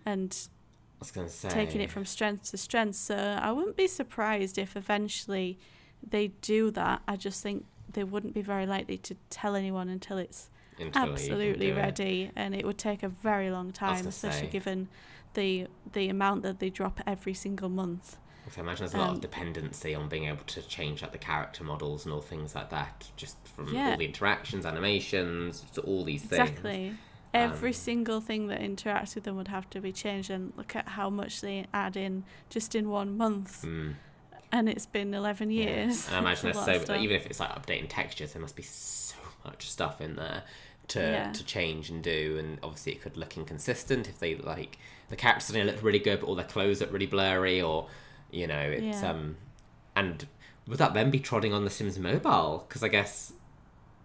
and 0.05 0.48
Was 1.02 1.10
gonna 1.10 1.28
say 1.28 1.48
taking 1.48 1.80
it 1.80 1.90
from 1.90 2.04
strength 2.04 2.50
to 2.50 2.56
strength. 2.56 2.96
So 2.96 3.16
I 3.16 3.50
wouldn't 3.52 3.76
be 3.76 3.88
surprised 3.88 4.56
if 4.58 4.76
eventually 4.76 5.58
they 6.08 6.28
do 6.28 6.70
that. 6.72 7.02
I 7.08 7.16
just 7.16 7.42
think 7.42 7.64
they 7.92 8.04
wouldn't 8.04 8.34
be 8.34 8.42
very 8.42 8.66
likely 8.66 8.98
to 8.98 9.14
tell 9.30 9.54
anyone 9.54 9.88
until 9.88 10.16
it's 10.18 10.48
until 10.78 11.02
absolutely 11.12 11.66
do 11.66 11.72
it. 11.72 11.76
ready, 11.76 12.30
and 12.36 12.54
it 12.54 12.64
would 12.64 12.78
take 12.78 13.02
a 13.02 13.08
very 13.08 13.50
long 13.50 13.72
time, 13.72 14.06
especially 14.06 14.46
say. 14.46 14.52
given 14.58 14.88
the 15.34 15.66
the 15.92 16.08
amount 16.08 16.42
that 16.42 16.58
they 16.60 16.70
drop 16.70 17.00
every 17.06 17.34
single 17.34 17.68
month. 17.68 18.16
So 18.50 18.60
I 18.60 18.64
imagine 18.64 18.80
there's 18.84 18.94
a 18.94 18.98
lot 18.98 19.10
Um, 19.10 19.14
of 19.16 19.20
dependency 19.20 19.94
on 19.94 20.08
being 20.08 20.24
able 20.24 20.44
to 20.44 20.62
change 20.62 21.02
like 21.02 21.12
the 21.12 21.18
character 21.18 21.62
models 21.64 22.04
and 22.04 22.12
all 22.14 22.20
things 22.20 22.54
like 22.54 22.70
that, 22.70 23.10
just 23.16 23.36
from 23.46 23.72
Yeah. 23.74 23.90
all 23.92 23.96
the 23.96 24.04
interactions, 24.04 24.66
animations, 24.66 25.64
to 25.72 25.80
all 25.82 26.04
these 26.04 26.22
things. 26.22 26.48
Exactly. 26.50 26.94
Every 27.35 27.71
Um, 27.71 27.75
single 27.75 28.21
thing 28.21 28.49
that 28.49 28.61
interacts 28.61 29.14
with 29.14 29.25
them 29.25 29.37
would 29.37 29.49
have 29.49 29.68
to 29.71 29.81
be 29.81 29.90
changed, 29.92 30.29
and 30.31 30.53
look 30.57 30.77
at 30.77 30.88
how 30.88 31.09
much 31.09 31.40
they 31.40 31.66
add 31.73 31.97
in 31.97 32.25
just 32.51 32.75
in 32.75 32.90
one 32.90 33.16
month, 33.16 33.62
Mm, 33.62 33.95
and 34.51 34.68
it's 34.68 34.87
been 34.87 35.14
eleven 35.14 35.51
yeah. 35.51 35.64
years. 35.64 36.07
And 36.09 36.16
I 36.16 36.18
imagine 36.18 36.45
there's 36.53 36.64
so 36.64 36.79
stuff. 36.85 37.01
even 37.01 37.16
if 37.16 37.27
it's 37.27 37.40
like 37.40 37.51
updating 37.51 37.87
textures, 37.88 38.33
there 38.35 38.42
must 38.42 38.57
be 38.57 38.62
so 38.62 39.16
much 39.45 39.71
stuff 39.71 40.01
in 40.01 40.16
there 40.16 40.42
to 40.88 41.01
Yeah. 41.01 41.33
to 41.33 41.45
change 41.45 41.88
and 41.88 42.03
do. 42.03 42.37
And 42.38 42.59
obviously, 42.62 42.92
it 42.92 43.01
could 43.01 43.16
look 43.16 43.37
inconsistent 43.38 44.09
if 44.09 44.18
they 44.18 44.35
like 44.37 44.79
the 45.09 45.16
characters 45.16 45.45
suddenly 45.45 45.71
look 45.73 45.83
really 45.83 45.99
good, 46.01 46.21
but 46.21 46.27
all 46.27 46.35
their 46.35 46.45
clothes 46.47 46.81
look 46.83 46.92
really 46.92 47.07
blurry, 47.07 47.62
or 47.62 47.88
you 48.31 48.47
know, 48.47 48.61
it's 48.61 49.01
Yeah. 49.03 49.11
um, 49.11 49.37
and 49.97 50.27
would 50.66 50.79
that 50.79 50.92
then 50.95 51.11
be 51.11 51.18
trotting 51.18 51.53
on 51.55 51.64
the 51.64 51.71
Sims 51.71 51.99
mobile? 51.99 52.64
Because 52.68 52.83
I 52.83 52.88
guess 52.88 53.33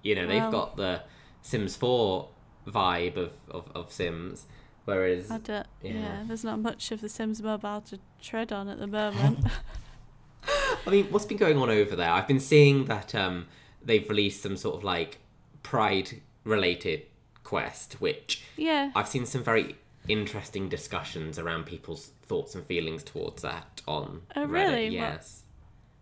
you 0.01 0.15
know 0.15 0.25
they've 0.27 0.49
got 0.49 0.77
the 0.77 1.01
Sims 1.41 1.75
Four 1.75 2.29
vibe 2.67 3.15
of, 3.17 3.31
of, 3.49 3.71
of 3.73 3.91
Sims, 3.91 4.45
whereas 4.85 5.29
Yeah. 5.29 5.63
yeah. 5.81 6.23
there's 6.27 6.43
not 6.43 6.59
much 6.59 6.91
of 6.91 7.01
the 7.01 7.09
Sims 7.09 7.41
Mobile 7.41 7.81
to 7.81 7.99
tread 8.21 8.51
on 8.51 8.67
at 8.67 8.77
the 8.79 8.87
moment. 8.87 9.39
I 10.85 10.89
mean, 10.89 11.05
what's 11.07 11.25
been 11.25 11.37
going 11.37 11.57
on 11.57 11.69
over 11.69 11.95
there? 11.95 12.09
I've 12.09 12.27
been 12.27 12.39
seeing 12.39 12.85
that 12.85 13.13
um, 13.15 13.47
they've 13.83 14.07
released 14.09 14.43
some 14.43 14.55
sort 14.57 14.75
of 14.75 14.83
like 14.83 15.19
Pride 15.63 16.21
related 16.45 17.03
quest, 17.43 17.95
which 17.99 18.43
Yeah. 18.55 18.91
I've 18.95 19.07
seen 19.07 19.25
some 19.25 19.43
very 19.43 19.75
interesting 20.07 20.69
discussions 20.69 21.37
around 21.37 21.65
people's 21.65 22.11
thoughts 22.23 22.55
and 22.55 22.65
feelings 22.65 23.03
towards 23.03 23.41
that 23.41 23.81
on 23.87 24.21
Oh, 24.35 24.45
Reddit. 24.45 24.51
really? 24.51 24.87
Yes. 24.87 25.43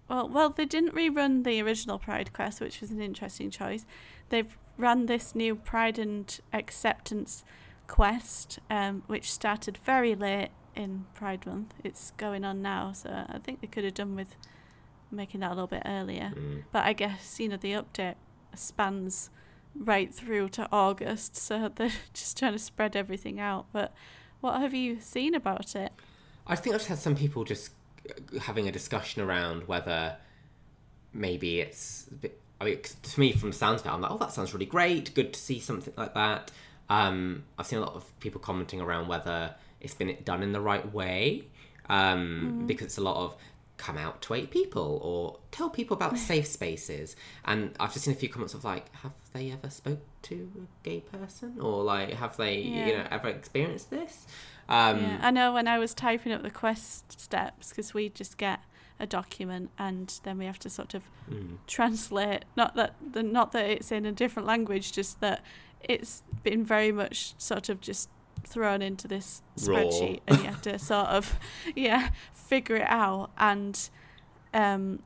Well, 0.08 0.30
well, 0.30 0.50
they 0.50 0.65
didn't 0.65 0.94
rerun 0.94 1.44
the 1.44 1.62
original 1.62 1.98
Pride 1.98 2.32
Quest, 2.32 2.62
which 2.62 2.82
was 2.82 2.91
an 2.91 3.02
interesting 3.02 3.50
choice. 3.50 3.86
They've 4.30 4.58
ran 4.78 5.08
this 5.08 5.34
new 5.34 5.56
Pride 5.56 5.98
and 5.98 6.39
Acceptance 6.54 7.44
Quest, 7.88 8.60
um, 8.70 9.04
which 9.08 9.32
started 9.32 9.78
very 9.84 10.15
late 10.15 10.50
in 10.76 11.06
Pride 11.15 11.46
Month. 11.46 11.74
It's 11.84 12.12
going 12.18 12.44
on 12.46 12.62
now, 12.62 12.91
so 12.91 13.10
I 13.10 13.39
think 13.39 13.62
they 13.62 13.68
could 13.68 13.84
have 13.84 13.94
done 13.94 14.15
with 14.15 14.36
making 15.12 15.39
that 15.39 15.52
a 15.52 15.56
little 15.56 15.68
bit 15.68 15.84
earlier. 15.86 16.34
Mm. 16.36 16.63
But 16.72 16.86
I 16.86 16.94
guess 16.94 17.39
you 17.39 17.50
know 17.50 17.58
the 17.58 17.74
update 17.74 18.15
spans 18.54 19.30
right 19.76 20.13
through 20.13 20.50
to 20.50 20.68
August, 20.72 21.36
so 21.36 21.70
they're 21.76 21.91
just 22.13 22.38
trying 22.38 22.54
to 22.54 22.60
spread 22.60 22.96
everything 22.96 23.39
out. 23.39 23.65
But 23.72 23.94
what 24.41 24.60
have 24.62 24.74
you 24.74 25.00
seen 25.00 25.34
about 25.34 25.76
it? 25.76 25.91
I 26.48 26.56
think 26.56 26.76
I've 26.76 26.86
had 26.86 27.00
some 27.00 27.15
people 27.15 27.44
just 27.44 27.72
having 28.42 28.68
a 28.68 28.72
discussion 28.72 29.22
around 29.22 29.68
whether 29.68 30.18
maybe 31.14 31.60
it's 31.60 32.04
bit. 32.04 32.40
I 32.60 32.66
mean, 32.66 32.80
to 32.82 33.20
me, 33.20 33.34
from 33.34 33.52
the 33.52 33.56
sounds 33.56 33.82
of 33.82 33.88
it, 33.88 33.90
I'm 33.90 34.02
like, 34.02 34.12
oh, 34.12 34.18
that 34.18 34.32
sounds 34.32 34.54
really 34.54 34.66
great. 34.66 35.14
Good 35.14 35.34
to 35.34 35.40
see 35.40 35.60
something 35.60 35.94
like 35.98 36.14
that. 36.14 36.52
Um, 36.90 37.44
I've 37.58 37.68
seen 37.68 37.80
a 37.80 37.82
lot 37.82 37.96
of 37.96 38.20
people 38.20 38.40
commenting 38.40 38.80
around 38.80 39.08
whether 39.08 39.56
it's 39.82 39.94
been 39.94 40.16
done 40.24 40.42
in 40.42 40.54
the 40.54 40.62
right 40.62 40.94
way, 40.94 41.44
um, 41.90 42.64
because 42.66 42.86
it's 42.86 42.98
a 42.98 43.02
lot 43.02 43.18
of 43.18 43.36
come 43.78 43.98
out 43.98 44.22
to 44.24 44.34
eight 44.34 44.52
people 44.52 45.00
or 45.04 45.40
tell 45.52 45.70
people 45.70 45.96
about 45.96 46.18
safe 46.18 46.48
spaces. 46.48 47.16
And 47.44 47.76
I've 47.80 47.94
just 47.94 48.06
seen 48.06 48.14
a 48.14 48.18
few 48.18 48.30
comments 48.30 48.54
of 48.54 48.64
like, 48.64 48.94
have 48.98 49.14
they 49.34 49.52
ever 49.52 49.70
spoke 49.70 50.00
to 50.24 50.52
a 50.58 50.88
gay 50.88 51.02
person 51.02 51.58
or 51.60 51.84
like 51.84 52.12
have 52.14 52.36
they 52.38 52.58
you 52.58 52.98
know 52.98 53.06
ever 53.12 53.30
experienced 53.30 53.90
this? 53.90 54.26
Um, 54.68 55.00
Yeah, 55.00 55.20
I 55.22 55.32
know 55.32 55.54
when 55.54 55.68
I 55.68 55.78
was 55.78 55.94
typing 55.94 56.32
up 56.32 56.42
the 56.42 56.52
quest 56.52 57.20
steps 57.20 57.70
because 57.70 57.94
we 57.94 58.10
just 58.10 58.38
get 58.38 58.62
a 59.00 59.06
document 59.06 59.72
and 59.78 60.20
then 60.24 60.38
we 60.38 60.46
have 60.46 60.60
to 60.60 60.70
sort 60.70 60.94
of 60.94 61.04
mm. 61.30 61.58
translate. 61.68 62.46
Not 62.56 62.76
that 62.76 62.96
the 63.12 63.24
not 63.24 63.52
that 63.52 63.66
it's 63.66 63.92
in 63.92 64.06
a 64.06 64.12
different 64.12 64.48
language, 64.48 64.92
just 64.94 65.20
that 65.22 65.44
it's 65.82 66.24
been 66.44 66.64
very 66.64 66.92
much 66.92 67.36
sort 67.38 67.70
of 67.70 67.82
just 67.82 68.10
thrown 68.48 68.82
into 68.82 69.08
this 69.08 69.42
Raw. 69.66 69.78
spreadsheet 69.78 70.22
and 70.28 70.38
you 70.40 70.46
have 70.46 70.62
to 70.62 70.78
sort 70.78 71.08
of 71.08 71.40
yeah 71.76 72.10
figure 72.47 72.75
it 72.77 72.88
out 72.89 73.29
and 73.38 73.89
um 74.53 74.99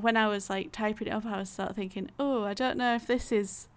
when 0.00 0.16
I 0.16 0.26
was 0.26 0.50
like 0.50 0.72
typing 0.72 1.08
it 1.08 1.10
up 1.12 1.24
I 1.24 1.38
was 1.38 1.48
sort 1.48 1.70
of 1.70 1.76
thinking 1.76 2.10
oh 2.18 2.44
I 2.44 2.54
don't 2.54 2.76
know 2.76 2.94
if 2.94 3.06
this 3.06 3.30
is 3.32 3.68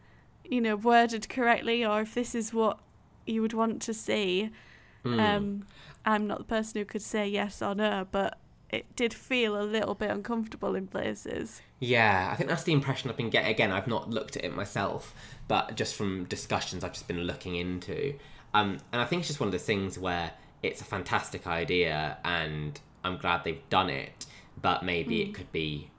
you 0.43 0.62
know 0.62 0.75
worded 0.75 1.29
correctly 1.29 1.86
or 1.86 2.01
if 2.01 2.13
this 2.13 2.33
is 2.33 2.53
what 2.53 2.79
you 3.25 3.41
would 3.41 3.53
want 3.53 3.81
to 3.83 3.93
see 3.93 4.49
Mm. 5.05 5.19
um, 5.19 5.65
I'm 6.05 6.27
not 6.27 6.39
the 6.39 6.43
person 6.43 6.79
who 6.79 6.86
could 6.86 7.03
say 7.03 7.29
yes 7.29 7.62
or 7.62 7.73
no, 7.75 8.07
but 8.12 8.38
it 8.69 8.93
did 8.97 9.13
feel 9.13 9.62
a 9.62 9.63
little 9.63 9.95
bit 9.95 10.10
uncomfortable 10.10 10.75
in 10.75 10.88
places. 10.88 11.62
Yeah, 11.79 12.29
I 12.29 12.36
think 12.36 12.49
that's 12.49 12.63
the 12.63 12.73
impression 12.73 13.10
I've 13.10 13.15
been 13.15 13.29
getting. 13.29 13.49
Again, 13.49 13.71
I've 13.71 13.88
not 13.88 14.10
looked 14.10 14.36
at 14.36 14.43
it 14.43 14.53
myself, 14.53 15.13
but 15.47 15.75
just 15.75 15.95
from 15.95 16.25
discussions 16.25 16.83
I've 16.83 16.91
just 16.93 17.07
been 17.07 17.21
looking 17.21 17.55
into. 17.55 18.15
Um, 18.53 18.79
and 18.91 19.01
I 19.01 19.05
think 19.05 19.21
it's 19.21 19.29
just 19.29 19.39
one 19.39 19.47
of 19.47 19.53
those 19.53 19.63
things 19.63 19.97
where 19.97 20.31
it's 20.62 20.81
a 20.81 20.86
fantastic 20.86 21.47
idea 21.47 22.17
and 22.25 22.77
I'm 23.08 23.17
glad 23.17 23.43
they've 23.43 23.67
done 23.70 23.89
it, 23.89 24.26
but 24.62 24.84
maybe 24.84 25.17
Mm. 25.20 25.30
it 25.30 25.34
could 25.34 25.52
be 25.52 25.89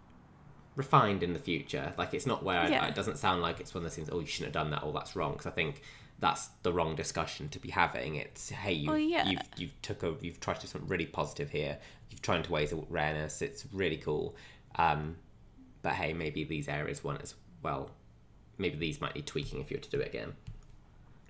refined 0.77 1.23
in 1.23 1.33
the 1.33 1.39
future. 1.41 1.93
Like, 1.99 2.15
it's 2.15 2.27
not 2.27 2.43
where 2.45 2.69
Yeah. 2.71 2.87
it 2.87 2.95
doesn't 2.95 3.19
sound 3.19 3.43
like 3.43 3.59
it's 3.61 3.75
one 3.75 3.85
of 3.85 3.91
those 3.91 3.97
things, 3.97 4.09
oh, 4.13 4.21
you 4.21 4.27
shouldn't 4.27 4.55
have 4.55 4.63
done 4.65 4.71
that, 4.71 4.85
or 4.85 4.93
that's 4.93 5.17
wrong. 5.17 5.33
Because 5.33 5.47
I 5.47 5.51
think 5.51 5.83
that's 6.21 6.49
the 6.63 6.73
wrong 6.73 6.95
discussion 6.95 7.49
to 7.49 7.59
be 7.59 7.71
having. 7.71 8.15
It's, 8.17 8.51
hey, 8.51 8.73
you've, 8.73 8.89
Well, 8.89 8.99
yeah. 8.99 9.29
you've, 9.29 9.43
you've, 9.57 9.83
took 9.83 10.03
a, 10.03 10.15
you've 10.21 10.41
tried 10.41 10.55
to 10.55 10.61
do 10.63 10.67
something 10.69 10.89
really 10.89 11.07
positive 11.07 11.51
here. 11.51 11.79
You've 12.11 12.23
tried 12.23 12.45
to 12.45 12.53
raise 12.55 12.73
awareness. 12.73 13.43
It's 13.43 13.67
really 13.73 13.97
cool. 13.99 14.37
Um, 14.77 15.17
but 15.83 15.95
hey, 15.95 16.13
maybe 16.13 16.45
these 16.45 16.69
areas 16.69 17.03
want 17.05 17.23
as 17.23 17.35
well. 17.63 17.91
Maybe 18.57 18.77
these 18.77 19.01
might 19.01 19.15
need 19.15 19.27
tweaking 19.27 19.61
if 19.61 19.71
you 19.71 19.77
were 19.77 19.83
to 19.83 19.91
do 19.91 20.01
it 20.01 20.09
again. 20.09 20.35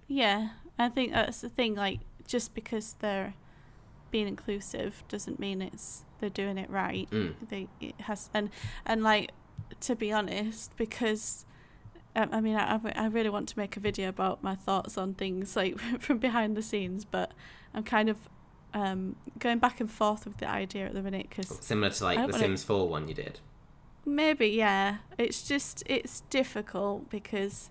Yeah, 0.07 0.51
I 0.79 0.88
think 0.88 1.12
that's 1.12 1.41
the 1.43 1.51
thing. 1.51 1.75
Like, 1.75 2.01
just 2.27 2.55
because 2.55 2.95
they're 3.01 3.35
being 4.11 4.29
inclusive 4.29 5.03
doesn't 5.09 5.38
mean 5.38 5.62
it's 5.62 6.05
they're 6.21 6.31
doing 6.31 6.59
it 6.59 6.71
right. 6.71 7.09
Mm. 7.11 7.35
They 7.49 7.68
it 7.81 8.01
has 8.03 8.31
and 8.35 8.51
and 8.85 9.03
like 9.03 9.31
to 9.81 9.94
be 9.94 10.12
honest, 10.12 10.77
because 10.77 11.44
um, 12.16 12.29
I 12.33 12.40
mean 12.40 12.57
I 12.57 12.81
I- 12.94 13.07
really 13.07 13.31
want 13.31 13.49
to 13.51 13.59
make 13.59 13.77
a 13.77 13.81
video 13.81 14.09
about 14.09 14.42
my 14.42 14.55
thoughts 14.55 14.99
on 14.99 15.14
things 15.14 15.57
like 15.57 15.79
from 16.01 16.18
behind 16.18 16.57
the 16.57 16.62
scenes, 16.62 17.05
but 17.05 17.33
I'm 17.75 17.85
kind 17.85 18.09
of 18.09 18.16
um, 18.75 19.16
going 19.38 19.59
back 19.59 19.81
and 19.81 19.90
forth 19.90 20.27
with 20.27 20.38
the 20.38 20.49
idea 20.49 20.87
at 20.87 20.94
the 20.94 21.03
minute 21.03 21.29
because 21.29 21.59
Similar 21.61 21.90
to 21.90 22.05
like 22.05 22.27
the 22.31 22.38
Sims 22.38 22.64
4 22.64 22.88
one 22.88 23.09
you 23.09 23.14
did. 23.14 23.40
Maybe, 24.05 24.49
yeah. 24.49 24.99
It's 25.16 25.47
just 25.47 25.83
it's 25.87 26.23
difficult 26.31 27.11
because 27.11 27.71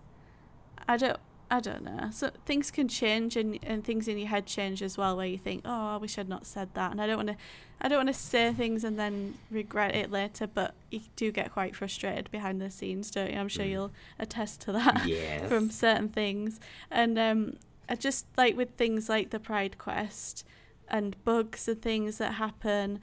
I 0.87 0.97
don't 0.97 1.19
I 1.49 1.59
don't 1.61 1.83
know. 1.83 2.09
So 2.11 2.29
things 2.45 2.71
can 2.71 2.87
change 2.89 3.37
and, 3.37 3.57
and 3.63 3.83
things 3.83 4.07
in 4.07 4.17
your 4.17 4.27
head 4.27 4.45
change 4.45 4.81
as 4.83 4.97
well 4.97 5.15
where 5.15 5.25
you 5.27 5.37
think, 5.37 5.61
Oh, 5.65 5.87
I 5.93 5.97
wish 5.97 6.17
I'd 6.17 6.27
not 6.27 6.45
said 6.45 6.73
that 6.73 6.91
and 6.91 7.01
I 7.01 7.07
don't 7.07 7.17
wanna 7.17 7.37
I 7.79 7.87
don't 7.87 7.99
wanna 7.99 8.13
say 8.13 8.51
things 8.53 8.83
and 8.83 8.99
then 8.99 9.37
regret 9.49 9.95
it 9.95 10.11
later, 10.11 10.45
but 10.47 10.75
you 10.91 11.01
do 11.15 11.31
get 11.31 11.53
quite 11.53 11.75
frustrated 11.75 12.29
behind 12.31 12.59
the 12.59 12.69
scenes, 12.69 13.11
don't 13.11 13.31
you? 13.31 13.37
I'm 13.39 13.47
sure 13.47 13.65
Mm. 13.65 13.69
you'll 13.69 13.93
attest 14.19 14.61
to 14.61 14.71
that 14.73 15.05
Yes. 15.07 15.47
from 15.47 15.69
certain 15.69 16.09
things. 16.09 16.59
And 16.91 17.17
um, 17.17 17.53
I 17.87 17.95
just 17.95 18.25
like 18.35 18.57
with 18.57 18.71
things 18.71 19.07
like 19.07 19.29
the 19.29 19.39
Pride 19.39 19.77
Quest 19.77 20.43
and 20.89 21.15
bugs 21.23 21.67
and 21.67 21.81
things 21.81 22.17
that 22.17 22.33
happen, 22.33 22.99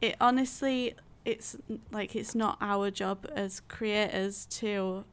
it 0.00 0.16
honestly, 0.20 0.94
it's 1.24 1.56
like 1.90 2.14
it's 2.16 2.34
not 2.34 2.56
our 2.60 2.90
job 2.90 3.26
as 3.34 3.60
creators 3.60 4.46
to 4.46 5.04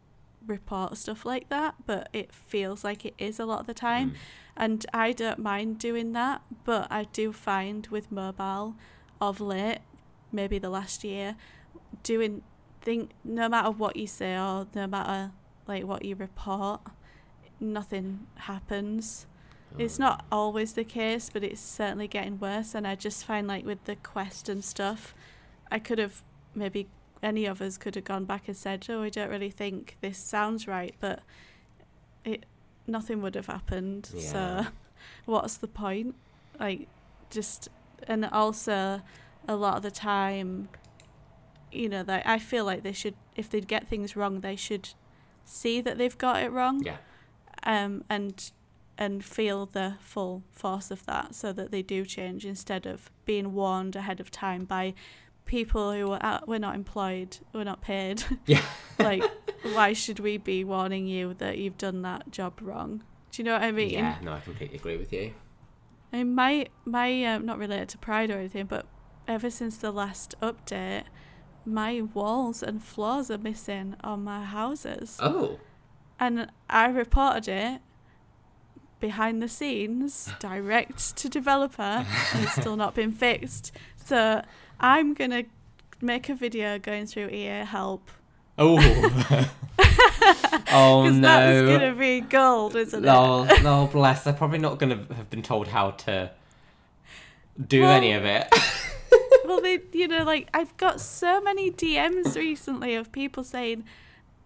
report 0.45 0.97
stuff 0.97 1.25
like 1.25 1.49
that, 1.49 1.75
but 1.85 2.09
it 2.13 2.33
feels 2.33 2.83
like 2.83 3.05
it 3.05 3.13
is 3.17 3.39
a 3.39 3.45
lot 3.45 3.61
of 3.61 3.67
the 3.67 3.73
time. 3.73 4.11
Mm. 4.11 4.15
And 4.57 4.85
I 4.93 5.11
don't 5.11 5.39
mind 5.39 5.79
doing 5.79 6.13
that, 6.13 6.41
but 6.65 6.87
I 6.91 7.05
do 7.05 7.31
find 7.31 7.87
with 7.87 8.11
mobile 8.11 8.75
of 9.19 9.39
late, 9.39 9.79
maybe 10.31 10.59
the 10.59 10.69
last 10.69 11.03
year, 11.03 11.35
doing 12.03 12.43
think 12.81 13.11
no 13.23 13.47
matter 13.47 13.69
what 13.69 13.95
you 13.95 14.07
say 14.07 14.35
or 14.35 14.65
no 14.73 14.87
matter 14.87 15.31
like 15.67 15.85
what 15.85 16.03
you 16.03 16.15
report, 16.15 16.81
nothing 17.59 18.27
happens. 18.35 19.27
It's 19.77 19.99
Oh. 19.99 20.03
not 20.03 20.25
always 20.31 20.73
the 20.73 20.83
case, 20.83 21.29
but 21.31 21.43
it's 21.43 21.61
certainly 21.61 22.07
getting 22.07 22.39
worse. 22.39 22.75
And 22.75 22.85
I 22.85 22.95
just 22.95 23.23
find 23.23 23.47
like 23.47 23.65
with 23.65 23.85
the 23.85 23.95
quest 23.95 24.49
and 24.49 24.63
stuff, 24.63 25.13
I 25.71 25.79
could 25.79 25.99
have 25.99 26.23
maybe 26.53 26.87
any 27.23 27.45
of 27.45 27.61
us 27.61 27.77
could 27.77 27.95
have 27.95 28.03
gone 28.03 28.25
back 28.25 28.47
and 28.47 28.57
said, 28.57 28.85
"Oh, 28.89 29.03
I 29.03 29.09
don't 29.09 29.29
really 29.29 29.51
think 29.51 29.97
this 30.01 30.17
sounds 30.17 30.67
right," 30.67 30.95
but 30.99 31.19
it 32.25 32.45
nothing 32.87 33.21
would 33.21 33.35
have 33.35 33.47
happened. 33.47 34.09
Yeah. 34.13 34.21
So, 34.21 34.65
what's 35.25 35.57
the 35.57 35.67
point? 35.67 36.15
Like, 36.59 36.87
just 37.29 37.69
and 38.07 38.25
also 38.25 39.01
a 39.47 39.55
lot 39.55 39.77
of 39.77 39.83
the 39.83 39.91
time, 39.91 40.69
you 41.71 41.89
know, 41.89 42.03
that 42.03 42.25
I 42.27 42.39
feel 42.39 42.65
like 42.65 42.83
they 42.83 42.91
should, 42.93 43.15
if 43.35 43.49
they 43.49 43.61
get 43.61 43.87
things 43.87 44.15
wrong, 44.15 44.41
they 44.41 44.55
should 44.55 44.89
see 45.45 45.81
that 45.81 45.97
they've 45.97 46.17
got 46.17 46.41
it 46.43 46.51
wrong 46.51 46.81
Yeah. 46.83 46.97
um, 47.63 48.03
and 48.09 48.51
and 48.97 49.25
feel 49.25 49.65
the 49.65 49.95
full 49.99 50.43
force 50.51 50.91
of 50.91 51.05
that 51.07 51.33
so 51.33 51.51
that 51.53 51.71
they 51.71 51.81
do 51.81 52.05
change 52.05 52.45
instead 52.45 52.85
of 52.85 53.09
being 53.25 53.53
warned 53.53 53.95
ahead 53.95 54.19
of 54.19 54.29
time 54.29 54.63
by 54.65 54.93
people 55.45 55.91
who 55.91 56.11
are 56.11 56.19
out, 56.21 56.47
we're 56.47 56.59
not 56.59 56.75
employed, 56.75 57.37
we're 57.53 57.63
not 57.63 57.81
paid. 57.81 58.23
Yeah. 58.45 58.61
like, 58.99 59.23
why 59.73 59.93
should 59.93 60.19
we 60.19 60.37
be 60.37 60.63
warning 60.63 61.07
you 61.07 61.33
that 61.35 61.57
you've 61.57 61.77
done 61.77 62.01
that 62.03 62.31
job 62.31 62.59
wrong? 62.61 63.03
Do 63.31 63.41
you 63.41 63.45
know 63.45 63.53
what 63.53 63.63
I 63.63 63.71
mean? 63.71 63.91
Yeah, 63.91 64.17
no, 64.21 64.33
I 64.33 64.39
completely 64.39 64.77
agree 64.77 64.97
with 64.97 65.13
you. 65.13 65.33
I 66.11 66.17
mean, 66.17 66.35
my 66.35 66.67
my 66.83 67.23
um, 67.25 67.45
not 67.45 67.57
related 67.57 67.89
to 67.89 67.97
Pride 67.97 68.29
or 68.29 68.37
anything, 68.37 68.65
but 68.65 68.85
ever 69.27 69.49
since 69.49 69.77
the 69.77 69.91
last 69.91 70.35
update, 70.41 71.03
my 71.65 72.01
walls 72.01 72.61
and 72.61 72.83
floors 72.83 73.31
are 73.31 73.37
missing 73.37 73.95
on 74.03 74.23
my 74.23 74.43
houses. 74.43 75.17
Oh. 75.21 75.59
And 76.19 76.51
I 76.69 76.87
reported 76.87 77.47
it 77.47 77.81
behind 78.99 79.41
the 79.41 79.47
scenes, 79.47 80.31
direct 80.39 81.17
to 81.17 81.29
developer, 81.29 82.05
and 82.33 82.43
it's 82.43 82.53
still 82.53 82.75
not 82.75 82.93
been 82.93 83.11
fixed. 83.11 83.71
So 84.05 84.41
I'm 84.81 85.13
gonna 85.13 85.43
make 86.01 86.27
a 86.29 86.35
video 86.35 86.77
going 86.79 87.05
through 87.05 87.29
EA 87.29 87.63
help. 87.65 88.09
Oh. 88.57 88.77
oh 90.71 91.03
Because 91.03 91.17
no. 91.17 91.21
that's 91.21 91.67
gonna 91.79 91.95
be 91.95 92.21
gold, 92.21 92.75
isn't 92.75 93.03
it? 93.05 93.07
Oh, 93.07 93.47
oh, 93.49 93.87
bless. 93.87 94.23
They're 94.23 94.33
probably 94.33 94.57
not 94.59 94.77
going 94.79 95.07
to 95.07 95.13
have 95.13 95.29
been 95.29 95.41
told 95.41 95.67
how 95.69 95.91
to 95.91 96.31
do 97.67 97.81
Well- 97.81 97.91
any 97.91 98.13
of 98.13 98.25
it. 98.25 98.47
well, 99.45 99.61
they, 99.61 99.79
you 99.93 100.07
know, 100.07 100.23
like 100.23 100.49
I've 100.53 100.75
got 100.77 100.99
so 100.99 101.41
many 101.41 101.71
DMs 101.71 102.35
recently 102.35 102.95
of 102.95 103.11
people 103.11 103.43
saying, 103.43 103.83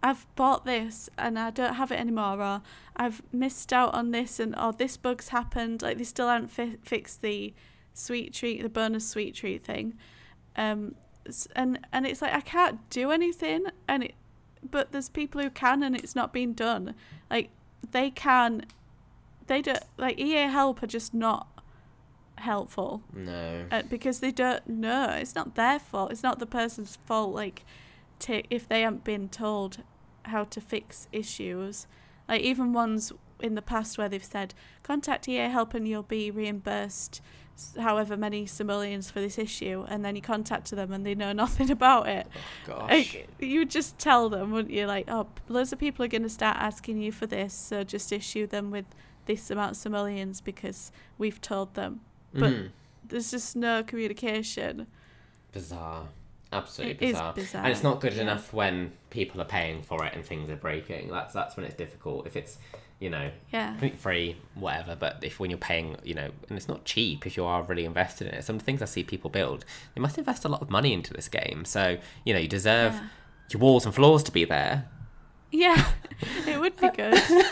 I've 0.04 0.26
bought 0.36 0.66
this 0.66 1.10
and 1.18 1.40
I 1.40 1.50
don't 1.50 1.76
have 1.76 1.92
it 1.92 2.00
anymore, 2.00 2.42
or 2.42 2.62
I've 2.96 3.22
missed 3.34 3.74
out 3.74 3.94
on 3.94 4.12
this, 4.12 4.40
and 4.40 4.56
or 4.58 4.72
this 4.74 4.98
bug's 4.98 5.30
happened. 5.30 5.82
Like 5.82 5.98
they 5.98 6.04
still 6.04 6.28
haven't 6.28 6.50
fi- 6.52 6.78
fixed 6.84 7.22
the 7.22 7.54
sweet 7.94 8.34
treat, 8.34 8.62
the 8.62 8.70
bonus 8.70 9.08
sweet 9.08 9.34
treat 9.36 9.64
thing. 9.64 9.96
Um, 10.58 10.96
and 11.56 11.80
and 11.92 12.06
it's 12.06 12.22
like 12.22 12.34
I 12.34 12.42
can't 12.42 12.88
do 12.90 13.12
anything, 13.12 13.66
and 13.88 14.04
it, 14.04 14.14
but 14.70 14.92
there's 14.92 15.10
people 15.10 15.42
who 15.42 15.50
can, 15.50 15.84
and 15.84 15.96
it's 15.96 16.16
not 16.16 16.32
being 16.34 16.54
done. 16.54 16.94
Like 17.30 17.50
they 17.92 18.10
can, 18.12 18.66
they 19.48 19.62
don't 19.62 19.80
like 19.98 20.20
EA 20.20 20.44
Help 20.50 20.84
are 20.84 20.88
just 20.88 21.14
not 21.14 21.48
helpful 22.38 23.02
No. 23.14 23.66
uh, 23.72 23.84
because 23.90 24.20
they 24.20 24.32
don't 24.32 24.68
know. 24.68 25.10
It's 25.12 25.36
not 25.36 25.56
their 25.56 25.80
fault. 25.80 26.12
It's 26.12 26.24
not 26.24 26.40
the 26.40 26.46
person's 26.46 26.98
fault. 26.98 27.34
Like, 27.34 27.64
to, 28.20 28.44
if 28.54 28.68
they 28.68 28.82
haven't 28.82 29.04
been 29.04 29.30
told 29.30 29.78
how 30.24 30.44
to 30.46 30.62
fix 30.62 31.08
issues, 31.12 31.88
like 32.28 32.42
even 32.42 32.74
ones 32.74 33.12
in 33.40 33.56
the 33.56 33.62
past 33.62 33.98
where 33.98 34.10
they've 34.10 34.24
said 34.24 34.54
contact 34.84 35.28
EA 35.28 35.50
Help 35.50 35.74
and 35.74 35.88
you'll 35.88 36.04
be 36.04 36.32
reimbursed 36.32 37.22
however 37.80 38.18
many 38.18 38.46
simoleons 38.46 39.10
for 39.12 39.20
this 39.22 39.38
issue, 39.38 39.86
and 39.88 40.04
then 40.04 40.16
you 40.16 40.22
contact 40.22 40.72
them 40.72 40.92
and 40.92 41.06
they 41.06 41.16
know 41.16 41.32
nothing 41.44 41.72
about 41.72 42.08
it. 42.08 42.28
Gosh. 42.66 42.90
Like, 42.90 43.30
you 43.40 43.60
would 43.60 43.70
just 43.70 43.98
tell 43.98 44.30
them, 44.30 44.52
wouldn't 44.52 44.74
you? 44.74 44.86
Like, 44.86 45.10
oh, 45.10 45.28
loads 45.48 45.72
of 45.74 45.80
people 45.80 46.04
are 46.06 46.08
going 46.10 46.24
to 46.24 46.30
start 46.30 46.58
asking 46.58 47.02
you 47.02 47.12
for 47.12 47.26
this, 47.26 47.54
so 47.54 47.84
just 47.84 48.12
issue 48.12 48.46
them 48.48 48.72
with 48.72 48.86
this 49.26 49.50
amount 49.50 49.72
of 49.72 49.78
simoleons 49.78 50.42
because 50.42 50.92
we've 51.18 51.42
told 51.42 51.74
them. 51.74 52.02
but- 52.34 52.52
Mhm. 52.52 52.70
There's 53.08 53.30
just 53.32 53.56
no 53.56 53.84
communication. 53.84 54.88
bizarre. 55.52 56.08
Absolutely 56.52 57.08
bizarre. 57.08 57.34
bizarre, 57.34 57.64
And 57.64 57.72
it's 57.72 57.84
not 57.84 58.02
good 58.02 58.14
yeah. 58.16 58.24
enough 58.24 58.52
when 58.54 58.94
people 59.10 59.42
are 59.42 59.46
paying 59.46 59.82
for 59.82 60.04
it 60.06 60.14
and 60.16 60.24
things 60.26 60.50
are 60.50 60.56
breaking. 60.56 61.10
That's 61.10 61.34
that's 61.34 61.56
when 61.58 61.66
it's 61.66 61.76
difficult. 61.76 62.26
If 62.28 62.36
it's, 62.36 62.58
you 63.00 63.10
know, 63.10 63.30
Yeah. 63.52 63.76
free, 63.98 64.38
whatever. 64.56 64.96
But 64.96 65.24
if 65.24 65.40
when 65.40 65.50
you're 65.50 65.58
paying, 65.60 65.98
you 66.04 66.14
know, 66.14 66.32
and 66.50 66.58
it's 66.58 66.68
not 66.68 66.86
cheap 66.86 67.26
if 67.28 67.36
you 67.38 67.46
are 67.46 67.62
really 67.64 67.86
invested 67.86 68.28
in 68.28 68.34
it. 68.36 68.44
Some 68.44 68.58
things 68.60 68.82
I 68.82 68.86
see 68.86 69.04
people 69.04 69.30
build, 69.30 69.66
they 69.94 70.02
must 70.02 70.18
invest 70.18 70.46
a 70.46 70.50
lot 70.50 70.62
of 70.62 70.70
money 70.70 70.94
into 70.94 71.14
this 71.14 71.28
game. 71.28 71.66
So 71.66 71.98
you 72.24 72.34
know, 72.34 72.40
you 72.40 72.48
deserve 72.48 72.94
Yeah. 72.94 73.08
your 73.52 73.60
walls 73.62 73.86
and 73.86 73.94
floors 73.94 74.24
to 74.24 74.32
be 74.32 74.46
there. 74.46 74.88
Yeah, 75.52 75.92
it 76.48 76.60
would 76.60 76.78
be 76.78 76.90
good. 76.90 77.22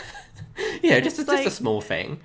You 0.82 0.90
know, 0.90 1.00
just 1.00 1.18
It's 1.18 1.28
just 1.28 1.46
a 1.46 1.50
small 1.50 1.80
thing. 1.80 2.20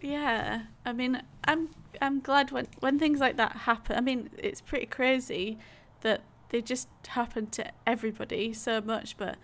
Yeah, 0.00 0.62
I 0.86 0.92
mean, 0.92 1.22
I'm 1.44 1.70
I'm 2.00 2.20
glad 2.20 2.52
when 2.52 2.66
when 2.80 2.98
things 2.98 3.18
like 3.18 3.36
that 3.36 3.52
happen. 3.68 3.96
I 3.96 4.00
mean, 4.00 4.30
it's 4.38 4.60
pretty 4.60 4.86
crazy 4.86 5.58
that 6.02 6.22
they 6.50 6.62
just 6.62 6.88
happen 7.08 7.48
to 7.48 7.70
everybody 7.86 8.52
so 8.52 8.80
much. 8.80 9.16
But 9.16 9.36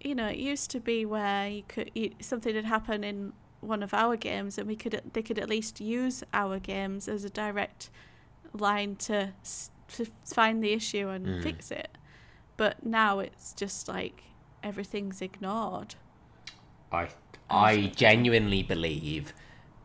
you 0.00 0.14
know, 0.14 0.28
it 0.28 0.36
used 0.38 0.70
to 0.70 0.80
be 0.80 1.04
where 1.04 1.48
you 1.48 1.62
could 1.68 1.90
you, 1.94 2.12
something 2.20 2.54
had 2.54 2.64
happened 2.64 3.04
in 3.04 3.32
one 3.60 3.82
of 3.82 3.92
our 3.92 4.16
games, 4.16 4.58
and 4.58 4.68
we 4.68 4.76
could 4.76 5.00
they 5.12 5.22
could 5.22 5.38
at 5.38 5.48
least 5.48 5.80
use 5.80 6.22
our 6.32 6.58
games 6.58 7.08
as 7.08 7.24
a 7.24 7.30
direct 7.30 7.90
line 8.52 8.96
to 8.96 9.32
to 9.96 10.06
find 10.24 10.62
the 10.62 10.72
issue 10.72 11.08
and 11.08 11.26
Mm. 11.26 11.42
fix 11.42 11.70
it. 11.70 11.96
But 12.56 12.84
now 12.84 13.18
it's 13.20 13.52
just 13.52 13.88
like 13.88 14.22
everything's 14.62 15.20
ignored. 15.22 15.94
I 16.92 17.08
I 17.50 17.92
genuinely 17.96 18.62
believe 18.62 19.32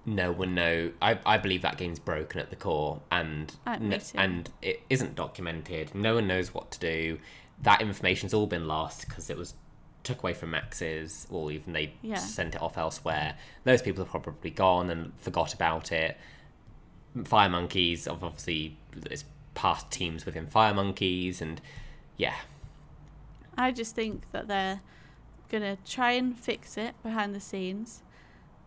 no 0.05 0.31
one 0.33 0.53
know. 0.53 0.91
I, 1.01 1.17
I 1.25 1.37
believe 1.37 1.61
that 1.61 1.77
game's 1.77 1.99
broken 1.99 2.39
at 2.41 2.49
the 2.49 2.55
core, 2.57 3.01
and 3.11 3.55
Uh, 3.65 3.77
no- 3.77 3.99
and 4.15 4.49
it 4.61 4.81
isn't 4.89 5.15
documented. 5.15 5.95
No 5.95 6.15
one 6.15 6.27
knows 6.27 6.53
what 6.53 6.71
to 6.71 6.79
do. 6.79 7.19
That 7.61 7.81
information's 7.81 8.33
all 8.33 8.47
been 8.47 8.67
lost 8.67 9.07
because 9.07 9.29
it 9.29 9.37
was 9.37 9.53
took 10.03 10.19
away 10.21 10.33
from 10.33 10.51
Maxis, 10.51 11.25
or 11.31 11.51
even 11.51 11.73
they 11.73 11.93
Yeah. 12.01 12.15
sent 12.15 12.55
it 12.55 12.61
off 12.61 12.77
elsewhere. 12.77 13.37
Those 13.63 13.81
people 13.81 14.03
have 14.03 14.11
probably 14.23 14.51
gone 14.51 14.89
and 14.89 15.13
forgot 15.19 15.53
about 15.53 15.91
it. 15.91 16.17
Firemonkeys, 17.17 18.07
obviously, 18.09 18.77
there's 18.91 19.25
past 19.53 19.91
teams 19.91 20.25
within 20.25 20.47
Firemonkeys, 20.47 21.41
and 21.41 21.61
yeah, 22.17 22.35
I 23.57 23.71
just 23.71 23.95
think 23.95 24.23
that 24.31 24.47
they're 24.47 24.81
gonna 25.49 25.77
try 25.85 26.13
and 26.13 26.37
fix 26.37 26.75
it 26.77 26.95
behind 27.03 27.35
the 27.35 27.39
scenes. 27.39 28.01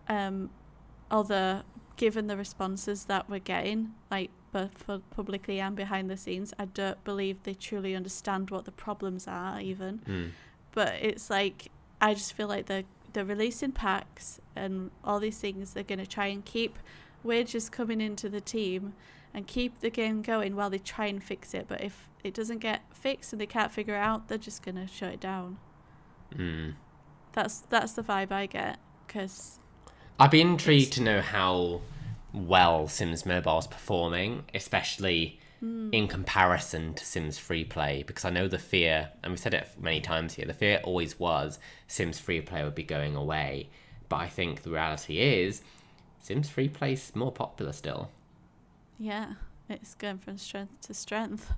Um, 0.09 0.51
although, 1.11 1.63
given 1.97 2.29
the 2.29 2.37
responses 2.37 3.07
that 3.07 3.29
we're 3.29 3.41
getting, 3.41 3.95
like 4.11 4.31
both 4.53 4.87
pu- 4.87 5.03
publicly 5.11 5.59
and 5.61 5.75
behind 5.75 6.09
the 6.09 6.17
scenes, 6.17 6.55
I 6.59 6.67
don't 6.67 7.03
believe 7.03 7.43
they 7.43 7.55
truly 7.55 7.97
understand 7.97 8.51
what 8.51 8.65
the 8.65 8.71
problems 8.73 9.27
are. 9.27 9.61
Even, 9.61 9.99
Mm. 10.07 10.31
But 10.77 10.93
it's 11.01 11.31
like 11.31 11.69
I 12.03 12.13
just 12.13 12.35
feel 12.35 12.49
like 12.49 12.67
they're 12.67 12.85
they're 13.15 13.25
releasing 13.25 13.73
packs 13.73 14.41
and 14.55 14.91
all 15.03 15.19
these 15.19 15.39
things. 15.39 15.73
They're 15.73 15.83
gonna 15.83 16.07
try 16.07 16.27
and 16.27 16.45
keep 16.45 16.79
wages 17.25 17.71
coming 17.71 18.03
into 18.03 18.29
the 18.29 18.43
team 18.43 18.93
and 19.33 19.47
keep 19.47 19.81
the 19.81 19.89
game 19.89 20.21
going 20.21 20.55
while 20.55 20.69
they 20.69 20.79
try 20.79 21.07
and 21.07 21.25
fix 21.25 21.55
it. 21.55 21.65
But 21.67 21.83
if 21.83 22.09
it 22.23 22.35
doesn't 22.35 22.59
get 22.59 22.83
fixed 22.93 23.33
and 23.33 23.41
they 23.41 23.47
can't 23.47 23.73
figure 23.73 23.95
it 23.95 24.01
out, 24.01 24.29
they're 24.29 24.37
just 24.37 24.63
gonna 24.63 24.87
shut 24.87 25.15
it 25.15 25.21
down. 25.21 25.57
Mm. 26.35 26.75
That's 27.33 27.61
that's 27.61 27.95
the 27.95 28.03
vibe 28.03 28.31
I 28.31 28.45
get 28.45 28.79
because 29.07 29.59
I'd 30.21 30.31
be 30.31 30.43
intrigued 30.43 30.93
to 30.95 31.03
know 31.03 31.23
how 31.23 31.81
well 32.35 32.87
Sims 32.87 33.25
Mobile's 33.25 33.67
performing, 33.67 34.45
especially 34.53 35.41
in 35.93 36.09
comparison 36.09 36.95
to 36.95 37.05
Sims 37.05 37.39
Free 37.39 37.65
Play, 37.65 38.03
because 38.07 38.25
I 38.25 38.31
know 38.31 38.49
the 38.49 38.59
fear, 38.59 39.11
and 39.23 39.33
we've 39.33 39.39
said 39.41 39.55
it 39.55 39.69
many 39.81 40.01
times 40.01 40.35
here, 40.35 40.47
the 40.47 40.55
fear 40.55 40.81
always 40.85 41.19
was 41.19 41.59
Sims 41.87 42.19
Free 42.19 42.41
Play 42.41 42.65
would 42.65 42.75
be 42.75 42.83
going 42.83 43.15
away. 43.17 43.69
But 44.09 44.17
I 44.17 44.29
think 44.29 44.63
the 44.63 44.71
reality 44.71 45.19
is 45.19 45.63
Sims 46.21 46.49
Free 46.49 46.69
Play's 46.69 47.15
more 47.15 47.33
popular 47.33 47.73
still. 47.73 48.11
yeah, 48.99 49.35
it's 49.69 49.95
going 49.95 50.19
from 50.19 50.39
strength 50.39 50.81
to 50.83 50.95
strength. 50.95 51.53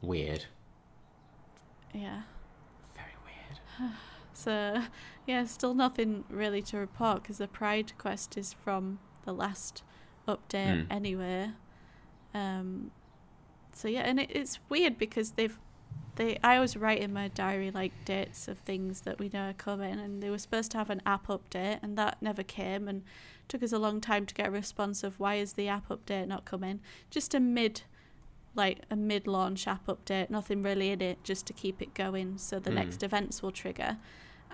Weird. 0.00 0.46
Yeah. 1.92 2.22
Very 2.94 3.14
weird. 3.24 3.92
So 4.36 4.82
yeah, 5.28 5.44
still 5.44 5.74
nothing 5.74 6.24
really 6.28 6.60
to 6.62 6.76
report 6.76 7.22
because 7.22 7.38
the 7.38 7.46
Pride 7.46 7.92
quest 7.98 8.36
is 8.36 8.52
from 8.52 8.98
the 9.24 9.32
last 9.32 9.84
update 10.26 10.86
Hmm. 10.86 10.92
anyway. 10.92 11.50
Um, 12.34 12.90
so 13.72 13.88
yeah, 13.88 14.00
and 14.02 14.20
it, 14.20 14.30
it's 14.30 14.58
weird 14.68 14.98
because 14.98 15.32
they've 15.32 15.58
they 16.16 16.38
I 16.44 16.56
always 16.56 16.76
write 16.76 17.00
in 17.00 17.12
my 17.12 17.28
diary 17.28 17.70
like 17.70 17.92
dates 18.04 18.46
of 18.46 18.58
things 18.58 19.00
that 19.02 19.18
we 19.18 19.30
know 19.32 19.50
are 19.50 19.54
coming, 19.54 19.98
and 19.98 20.22
they 20.22 20.30
were 20.30 20.38
supposed 20.38 20.70
to 20.72 20.78
have 20.78 20.90
an 20.90 21.02
app 21.06 21.26
update, 21.28 21.80
and 21.82 21.96
that 21.98 22.20
never 22.20 22.42
came, 22.42 22.88
and 22.88 23.02
took 23.48 23.62
us 23.62 23.72
a 23.72 23.78
long 23.78 24.00
time 24.00 24.26
to 24.26 24.34
get 24.34 24.48
a 24.48 24.50
response 24.50 25.02
of 25.02 25.18
why 25.18 25.36
is 25.36 25.54
the 25.54 25.68
app 25.68 25.88
update 25.88 26.28
not 26.28 26.44
coming? 26.44 26.80
Just 27.10 27.34
a 27.34 27.40
mid 27.40 27.82
like 28.56 28.82
a 28.90 28.94
mid 28.96 29.26
launch 29.26 29.66
app 29.66 29.86
update, 29.86 30.30
nothing 30.30 30.62
really 30.62 30.90
in 30.90 31.00
it, 31.00 31.24
just 31.24 31.44
to 31.46 31.52
keep 31.52 31.82
it 31.82 31.92
going 31.94 32.38
so 32.38 32.60
the 32.60 32.70
Hmm. 32.70 32.76
next 32.76 33.02
events 33.02 33.42
will 33.42 33.50
trigger. 33.50 33.98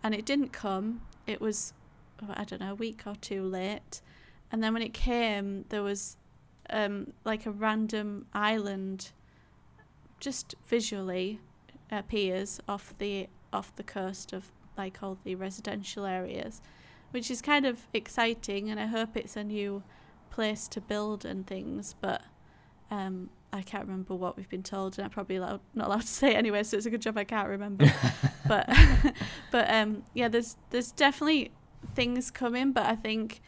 And 0.02 0.14
it 0.14 0.24
didn't 0.24 0.52
come. 0.52 1.02
It 1.26 1.40
was 1.40 1.74
oh, 2.22 2.32
I 2.34 2.44
don't 2.44 2.60
know, 2.60 2.72
a 2.72 2.74
week 2.74 3.02
or 3.06 3.16
two 3.16 3.42
late. 3.44 4.00
And 4.50 4.62
then 4.62 4.72
when 4.72 4.82
it 4.82 4.94
came, 4.94 5.66
there 5.68 5.82
was 5.82 6.16
um, 6.72 7.12
like 7.24 7.46
a 7.46 7.50
random 7.50 8.26
island, 8.32 9.12
just 10.18 10.54
visually 10.66 11.40
appears 11.90 12.60
off 12.68 12.94
the 12.98 13.28
off 13.52 13.74
the 13.76 13.82
coast 13.82 14.32
of 14.32 14.52
like 14.76 15.02
all 15.02 15.18
the 15.24 15.34
residential 15.34 16.06
areas, 16.06 16.60
which 17.10 17.30
is 17.30 17.42
kind 17.42 17.66
of 17.66 17.86
exciting. 17.92 18.70
And 18.70 18.78
I 18.78 18.86
hope 18.86 19.16
it's 19.16 19.36
a 19.36 19.44
new 19.44 19.82
place 20.30 20.68
to 20.68 20.80
build 20.80 21.24
and 21.24 21.46
things. 21.46 21.94
But 22.00 22.22
um, 22.90 23.30
I 23.52 23.62
can't 23.62 23.84
remember 23.86 24.14
what 24.14 24.36
we've 24.36 24.48
been 24.48 24.62
told, 24.62 24.98
and 24.98 25.04
I'm 25.04 25.10
probably 25.10 25.36
allowed, 25.36 25.60
not 25.74 25.88
allowed 25.88 26.02
to 26.02 26.06
say 26.20 26.32
it 26.34 26.36
anyway. 26.36 26.62
So 26.62 26.76
it's 26.76 26.86
a 26.86 26.90
good 26.90 27.02
job 27.02 27.18
I 27.18 27.24
can't 27.24 27.48
remember. 27.48 27.92
but 28.48 28.68
but 29.50 29.70
um, 29.70 30.04
yeah, 30.14 30.28
there's 30.28 30.56
there's 30.70 30.92
definitely 30.92 31.52
things 31.94 32.30
coming, 32.30 32.72
but 32.72 32.86
I 32.86 32.96
think 32.96 33.40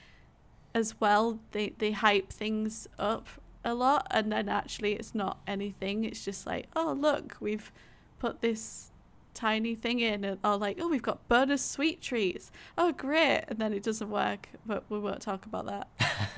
as 0.75 0.99
well 1.01 1.39
they 1.53 1.70
they 1.79 1.93
hype 1.93 2.31
things 2.33 2.89
up 2.99 3.27
a 3.64 3.75
lot, 3.75 4.07
and 4.11 4.33
then 4.33 4.49
actually 4.49 4.93
it's 4.95 5.14
not 5.14 5.39
anything. 5.47 6.05
It's 6.05 6.25
just 6.25 6.47
like, 6.47 6.66
oh 6.75 6.93
look, 6.99 7.37
we've 7.41 7.70
put 8.18 8.41
this 8.41 8.91
tiny 9.35 9.75
thing 9.75 10.01
in, 10.01 10.25
and 10.25 10.39
or 10.45 10.57
like, 10.57 10.79
oh 10.81 10.89
we've 10.89 11.03
got 11.03 11.27
bonus 11.29 11.64
sweet 11.64 12.01
treats. 12.03 12.51
Oh 12.77 12.93
great, 12.93 13.45
and 13.49 13.59
then 13.59 13.73
it 13.73 13.83
doesn't 13.83 14.11
work. 14.11 14.49
But 14.66 14.85
we 14.89 14.99
won't 14.99 15.23
talk 15.23 15.47
about 15.47 15.66
that. 15.66 15.89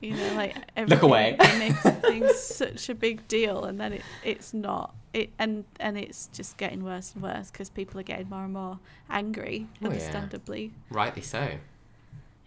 You 0.00 0.16
know, 0.16 0.34
like 0.34 0.56
everything, 0.76 1.04
away. 1.04 1.36
It 1.38 1.58
makes 1.60 1.80
things 2.00 2.36
such 2.36 2.88
a 2.88 2.94
big 2.96 3.28
deal, 3.28 3.62
and 3.66 3.78
then 3.80 3.92
it 3.92 4.02
it's 4.24 4.52
not. 4.52 4.96
It 5.12 5.30
and 5.38 5.64
and 5.78 5.96
it's 5.96 6.26
just 6.32 6.56
getting 6.56 6.82
worse 6.82 7.12
and 7.14 7.22
worse 7.22 7.52
because 7.52 7.70
people 7.70 8.00
are 8.00 8.02
getting 8.02 8.28
more 8.28 8.42
and 8.42 8.52
more 8.52 8.80
angry, 9.08 9.68
Oh, 9.74 9.76
yeah. 9.82 9.86
understandably. 9.90 10.72
Rightly 10.90 11.22
so. 11.22 11.50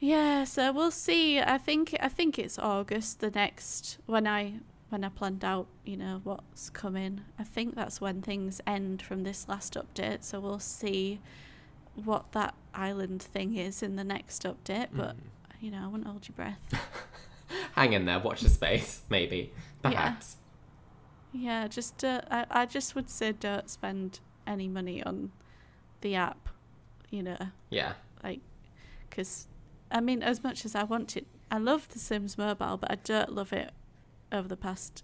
Yeah, 0.05 0.43
so 0.43 0.71
we'll 0.71 0.91
see. 0.91 1.39
I 1.39 1.57
think 1.57 1.95
I 1.99 2.09
think 2.09 2.37
it's 2.37 2.59
August 2.59 3.21
the 3.21 3.31
next 3.31 3.97
when 4.05 4.27
I 4.27 4.55
when 4.89 5.03
I 5.03 5.09
planned 5.09 5.43
out, 5.43 5.65
you 5.83 5.97
know, 5.97 6.21
what's 6.23 6.69
coming. 6.69 7.21
I 7.39 7.43
think 7.43 7.73
that's 7.75 7.99
when 7.99 8.21
things 8.21 8.61
end 8.67 9.01
from 9.01 9.23
this 9.23 9.47
last 9.49 9.73
update, 9.73 10.23
so 10.23 10.39
we'll 10.39 10.59
see 10.59 11.19
what 11.95 12.31
that 12.33 12.53
island 12.75 13.23
thing 13.23 13.55
is 13.57 13.81
in 13.81 13.95
the 13.95 14.03
next 14.03 14.43
update. 14.43 14.89
But 14.93 15.15
you 15.59 15.71
know, 15.71 15.81
I 15.83 15.87
wouldn't 15.87 16.07
hold 16.07 16.27
your 16.27 16.35
breath. 16.35 16.59
Hang 17.73 17.93
in 17.93 18.05
there, 18.05 18.19
watch 18.19 18.41
the 18.41 18.49
space, 18.49 19.01
maybe, 19.09 19.51
Yeah. 19.83 19.89
perhaps. 19.89 20.37
yeah, 21.33 21.67
just 21.67 22.03
uh, 22.03 22.21
I 22.29 22.45
I 22.51 22.65
just 22.67 22.93
would 22.93 23.09
say 23.09 23.31
don't 23.31 23.67
spend 23.71 24.19
any 24.45 24.67
money 24.67 25.01
on 25.01 25.31
the 26.01 26.13
app. 26.13 26.47
You 27.09 27.23
know, 27.23 27.37
Yeah. 27.71 27.93
like 28.23 28.41
because 29.09 29.47
I 29.91 30.01
mean, 30.01 30.23
as 30.23 30.43
much 30.43 30.65
as 30.65 30.75
I 30.75 30.83
want 30.83 31.15
it, 31.17 31.27
I 31.51 31.57
love 31.57 31.87
The 31.89 31.99
Sims 31.99 32.37
Mobile, 32.37 32.77
but 32.77 32.91
I 32.91 32.95
don't 32.95 33.33
love 33.33 33.53
it 33.53 33.71
over 34.31 34.47
the 34.47 34.57
past 34.57 35.03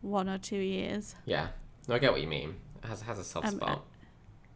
one 0.00 0.28
or 0.28 0.38
two 0.38 0.56
years. 0.58 1.14
Yeah. 1.26 1.48
No, 1.86 1.94
I 1.94 1.98
get 1.98 2.12
what 2.12 2.20
you 2.20 2.26
mean. 2.26 2.56
It 2.82 2.88
has, 2.88 3.02
has 3.02 3.18
a 3.18 3.24
soft 3.24 3.48
Um, 3.48 3.56
spot. 3.56 3.84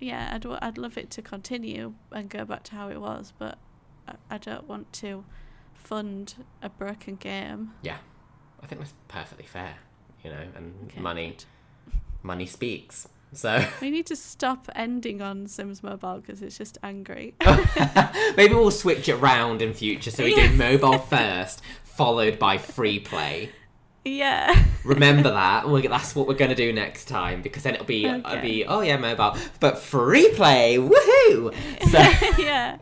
Yeah, 0.00 0.30
I'd 0.34 0.44
I'd 0.46 0.78
love 0.78 0.98
it 0.98 1.10
to 1.12 1.22
continue 1.22 1.94
and 2.10 2.28
go 2.28 2.44
back 2.44 2.64
to 2.64 2.72
how 2.74 2.88
it 2.88 3.00
was, 3.00 3.32
but 3.38 3.58
I, 4.08 4.14
I 4.30 4.38
don't 4.38 4.66
want 4.68 4.92
to 4.94 5.24
fund 5.74 6.34
a 6.62 6.68
broken 6.68 7.16
game. 7.16 7.72
yeah. 7.82 7.98
I 8.62 8.66
think 8.66 8.80
that's 8.80 8.94
perfectly 9.08 9.44
fair, 9.44 9.74
you 10.22 10.30
know, 10.30 10.42
and 10.56 10.74
Okay, 10.90 11.00
money 11.00 11.36
money 12.22 12.46
speaks. 12.46 13.08
So 13.34 13.64
We 13.80 13.90
need 13.90 14.06
to 14.06 14.16
stop 14.16 14.68
ending 14.74 15.20
on 15.22 15.46
Sims 15.46 15.82
Mobile 15.82 16.20
because 16.20 16.42
it's 16.42 16.56
just 16.56 16.78
angry. 16.82 17.34
maybe 18.36 18.54
we'll 18.54 18.70
switch 18.70 19.08
it 19.08 19.16
round 19.16 19.60
in 19.62 19.72
future 19.74 20.10
so 20.10 20.24
we 20.24 20.34
do 20.34 20.50
mobile 20.50 20.98
first, 21.10 21.62
followed 21.84 22.38
by 22.38 22.58
free 22.58 22.98
play. 23.00 23.50
yeah. 24.04 24.64
Remember 24.84 25.30
that. 25.30 25.68
We'll, 25.68 25.82
that's 25.82 26.14
what 26.14 26.26
we're 26.28 26.34
going 26.34 26.50
to 26.50 26.54
do 26.56 26.72
next 26.72 27.06
time 27.06 27.42
because 27.42 27.62
then 27.62 27.74
it'll 27.74 27.86
be 27.86 28.06
uh, 28.06 28.18
it'll 28.18 28.40
be 28.42 28.64
oh 28.66 28.80
yeah 28.80 28.96
mobile, 28.96 29.36
but 29.60 29.78
free 29.78 30.30
play, 30.34 30.76
woohoo! 30.76 31.54
So, 31.90 32.42
yeah. 32.42 32.78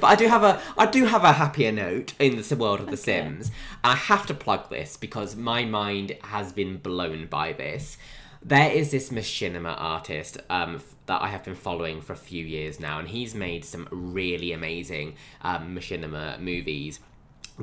but 0.00 0.04
I 0.04 0.14
do 0.14 0.28
have 0.28 0.44
a 0.44 0.60
I 0.78 0.86
do 0.86 1.06
have 1.06 1.24
a 1.24 1.32
happier 1.32 1.72
note 1.72 2.12
in 2.20 2.36
the 2.40 2.56
world 2.56 2.78
of 2.80 2.86
The 2.86 2.92
Okay. 2.92 3.02
Sims. 3.02 3.50
I 3.82 3.94
have 3.96 4.26
to 4.26 4.34
plug 4.34 4.70
this 4.70 4.96
because 4.96 5.34
my 5.34 5.64
mind 5.64 6.16
has 6.22 6.52
been 6.52 6.76
blown 6.78 7.26
by 7.26 7.52
this. 7.52 7.98
There 8.46 8.70
is 8.70 8.90
this 8.90 9.08
machinima 9.08 9.74
artist 9.78 10.36
um, 10.50 10.82
that 11.06 11.22
I 11.22 11.28
have 11.28 11.44
been 11.44 11.54
following 11.54 12.02
for 12.02 12.12
a 12.12 12.16
few 12.16 12.44
years 12.44 12.78
now, 12.78 12.98
and 12.98 13.08
he's 13.08 13.34
made 13.34 13.64
some 13.64 13.88
really 13.90 14.52
amazing 14.52 15.14
um, 15.40 15.74
machinima 15.74 16.38
movies 16.38 17.00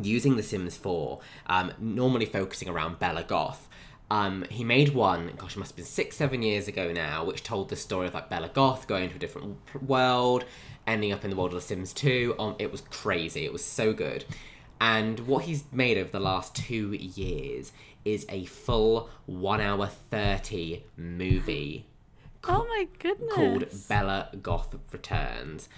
using 0.01 0.37
The 0.37 0.43
Sims 0.43 0.75
4, 0.77 1.19
um, 1.45 1.73
normally 1.77 2.25
focusing 2.25 2.67
around 2.67 2.97
Bella 2.97 3.23
Goth. 3.23 3.69
Um, 4.09 4.43
he 4.49 4.63
made 4.63 4.95
one, 4.95 5.33
gosh, 5.37 5.55
it 5.55 5.59
must 5.59 5.73
have 5.73 5.75
been 5.75 5.85
six, 5.85 6.17
seven 6.17 6.41
years 6.41 6.67
ago 6.67 6.91
now, 6.91 7.25
which 7.25 7.43
told 7.43 7.69
the 7.69 7.75
story 7.75 8.07
of 8.07 8.15
like 8.15 8.31
Bella 8.31 8.49
Goth 8.49 8.87
going 8.87 9.09
to 9.11 9.17
a 9.17 9.19
different 9.19 9.57
world, 9.83 10.45
ending 10.87 11.11
up 11.11 11.23
in 11.23 11.29
the 11.29 11.35
world 11.35 11.53
of 11.53 11.61
The 11.61 11.67
Sims 11.67 11.93
2. 11.93 12.37
Um, 12.39 12.55
it 12.57 12.71
was 12.71 12.81
crazy. 12.89 13.45
It 13.45 13.53
was 13.53 13.63
so 13.63 13.93
good. 13.93 14.25
And 14.81 15.19
what 15.27 15.43
he's 15.43 15.63
made 15.71 15.99
over 15.99 16.09
the 16.09 16.19
last 16.19 16.55
two 16.55 16.93
years 16.93 17.71
is 18.05 18.25
a 18.29 18.45
full 18.45 19.09
one 19.25 19.61
hour 19.61 19.87
30 19.87 20.83
movie 20.97 21.85
Oh 22.47 22.65
my 22.67 22.87
goodness. 22.99 23.33
called 23.33 23.65
Bella 23.87 24.29
Goth 24.41 24.75
Returns. 24.91 25.69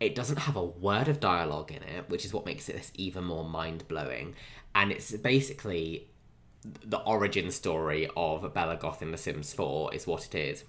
It 0.00 0.14
doesn't 0.14 0.38
have 0.38 0.56
a 0.56 0.64
word 0.64 1.06
of 1.08 1.20
dialogue 1.20 1.70
in 1.70 1.82
it, 1.82 2.08
which 2.08 2.24
is 2.24 2.32
what 2.32 2.46
makes 2.46 2.68
it 2.68 2.90
even 2.94 3.24
more 3.24 3.44
mind 3.44 3.86
blowing. 3.88 4.34
And 4.74 4.90
it's 4.90 5.12
basically 5.12 6.08
the 6.84 6.98
origin 7.00 7.50
story 7.50 8.08
of 8.16 8.52
Bella 8.54 8.76
Goth 8.76 9.02
in 9.02 9.10
The 9.12 9.18
Sims 9.18 9.52
4 9.52 9.94
is 9.94 10.06
what 10.06 10.24
it 10.26 10.34
is. 10.34 10.64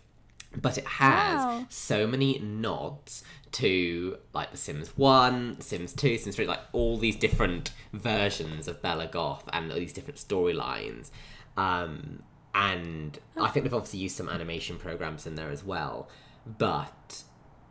But 0.62 0.78
it 0.78 0.86
has 0.86 1.38
Wow. 1.38 1.66
so 1.70 2.06
many 2.08 2.39
nods 2.39 3.24
to 3.54 4.18
like 4.34 4.51
The 4.51 4.58
Sims 4.58 4.89
1, 4.97 5.62
Sims 5.62 5.93
2, 5.93 6.18
Sims 6.18 6.36
3, 6.36 6.47
like 6.47 6.60
all 6.74 6.97
these 6.97 7.16
different 7.16 7.72
versions 7.91 8.68
of 8.68 8.82
Bella 8.82 9.08
Goth 9.08 9.47
and 9.54 9.72
all 9.72 9.78
these 9.78 9.93
different 9.93 10.18
storylines. 10.20 11.12
Um, 11.58 12.24
and 12.56 13.18
I 13.39 13.49
think 13.49 13.64
they've 13.66 13.74
obviously 13.74 13.99
used 13.99 14.16
some 14.16 14.30
animation 14.30 14.78
programs 14.78 15.26
in 15.26 15.36
there 15.36 15.49
as 15.49 15.64
well. 15.64 16.10
But 16.45 17.24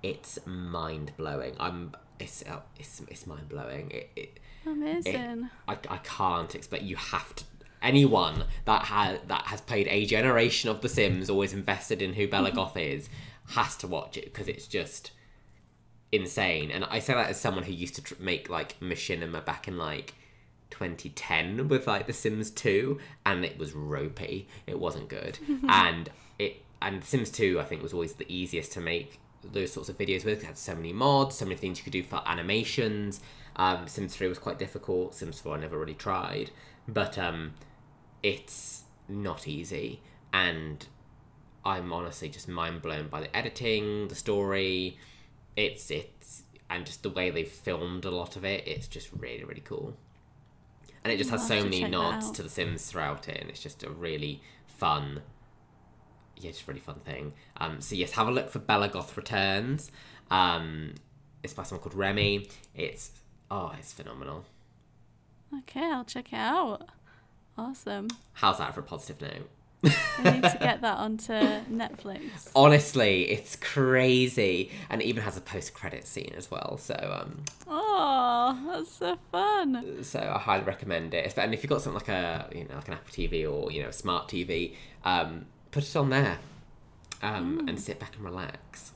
it's 0.02 0.38
mind 0.46 1.12
blowing. 1.16 1.54
I'm 1.60 1.92
it's 2.18 2.42
uh, 2.48 2.60
it's 2.78 3.00
it's 3.08 3.26
mind 3.26 3.48
blowing. 3.48 3.90
It, 3.90 4.10
it, 4.16 4.40
Amazing. 4.66 5.50
I, 5.66 5.72
I 5.88 5.96
can't 5.98 6.54
expect 6.54 6.84
you 6.84 6.94
have 6.96 7.34
to 7.34 7.44
anyone 7.82 8.44
that 8.64 8.84
has 8.84 9.18
that 9.26 9.46
has 9.46 9.60
played 9.60 9.88
a 9.88 10.06
generation 10.06 10.70
of 10.70 10.80
The 10.80 10.88
Sims, 10.88 11.28
always 11.28 11.52
invested 11.52 12.00
in 12.00 12.14
who 12.14 12.28
Bella 12.28 12.52
Goth 12.52 12.76
is, 12.76 13.08
has 13.50 13.76
to 13.78 13.86
watch 13.86 14.16
it 14.16 14.26
because 14.26 14.48
it's 14.48 14.66
just 14.66 15.12
insane. 16.10 16.70
And 16.70 16.84
I 16.84 16.98
say 16.98 17.14
that 17.14 17.30
as 17.30 17.40
someone 17.40 17.64
who 17.64 17.72
used 17.72 17.94
to 17.96 18.02
tr- 18.02 18.14
make 18.20 18.48
like 18.48 18.78
machinima 18.80 19.44
back 19.44 19.66
in 19.66 19.78
like 19.78 20.14
2010 20.70 21.68
with 21.68 21.86
like 21.86 22.06
The 22.06 22.12
Sims 22.12 22.50
2, 22.50 22.98
and 23.26 23.44
it 23.44 23.58
was 23.58 23.72
ropey. 23.72 24.48
It 24.66 24.78
wasn't 24.78 25.08
good, 25.08 25.38
and 25.68 26.10
it 26.38 26.62
and 26.80 27.02
Sims 27.02 27.30
2 27.30 27.60
I 27.60 27.64
think 27.64 27.82
was 27.82 27.92
always 27.92 28.14
the 28.14 28.32
easiest 28.32 28.72
to 28.72 28.80
make 28.80 29.18
those 29.42 29.72
sorts 29.72 29.88
of 29.88 29.98
videos 29.98 30.24
with. 30.24 30.42
It 30.42 30.46
had 30.46 30.58
so 30.58 30.74
many 30.74 30.92
mods, 30.92 31.36
so 31.36 31.44
many 31.44 31.56
things 31.56 31.78
you 31.78 31.84
could 31.84 31.92
do 31.92 32.02
for 32.02 32.22
animations. 32.26 33.20
Um, 33.56 33.86
Sims 33.88 34.14
3 34.14 34.28
was 34.28 34.38
quite 34.38 34.58
difficult. 34.58 35.14
Sims 35.14 35.40
4 35.40 35.56
I 35.56 35.60
never 35.60 35.78
really 35.78 35.94
tried, 35.94 36.50
but 36.88 37.18
um, 37.18 37.52
it's 38.22 38.84
not 39.08 39.48
easy, 39.48 40.00
and 40.32 40.86
I'm 41.64 41.92
honestly 41.92 42.28
just 42.28 42.48
mind 42.48 42.82
blown 42.82 43.08
by 43.08 43.20
the 43.20 43.36
editing, 43.36 44.08
the 44.08 44.14
story. 44.14 44.98
It's 45.56 45.90
it's 45.90 46.42
and 46.70 46.86
just 46.86 47.02
the 47.02 47.10
way 47.10 47.30
they've 47.30 47.48
filmed 47.48 48.04
a 48.04 48.10
lot 48.10 48.36
of 48.36 48.44
it. 48.44 48.66
It's 48.66 48.86
just 48.86 49.10
really 49.12 49.44
really 49.44 49.62
cool, 49.64 49.96
and 51.04 51.12
it 51.12 51.16
just 51.16 51.30
has 51.30 51.46
so 51.46 51.62
many 51.62 51.84
nods 51.84 52.30
to 52.32 52.42
The 52.42 52.48
Sims 52.48 52.86
throughout 52.86 53.28
it, 53.28 53.40
and 53.40 53.50
it's 53.50 53.62
just 53.62 53.82
a 53.82 53.90
really 53.90 54.42
fun. 54.66 55.22
Yeah, 56.36 56.50
just 56.50 56.64
a 56.64 56.66
really 56.66 56.80
fun 56.80 57.00
thing. 57.04 57.34
Um, 57.58 57.80
so 57.80 57.94
yes, 57.94 58.12
have 58.12 58.26
a 58.26 58.32
look 58.32 58.50
for 58.50 58.58
Bella 58.58 58.88
Goth 58.88 59.16
Returns. 59.16 59.92
Um, 60.30 60.94
it's 61.42 61.52
by 61.52 61.62
someone 61.62 61.82
called 61.82 61.94
Remy. 61.94 62.48
It's 62.74 63.10
oh, 63.50 63.72
it's 63.78 63.92
phenomenal. 63.92 64.44
Okay, 65.58 65.84
I'll 65.84 66.04
check 66.04 66.32
it 66.32 66.36
out. 66.36 66.88
Awesome. 67.58 68.08
How's 68.34 68.58
that 68.58 68.74
for 68.74 68.80
a 68.80 68.82
positive 68.82 69.20
note? 69.20 69.48
I 69.84 70.30
need 70.30 70.42
to 70.42 70.58
get 70.60 70.80
that 70.82 70.98
onto 70.98 71.32
Netflix. 71.32 72.50
Honestly, 72.54 73.28
it's 73.30 73.56
crazy, 73.56 74.70
and 74.88 75.02
it 75.02 75.06
even 75.06 75.22
has 75.24 75.36
a 75.36 75.40
post-credit 75.40 76.06
scene 76.06 76.32
as 76.36 76.50
well. 76.50 76.78
So, 76.78 76.94
um, 76.94 77.42
Oh, 77.66 78.58
that's 78.68 78.92
so 78.92 79.18
fun. 79.32 80.02
so 80.04 80.20
I 80.20 80.38
highly 80.38 80.64
recommend 80.64 81.14
it. 81.14 81.34
And 81.36 81.52
if 81.52 81.62
you've 81.62 81.70
got 81.70 81.82
something 81.82 81.98
like 82.00 82.08
a, 82.08 82.48
you 82.54 82.64
know, 82.64 82.76
like 82.76 82.88
an 82.88 82.94
Apple 82.94 83.12
TV 83.12 83.44
or 83.50 83.72
you 83.72 83.82
know, 83.82 83.88
a 83.88 83.92
smart 83.92 84.28
TV, 84.28 84.74
um, 85.04 85.46
put 85.72 85.82
it 85.84 85.96
on 85.96 86.10
there, 86.10 86.38
um, 87.22 87.66
and 87.68 87.78
sit 87.80 87.98
back 87.98 88.14
and 88.16 88.24
relax. 88.24 88.91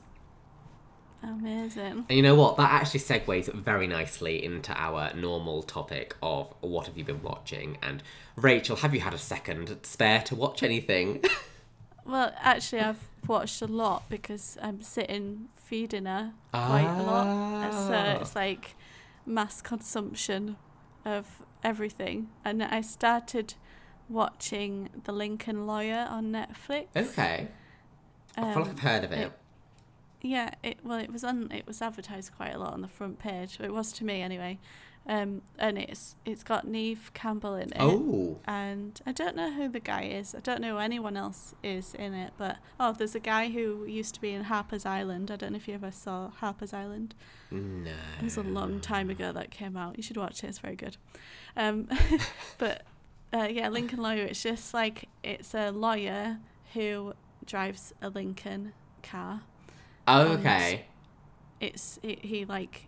Amazing. 1.23 2.05
And 2.07 2.11
you 2.17 2.21
know 2.21 2.35
what? 2.35 2.57
That 2.57 2.71
actually 2.71 2.99
segues 3.01 3.51
very 3.53 3.87
nicely 3.87 4.43
into 4.43 4.71
our 4.79 5.13
normal 5.13 5.63
topic 5.63 6.15
of 6.21 6.53
what 6.61 6.85
have 6.87 6.97
you 6.97 7.03
been 7.03 7.21
watching? 7.23 7.77
And 7.81 8.03
Rachel, 8.35 8.75
have 8.77 8.93
you 8.93 9.01
had 9.01 9.13
a 9.13 9.17
second 9.17 9.77
spare 9.83 10.21
to 10.23 10.35
watch 10.35 10.63
anything? 10.63 11.23
Well, 12.05 12.31
actually, 12.37 12.79
I've 12.79 13.05
watched 13.27 13.61
a 13.61 13.67
lot 13.67 14.07
because 14.07 14.57
I'm 14.63 14.81
sitting 14.81 15.49
feeding 15.57 16.05
her 16.05 16.31
quite 16.53 16.83
a 16.85 17.03
lot. 17.03 17.73
So 17.73 17.93
Ah. 17.93 18.21
it's 18.21 18.33
like 18.33 18.75
mass 19.25 19.61
consumption 19.61 20.55
of 21.03 21.41
everything. 21.65 22.29
And 22.45 22.63
I 22.63 22.79
started 22.79 23.55
watching 24.07 24.87
The 25.03 25.11
Lincoln 25.11 25.67
Lawyer 25.67 26.07
on 26.09 26.31
Netflix. 26.31 26.85
okay, 26.95 27.49
I 28.37 28.41
feel 28.41 28.47
like 28.47 28.55
Um, 28.55 28.69
I've 28.69 28.79
heard 28.79 29.03
of 29.03 29.11
it. 29.11 29.19
it- 29.27 29.39
Yeah, 30.27 30.51
it 30.63 30.79
well, 30.83 30.99
it 30.99 31.11
was 31.11 31.23
on. 31.23 31.51
It 31.51 31.65
was 31.67 31.81
advertised 31.81 32.31
quite 32.35 32.53
a 32.53 32.59
lot 32.59 32.73
on 32.73 32.81
the 32.81 32.87
front 32.87 33.19
page. 33.19 33.57
It 33.61 33.73
was 33.73 33.91
to 33.93 34.03
me 34.05 34.21
anyway, 34.21 34.59
um, 35.07 35.41
and 35.57 35.77
it's 35.77 36.15
it's 36.25 36.43
got 36.43 36.67
Neve 36.67 37.11
Campbell 37.13 37.55
in 37.55 37.69
it. 37.69 37.77
oh, 37.79 38.39
And 38.45 38.99
I 39.05 39.11
don't 39.13 39.35
know 39.35 39.51
who 39.53 39.69
the 39.69 39.79
guy 39.79 40.03
is. 40.03 40.35
I 40.35 40.39
don't 40.39 40.59
know 40.61 40.73
who 40.73 40.79
anyone 40.79 41.15
else 41.15 41.55
is 41.63 41.93
in 41.93 42.13
it. 42.13 42.33
But 42.37 42.57
oh, 42.79 42.91
there's 42.93 43.15
a 43.15 43.19
guy 43.19 43.49
who 43.49 43.85
used 43.85 44.15
to 44.15 44.21
be 44.21 44.31
in 44.33 44.43
Harper's 44.43 44.85
Island. 44.85 45.31
I 45.31 45.37
don't 45.37 45.51
know 45.53 45.57
if 45.57 45.67
you 45.67 45.75
ever 45.75 45.91
saw 45.91 46.29
Harper's 46.29 46.73
Island. 46.73 47.15
no. 47.51 47.91
It 48.19 48.23
was 48.23 48.37
a 48.37 48.43
long 48.43 48.81
time 48.81 49.09
ago 49.09 49.31
that 49.31 49.49
came 49.51 49.77
out. 49.77 49.95
You 49.97 50.03
should 50.03 50.17
watch 50.17 50.43
it. 50.43 50.47
It's 50.47 50.59
very 50.59 50.75
good. 50.75 50.97
Um, 51.55 51.87
but 52.57 52.83
uh, 53.33 53.47
yeah, 53.49 53.69
Lincoln 53.69 53.99
Lawyer. 54.01 54.23
It's 54.25 54.43
just 54.43 54.73
like 54.73 55.07
it's 55.23 55.53
a 55.53 55.71
lawyer 55.71 56.39
who 56.73 57.13
drives 57.45 57.93
a 58.01 58.09
Lincoln 58.09 58.73
car. 59.03 59.41
Oh, 60.07 60.33
okay. 60.33 60.85
It's 61.59 61.99
it, 62.03 62.25
he 62.25 62.45
like 62.45 62.87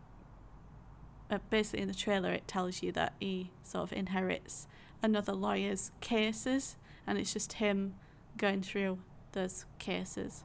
uh, 1.29 1.39
basically 1.49 1.81
in 1.81 1.87
the 1.87 1.93
trailer 1.93 2.31
it 2.31 2.47
tells 2.47 2.81
you 2.81 2.91
that 2.93 3.13
he 3.19 3.51
sort 3.63 3.91
of 3.91 3.97
inherits 3.97 4.67
another 5.01 5.33
lawyer's 5.33 5.91
cases, 6.01 6.77
and 7.05 7.17
it's 7.17 7.33
just 7.33 7.53
him 7.53 7.95
going 8.37 8.61
through 8.61 8.99
those 9.33 9.65
cases. 9.79 10.43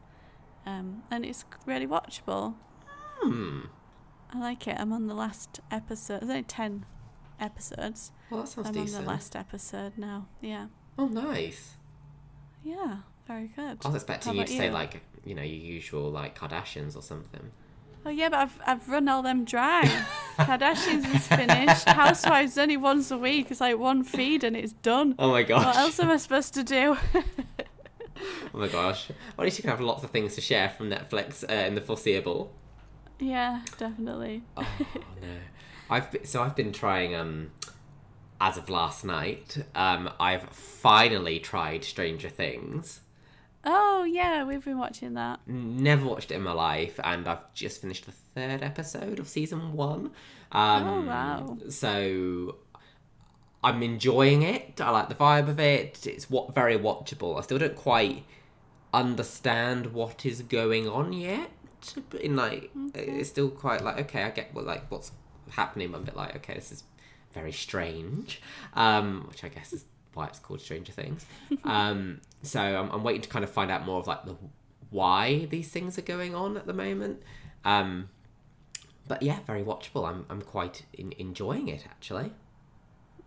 Um, 0.67 1.03
and 1.11 1.25
it's 1.25 1.45
really 1.67 1.87
watchable. 1.87 2.55
Hmm. 3.21 3.61
I 4.33 4.39
like 4.39 4.67
it. 4.67 4.77
I'm 4.79 4.93
on 4.93 5.07
the 5.07 5.15
last 5.15 5.61
episode. 5.71 6.21
There's 6.21 6.31
only 6.31 6.43
10 6.43 6.87
episodes. 7.39 8.13
Well, 8.31 8.41
that 8.41 8.49
sounds 8.49 8.69
I'm 8.69 8.75
decent. 8.75 8.99
on 8.99 9.05
the 9.05 9.11
last 9.11 9.37
episode 9.37 9.93
now. 9.97 10.27
Yeah. 10.41 10.67
Oh, 10.99 11.07
nice. 11.07 11.77
Yeah, 12.65 12.99
very 13.27 13.49
good. 13.49 13.79
I 13.85 13.89
was 13.89 13.95
expecting 13.95 14.37
you 14.37 14.45
to 14.45 14.53
say 14.53 14.71
like 14.71 15.03
you 15.25 15.35
know 15.35 15.43
your 15.43 15.57
usual 15.77 16.11
like 16.11 16.39
Kardashians 16.39 16.97
or 16.97 17.03
something. 17.03 17.51
Oh 18.07 18.11
yeah, 18.11 18.29
but 18.29 18.39
I've 18.41 18.61
I've 18.67 18.89
run 18.89 19.09
all 19.09 19.23
them 19.23 19.45
dry. 19.45 19.83
Kardashians 20.39 21.15
is 21.15 21.27
finished. 21.27 21.89
Housewives 21.89 22.59
only 22.59 22.77
once 22.77 23.11
a 23.11 23.17
week. 23.19 23.51
It's 23.51 23.61
like 23.61 23.79
one 23.79 24.05
feed 24.05 24.45
and 24.45 24.55
it's 24.57 24.73
done. 24.75 25.15
Oh 25.19 25.31
my 25.31 25.43
gosh. 25.43 25.65
What 25.65 25.77
else 25.77 25.99
am 26.01 26.11
I 26.11 26.17
supposed 26.19 26.55
to 26.55 26.63
do? 26.65 26.97
Oh 28.55 28.59
my 28.59 28.69
gosh. 28.69 29.09
Well, 29.09 29.17
at 29.41 29.45
least 29.45 29.59
you 29.59 29.63
can 29.63 29.71
have 29.71 29.81
lots 29.81 30.05
of 30.05 30.11
things 30.11 30.37
to 30.37 30.41
share 30.41 30.69
from 30.71 30.89
Netflix 30.89 31.43
uh, 31.51 31.67
in 31.67 31.75
the 31.75 31.81
foreseeable. 31.81 32.53
yeah, 33.19 33.63
definitely. 33.77 34.43
Oh 34.57 34.67
no. 35.21 35.29
I've 35.91 36.11
been, 36.13 36.25
so 36.25 36.43
I've 36.43 36.55
been 36.55 36.73
trying 36.73 37.15
um 37.15 37.51
as 38.41 38.57
of 38.57 38.71
last 38.71 39.05
night. 39.05 39.59
Um 39.75 40.09
I've 40.21 40.45
finally 40.51 41.41
tried 41.41 41.85
Stranger 41.85 42.29
Things. 42.29 43.01
Oh 43.65 44.05
yeah, 44.05 44.45
we've 44.45 44.65
been 44.65 44.79
watching 44.79 45.15
that. 45.15 45.41
Never 45.47 46.07
watched 46.07 46.31
it 46.31 46.35
in 46.35 46.43
my 46.43 46.53
life 46.53 47.01
and 47.03 47.27
I've 47.27 47.53
just 47.55 47.81
finished 47.81 48.07
the 48.07 48.13
third 48.13 48.63
episode 48.63 49.19
of 49.19 49.29
season 49.29 49.73
1. 49.73 50.11
Um 50.53 50.87
Oh, 50.87 51.03
wow. 51.03 51.59
So 51.71 52.57
I'm 53.63 53.83
enjoying 53.83 54.43
it. 54.43 54.81
I 54.81 54.91
like 54.91 55.09
the 55.09 55.15
vibe 55.15 55.49
of 55.49 55.59
it. 55.59 56.07
It's 56.07 56.29
what 56.29 56.55
very 56.55 56.77
watchable. 56.77 57.39
I 57.39 57.41
still 57.41 57.59
don't 57.59 57.75
quite 57.75 58.25
understand 58.93 59.93
what 59.93 60.27
is 60.27 60.43
going 60.43 60.89
on 60.89 61.15
yet. 61.15 61.51
But 62.11 62.21
in 62.21 62.37
like, 62.37 62.71
it's 62.95 63.29
still 63.31 63.51
quite 63.51 63.83
like 63.83 63.99
okay, 64.01 64.23
I 64.23 64.31
get 64.31 64.55
what 64.55 64.65
like 64.67 64.91
what's 64.91 65.13
happening. 65.51 65.91
But 65.91 65.99
I'm 65.99 66.03
a 66.03 66.07
bit 66.07 66.17
like 66.17 66.37
okay, 66.37 66.55
this 66.55 66.73
is 66.73 66.85
very 67.33 67.53
strange. 67.53 68.41
Um, 68.75 69.27
which 69.29 69.45
I 69.45 69.49
guess 69.49 69.73
is 69.73 69.85
why 70.15 70.27
it's 70.27 70.39
called 70.39 70.61
Stranger 70.61 70.93
Things. 70.93 71.27
um, 71.65 72.21
so 72.47 72.61
I'm, 72.61 72.91
I'm 72.91 73.03
waiting 73.03 73.23
to 73.23 73.29
kind 73.29 73.45
of 73.45 73.51
find 73.51 73.71
out 73.71 73.85
more 73.87 73.99
of 73.99 74.07
like 74.07 74.25
the 74.25 74.37
why 74.91 75.47
these 75.47 75.69
things 75.69 75.99
are 75.99 76.03
going 76.03 76.35
on 76.35 76.57
at 76.57 76.67
the 76.67 76.73
moment. 76.73 77.23
Um, 77.65 78.09
but 79.09 79.23
yeah, 79.23 79.41
very 79.47 79.63
watchable. 79.63 80.09
I'm 80.09 80.25
I'm 80.31 80.43
quite 80.43 80.85
in, 80.93 81.13
enjoying 81.19 81.69
it 81.69 81.85
actually. 81.85 82.33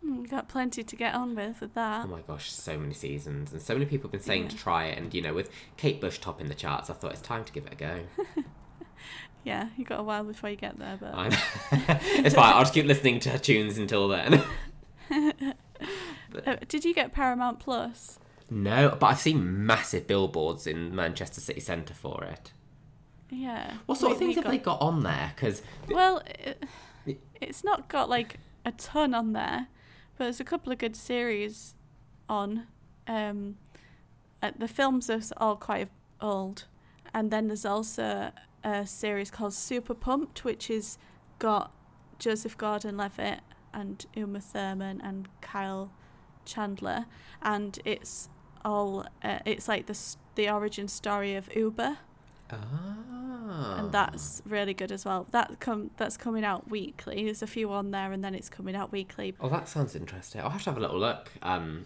Mm, 0.06 0.22
We've 0.22 0.30
got 0.30 0.48
plenty 0.48 0.84
to 0.84 0.96
get 0.96 1.14
on 1.16 1.36
with 1.36 1.62
with 1.62 1.74
that. 1.74 2.06
Oh 2.06 2.08
my 2.10 2.22
gosh, 2.22 2.52
so 2.52 2.78
many 2.78 2.94
seasons, 2.94 3.52
and 3.52 3.62
so 3.62 3.74
many 3.74 3.86
people 3.86 4.08
have 4.08 4.12
been 4.14 4.22
saying 4.22 4.44
Yeah. 4.44 4.50
to 4.50 4.58
try 4.58 4.86
it. 4.86 4.98
And 4.98 5.14
you 5.14 5.22
know, 5.22 5.34
with 5.34 5.50
Kate 5.78 6.00
Bush 6.00 6.20
topping 6.20 6.48
the 6.48 6.56
charts, 6.56 6.90
I 6.90 6.94
thought 6.94 7.12
it's 7.12 7.22
time 7.22 7.44
to 7.46 7.52
give 7.54 7.66
it 7.66 7.74
a 7.74 7.76
go. 7.76 8.00
Yeah, 9.44 9.70
you 9.78 9.86
got 9.86 10.02
a 10.02 10.04
while 10.04 10.26
before 10.26 10.50
you 10.50 10.58
get 10.58 10.78
there, 10.78 10.98
but 11.00 11.14
it's 11.72 12.36
fine. 12.36 12.54
I'll 12.54 12.64
just 12.64 12.74
keep 12.74 12.86
listening 12.86 13.22
to 13.22 13.30
her 13.30 13.38
tunes 13.38 13.78
until 13.78 14.10
then. 14.10 14.44
Uh, 16.46 16.58
did 16.68 16.84
you 16.84 16.94
get 16.94 17.14
Paramount 17.14 17.60
Plus? 17.60 18.20
No, 18.50 18.96
but 19.00 19.08
I've 19.08 19.20
seen 19.20 19.66
massive 19.66 20.08
billboards 20.08 20.68
in 20.68 20.96
Manchester 20.96 21.42
City 21.42 21.60
Centre 21.60 21.94
for 21.94 22.24
it. 22.24 22.52
Yeah. 23.30 23.74
What 23.86 23.98
sort 23.98 24.14
of 24.14 24.20
We- 24.20 24.26
things 24.28 24.36
have 24.38 24.52
they 24.52 24.58
got 24.58 24.82
on 24.82 25.04
there? 25.04 25.34
Because 25.36 25.62
Well, 25.90 26.22
it, 26.26 26.64
it's 27.42 27.64
not 27.64 27.90
got 27.90 28.10
like 28.10 28.38
a 28.66 28.72
ton 28.72 29.14
on 29.14 29.34
there, 29.34 29.68
but 30.18 30.26
there's 30.26 30.40
a 30.40 30.46
couple 30.46 30.72
of 30.72 30.78
good 30.80 30.96
series 30.96 31.76
on. 32.30 32.68
Um, 33.08 33.58
uh, 34.42 34.52
the 34.58 34.68
films 34.68 35.10
are 35.10 35.22
all 35.38 35.56
quite 35.56 35.90
old, 36.22 36.66
and 37.14 37.32
then 37.32 37.48
there's 37.48 37.66
also 37.66 38.32
a 38.64 38.86
series 38.86 39.32
called 39.32 39.54
Super 39.54 39.94
Pumped, 39.94 40.44
which 40.46 40.68
has 40.68 40.98
got 41.40 41.72
Joseph 42.20 42.58
Gordon-Levitt 42.58 43.40
and 43.74 44.06
Uma 44.16 44.40
Thurman 44.42 45.02
and 45.02 45.28
Kyle 45.42 45.92
Chandler, 46.46 47.06
and 47.42 47.80
it's 47.86 48.30
all 48.68 49.06
uh, 49.24 49.40
it's 49.46 49.68
like 49.68 49.86
the 49.88 49.98
the 50.36 50.50
origin 50.50 50.88
story 50.88 51.36
of 51.36 51.50
Uber 51.56 51.98
ah, 52.52 53.80
and 53.80 53.92
that's 53.92 54.42
really 54.46 54.74
good 54.74 54.92
as 54.92 55.06
well. 55.06 55.26
That 55.32 55.60
come 55.60 55.92
that's 55.98 56.18
coming 56.18 56.44
out 56.44 56.70
weekly. 56.70 57.24
There's 57.26 57.42
a 57.42 57.48
few 57.48 57.72
on 57.72 57.92
there, 57.92 58.12
and 58.12 58.24
then 58.24 58.36
it's 58.36 58.50
coming 58.50 58.76
out 58.76 58.92
weekly. 58.92 59.36
Oh, 59.40 59.50
that 59.50 59.68
sounds 59.68 59.96
interesting. 59.96 60.42
I'll 60.42 60.50
have 60.50 60.64
to 60.64 60.70
have 60.72 60.78
a 60.78 60.82
little 60.82 61.00
look. 61.00 61.32
Um, 61.42 61.86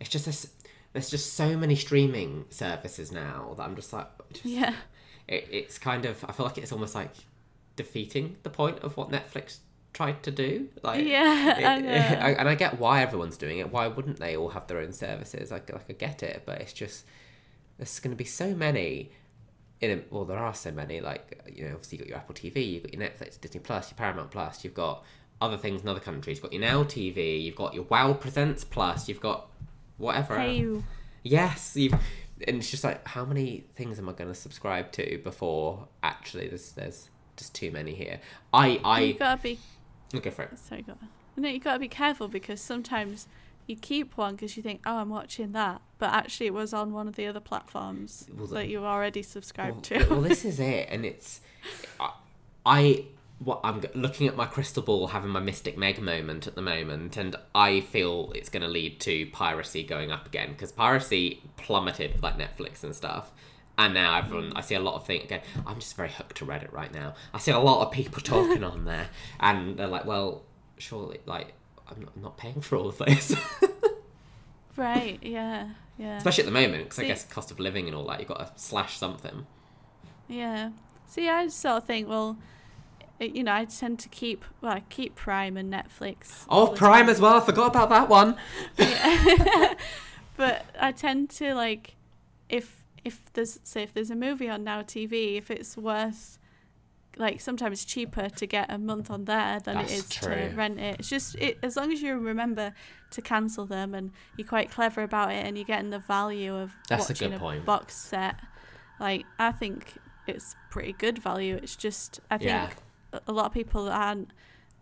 it's 0.00 0.10
just 0.10 0.26
this. 0.26 0.50
There's 0.92 1.10
just 1.10 1.34
so 1.34 1.56
many 1.56 1.74
streaming 1.74 2.44
services 2.50 3.10
now 3.10 3.54
that 3.56 3.64
I'm 3.64 3.74
just 3.74 3.92
like, 3.92 4.06
just, 4.32 4.44
Yeah, 4.44 4.74
it, 5.28 5.48
it's 5.50 5.78
kind 5.78 6.04
of. 6.06 6.24
I 6.26 6.32
feel 6.32 6.46
like 6.46 6.58
it's 6.58 6.72
almost 6.72 6.94
like 6.94 7.10
defeating 7.76 8.36
the 8.44 8.50
point 8.50 8.78
of 8.80 8.96
what 8.96 9.10
Netflix 9.10 9.58
tried 9.94 10.22
to 10.24 10.30
do. 10.30 10.68
Like, 10.82 11.04
Yeah, 11.06 11.58
it- 11.58 11.64
I 11.64 11.78
know. 11.80 11.90
I- 11.92 12.30
and 12.32 12.48
I 12.48 12.54
get 12.54 12.78
why 12.78 13.00
everyone's 13.02 13.38
doing 13.38 13.58
it. 13.58 13.72
Why 13.72 13.86
wouldn't 13.86 14.18
they 14.18 14.36
all 14.36 14.50
have 14.50 14.66
their 14.66 14.78
own 14.78 14.92
services? 14.92 15.50
Like, 15.50 15.72
like 15.72 15.86
I 15.88 15.92
get 15.94 16.22
it, 16.22 16.42
but 16.44 16.60
it's 16.60 16.72
just 16.74 17.06
there's 17.78 17.98
going 18.00 18.10
to 18.10 18.16
be 18.16 18.24
so 18.24 18.54
many. 18.54 19.10
In 19.80 19.90
a, 19.98 20.02
well, 20.14 20.24
there 20.24 20.38
are 20.38 20.54
so 20.54 20.70
many. 20.70 21.00
Like 21.00 21.42
you 21.52 21.64
know, 21.64 21.72
obviously 21.72 21.98
you 21.98 22.04
got 22.04 22.08
your 22.08 22.18
Apple 22.18 22.34
TV, 22.34 22.56
you've 22.72 22.82
got 22.84 22.92
your 22.94 23.02
Netflix, 23.02 23.40
Disney 23.40 23.60
Plus, 23.60 23.90
your 23.90 23.96
Paramount 23.96 24.30
Plus, 24.30 24.64
you've 24.64 24.74
got 24.74 25.04
other 25.40 25.56
things 25.56 25.82
in 25.82 25.88
other 25.88 26.00
countries. 26.00 26.36
You've 26.36 26.42
got 26.44 26.52
your 26.52 26.62
Now 26.62 26.84
TV, 26.84 27.42
you've 27.42 27.56
got 27.56 27.74
your 27.74 27.84
Wow 27.84 28.12
Presents 28.14 28.64
Plus, 28.64 29.08
you've 29.08 29.20
got 29.20 29.48
whatever. 29.98 30.38
hey, 30.38 30.56
you. 30.56 30.84
Yes, 31.22 31.74
you've, 31.76 31.92
and 32.46 32.56
it's 32.58 32.70
just 32.70 32.84
like 32.84 33.06
how 33.08 33.24
many 33.24 33.64
things 33.74 33.98
am 33.98 34.08
I 34.08 34.12
going 34.12 34.28
to 34.28 34.34
subscribe 34.34 34.90
to 34.92 35.18
before 35.18 35.88
actually 36.02 36.48
there's 36.48 36.72
there's 36.72 37.08
just 37.36 37.54
too 37.54 37.70
many 37.72 37.94
here. 37.94 38.20
I 38.52 38.68
you 38.68 38.80
I 38.84 39.12
gotta 39.12 39.42
be 39.42 39.58
go 40.20 40.30
for 40.30 40.42
it. 40.42 40.58
sorry, 40.58 40.82
go. 40.82 40.94
No, 41.36 41.48
you 41.48 41.58
gotta 41.58 41.78
be 41.78 41.88
careful 41.88 42.28
because 42.28 42.60
sometimes 42.60 43.26
you 43.66 43.76
keep 43.76 44.16
one 44.16 44.34
because 44.34 44.56
you 44.56 44.62
think, 44.62 44.82
oh, 44.86 44.96
I'm 44.96 45.08
watching 45.08 45.52
that, 45.52 45.80
but 45.98 46.10
actually 46.12 46.46
it 46.46 46.54
was 46.54 46.72
on 46.72 46.92
one 46.92 47.08
of 47.08 47.16
the 47.16 47.26
other 47.26 47.40
platforms 47.40 48.26
it? 48.28 48.50
that 48.50 48.68
you 48.68 48.84
already 48.84 49.22
subscribed 49.22 49.90
well, 49.90 50.00
to. 50.00 50.10
well, 50.10 50.20
this 50.20 50.44
is 50.44 50.60
it, 50.60 50.88
and 50.90 51.04
it's 51.04 51.40
I, 51.98 52.12
I 52.66 53.04
what 53.38 53.60
I'm 53.64 53.82
looking 53.94 54.28
at 54.28 54.36
my 54.36 54.46
crystal 54.46 54.82
ball, 54.82 55.08
having 55.08 55.30
my 55.30 55.40
Mystic 55.40 55.76
Meg 55.76 56.00
moment 56.00 56.46
at 56.46 56.54
the 56.54 56.62
moment, 56.62 57.16
and 57.16 57.36
I 57.54 57.80
feel 57.80 58.32
it's 58.34 58.48
going 58.48 58.62
to 58.62 58.68
lead 58.68 59.00
to 59.00 59.26
piracy 59.26 59.82
going 59.82 60.12
up 60.12 60.26
again 60.26 60.52
because 60.52 60.72
piracy 60.72 61.42
plummeted 61.56 62.22
like 62.22 62.38
Netflix 62.38 62.84
and 62.84 62.94
stuff. 62.94 63.32
And 63.76 63.94
now 63.94 64.16
everyone, 64.16 64.50
mm. 64.50 64.52
I 64.56 64.60
see 64.60 64.76
a 64.76 64.80
lot 64.80 64.94
of 64.94 65.04
things 65.06 65.24
again. 65.24 65.40
I'm 65.66 65.80
just 65.80 65.96
very 65.96 66.08
hooked 66.10 66.36
to 66.36 66.46
Reddit 66.46 66.72
right 66.72 66.92
now. 66.92 67.14
I 67.32 67.38
see 67.38 67.50
a 67.50 67.58
lot 67.58 67.84
of 67.84 67.92
people 67.92 68.20
talking 68.22 68.62
on 68.62 68.84
there, 68.84 69.08
and 69.40 69.76
they're 69.76 69.88
like, 69.88 70.04
"Well, 70.04 70.44
surely, 70.78 71.18
like, 71.26 71.54
I'm 71.88 72.02
not, 72.02 72.12
I'm 72.14 72.22
not 72.22 72.36
paying 72.36 72.60
for 72.60 72.76
all 72.76 72.88
of 72.88 72.98
this." 72.98 73.34
right? 74.76 75.18
Yeah, 75.22 75.70
yeah, 75.98 76.16
Especially 76.16 76.42
at 76.42 76.46
the 76.46 76.52
moment, 76.52 76.84
because 76.84 76.98
I 77.00 77.06
guess 77.06 77.24
cost 77.24 77.50
of 77.50 77.58
living 77.58 77.86
and 77.86 77.96
all 77.96 78.06
that, 78.06 78.20
you've 78.20 78.28
got 78.28 78.38
to 78.38 78.62
slash 78.62 78.96
something. 78.96 79.46
yeah. 80.28 80.70
See, 81.06 81.28
I 81.28 81.48
sort 81.48 81.76
of 81.76 81.84
think, 81.84 82.08
well, 82.08 82.38
eh, 83.20 83.28
you 83.32 83.44
know, 83.44 83.52
I 83.52 83.66
tend 83.66 83.98
to 84.00 84.08
keep 84.08 84.44
well, 84.60 84.72
I 84.72 84.80
keep 84.88 85.14
Prime 85.14 85.56
and 85.56 85.72
Netflix. 85.72 86.44
Oh, 86.48 86.68
Prime 86.68 87.06
time. 87.06 87.08
as 87.08 87.20
well. 87.20 87.36
I 87.36 87.44
forgot 87.44 87.68
about 87.68 87.90
that 87.90 88.08
one. 88.08 88.36
Yeah. 88.78 89.74
but 90.36 90.64
I 90.80 90.92
tend 90.92 91.30
to 91.30 91.54
like 91.54 91.96
if 92.48 92.83
if 93.04 93.32
there's 93.34 93.60
say 93.64 93.82
if 93.82 93.92
there's 93.94 94.10
a 94.10 94.16
movie 94.16 94.48
on 94.48 94.64
Now 94.64 94.82
TV, 94.82 95.36
if 95.36 95.50
it's 95.50 95.76
worth 95.76 96.38
like 97.16 97.40
sometimes 97.40 97.84
cheaper 97.84 98.28
to 98.28 98.46
get 98.46 98.72
a 98.72 98.76
month 98.78 99.08
on 99.08 99.24
there 99.26 99.60
than 99.60 99.76
That's 99.76 99.92
it 99.92 99.96
is 99.96 100.08
true. 100.08 100.34
to 100.34 100.54
rent 100.56 100.80
it. 100.80 100.96
It's 100.98 101.08
just 101.08 101.36
it, 101.36 101.58
as 101.62 101.76
long 101.76 101.92
as 101.92 102.02
you 102.02 102.18
remember 102.18 102.74
to 103.12 103.22
cancel 103.22 103.66
them 103.66 103.94
and 103.94 104.10
you're 104.36 104.48
quite 104.48 104.68
clever 104.70 105.02
about 105.02 105.30
it 105.30 105.46
and 105.46 105.56
you're 105.56 105.64
getting 105.64 105.90
the 105.90 106.00
value 106.00 106.56
of 106.56 106.72
That's 106.88 107.08
a 107.08 107.12
watching 107.12 107.30
good 107.30 107.38
point. 107.38 107.64
box 107.64 107.94
set. 107.94 108.34
Like 108.98 109.24
I 109.38 109.52
think 109.52 109.92
it's 110.26 110.56
pretty 110.70 110.92
good 110.92 111.18
value. 111.18 111.54
It's 111.62 111.76
just 111.76 112.18
I 112.30 112.38
think 112.38 112.48
Yeah. 112.50 112.70
a- 113.12 113.20
a 113.28 113.32
lot 113.32 113.46
of 113.46 113.52
people 113.52 113.88
aren't 113.88 114.30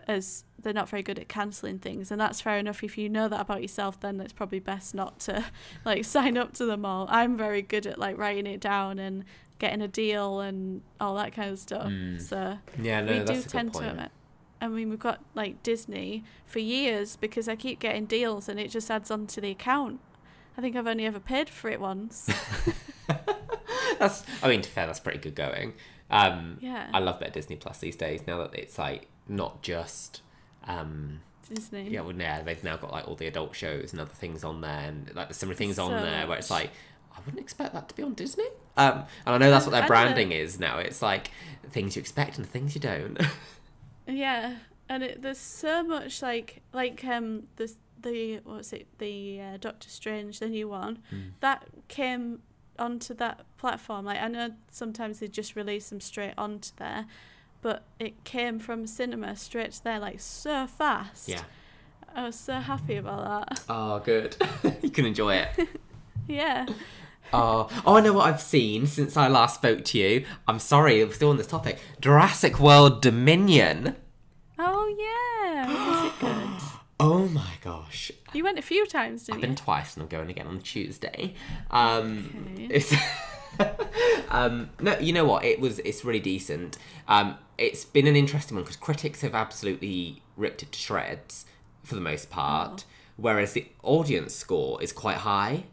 as 0.09 0.45
they're 0.61 0.73
not 0.73 0.89
very 0.89 1.03
good 1.03 1.19
at 1.19 1.29
cancelling 1.29 1.79
things 1.79 2.11
and 2.11 2.21
that's 2.21 2.41
fair 2.41 2.59
enough 2.59 2.83
if 2.85 2.97
you 2.99 3.09
know 3.09 3.29
that 3.29 3.41
about 3.41 3.63
yourself 3.63 3.99
then 4.01 4.21
it's 4.21 4.33
probably 4.33 4.59
best 4.61 4.95
not 4.95 5.19
to 5.21 5.45
like 5.85 6.05
sign 6.05 6.37
up 6.37 6.53
to 6.53 6.65
them 6.65 6.85
all 6.85 7.07
i'm 7.11 7.37
very 7.37 7.63
good 7.63 7.87
at 7.87 7.99
like 7.99 8.17
writing 8.19 8.47
it 8.47 8.61
down 8.61 8.99
and 8.99 9.25
getting 9.59 9.81
a 9.83 9.89
deal 9.89 10.41
and 10.41 10.83
all 11.01 11.15
that 11.15 11.33
kind 11.33 11.51
of 11.51 11.59
stuff 11.59 11.87
Mm. 11.87 12.21
so 12.21 12.59
Yeah, 12.81 13.01
no, 13.03 13.13
we 13.13 13.25
do 13.25 13.43
tend 13.43 13.73
point. 13.73 13.97
to 13.99 14.11
i 14.61 14.69
mean 14.69 14.89
we've 14.91 14.99
got 14.99 15.21
like 15.35 15.63
disney 15.63 16.23
for 16.47 16.59
years 16.61 17.17
because 17.17 17.49
i 17.49 17.57
keep 17.57 17.79
getting 17.81 18.05
deals 18.07 18.49
and 18.49 18.59
it 18.61 18.71
just 18.71 18.91
adds 18.91 19.11
on 19.11 19.27
to 19.29 19.41
the 19.41 19.51
account 19.51 20.01
i 20.57 20.61
think 20.61 20.77
i've 20.77 20.87
only 20.87 21.07
ever 21.07 21.21
paid 21.21 21.49
for 21.49 21.69
it 21.71 21.81
once 21.81 22.29
that's, 23.99 24.25
I 24.43 24.49
mean, 24.49 24.63
to 24.63 24.69
fair, 24.71 24.87
that's 24.87 25.01
pretty 25.01 25.19
good 25.19 25.35
going. 25.35 25.75
Um, 26.11 26.59
yeah 26.61 26.89
I 26.93 26.99
love 26.99 27.19
bit 27.19 27.29
of 27.29 27.35
Disney 27.35 27.57
Plus 27.57 27.79
these 27.79 27.97
days 27.97 28.23
now 28.27 28.39
that 28.39 28.55
it's 28.55 28.79
like 28.79 29.07
not 29.33 29.63
just 29.63 30.23
um, 30.67 31.21
Disney. 31.53 31.89
Yeah, 31.91 32.03
well, 32.03 32.15
yeah, 32.15 32.43
they've 32.43 32.63
now 32.63 32.77
got 32.77 32.93
like 32.93 33.09
all 33.09 33.17
the 33.17 33.27
adult 33.27 33.55
shows 33.57 33.93
and 33.93 34.01
other 34.01 34.11
things 34.15 34.45
on 34.45 34.61
there, 34.61 34.89
and 34.89 35.07
like 35.15 35.29
there's 35.29 35.37
so 35.39 35.47
many 35.47 35.57
things 35.57 35.79
on 35.79 35.91
So 35.91 36.05
there 36.05 36.27
where 36.27 36.39
it's 36.39 36.51
like, 36.51 36.71
I 37.15 37.19
wouldn't 37.27 37.43
expect 37.43 37.75
that 37.75 37.89
to 37.89 37.95
be 37.97 38.03
on 38.03 38.15
Disney. 38.15 38.47
Um, 38.77 39.05
and 39.27 39.35
I 39.35 39.39
know 39.39 39.51
that's 39.51 39.67
what 39.67 39.73
their 39.73 39.83
I- 39.83 39.85
I 39.85 39.89
know. 39.89 39.89
branding 39.89 40.33
is 40.33 40.59
now. 40.61 40.79
It's 40.79 41.03
like 41.03 41.31
things 41.71 41.97
you 41.97 42.01
expect 42.01 42.39
and 42.39 42.47
things 42.47 42.75
you 42.75 42.81
don't. 42.81 43.19
Yeah, 44.07 44.57
and 44.89 45.03
it, 45.05 45.23
there's 45.23 45.39
so 45.39 45.83
much 45.83 46.23
like 46.23 46.63
like 46.73 47.05
um 47.05 47.45
the 47.57 47.73
the 48.01 48.41
what 48.45 48.57
was 48.59 48.73
it 48.73 48.87
the 48.99 49.41
uh, 49.41 49.57
Doctor 49.59 49.89
Strange 49.89 50.41
the 50.41 50.49
new 50.49 50.69
one 50.69 50.99
Hmm. 51.11 51.21
that 51.41 51.65
came 51.89 52.41
onto 52.79 53.15
that 53.15 53.45
platform. 53.59 54.05
Like 54.05 54.21
I 54.21 54.27
know 54.29 54.51
sometimes 54.71 55.21
they 55.21 55.29
just 55.29 55.55
release 55.55 55.89
them 55.91 56.01
straight 56.01 56.35
onto 56.37 56.71
there, 56.79 57.07
but 57.63 57.85
it 57.99 58.25
came 58.25 58.59
from 58.59 58.87
cinema 58.87 59.35
straight 59.37 59.73
to 59.73 59.85
there 59.85 59.99
like 59.99 60.21
so 60.21 60.67
fast. 60.67 61.29
yeah. 61.29 61.43
I 62.15 62.25
was 62.27 62.37
so 62.39 62.55
happy 62.55 62.97
about 62.97 63.49
that. 63.49 63.61
Oh, 63.71 63.99
good. 64.01 64.37
you 64.83 64.91
can 64.91 65.07
enjoy 65.07 65.37
it. 65.37 65.69
yeah. 66.29 66.67
Oh, 67.33 67.71
oh, 67.87 67.97
I 67.97 68.01
know 68.03 68.13
what 68.13 68.27
I've 68.27 68.43
seen 68.43 68.87
since 68.87 69.17
I 69.17 69.29
last 69.29 69.55
spoke 69.55 69.83
to 69.87 69.99
you. 69.99 70.27
I'm 70.47 70.59
sorry, 70.59 71.03
we're 71.03 71.13
still 71.15 71.31
on 71.31 71.39
this 71.39 71.47
topic. 71.47 71.79
Jurassic 72.03 72.61
World 72.61 73.01
Dominion. 73.01 73.97
Oh 74.59 74.95
yeah. 74.99 75.67
Was 75.69 76.13
it 76.13 76.21
good? 76.21 76.69
Oh 77.01 77.27
my 77.27 77.55
gosh. 77.65 78.13
You 78.33 78.45
went 78.45 78.61
a 78.61 78.63
few 78.63 78.87
times, 78.87 79.25
didn't 79.25 79.39
you? 79.39 79.39
I've 79.39 79.51
you? 79.51 79.57
been 79.57 79.65
twice 79.65 79.95
and 79.95 80.05
I'm 80.05 80.09
going 80.09 80.31
again 80.31 80.47
on 80.47 80.61
Tuesday. 80.61 81.35
Um, 81.69 82.53
Okay. 82.55 82.67
it's 82.71 82.95
um, 84.31 84.71
no, 84.81 84.97
you 84.99 85.13
know 85.13 85.25
what? 85.25 85.45
It 85.45 85.59
was. 85.59 85.79
It's 85.81 86.05
really 86.05 86.21
decent. 86.21 86.79
Um, 87.09 87.37
it's 87.63 87.85
been 87.85 88.07
an 88.07 88.17
interesting 88.17 88.57
one 88.57 88.65
because 88.65 88.77
critics 88.77 89.21
have 89.23 89.35
absolutely 89.35 90.23
ripped 90.37 90.63
it 90.63 90.73
to 90.73 90.79
shreds 90.79 91.47
for 91.85 91.95
the 91.95 92.01
most 92.01 92.31
part, 92.31 92.85
whereas 93.17 93.53
the 93.53 93.67
audience 93.83 94.35
score 94.35 94.83
is 94.83 94.93
quite 94.93 95.19
high. 95.19 95.65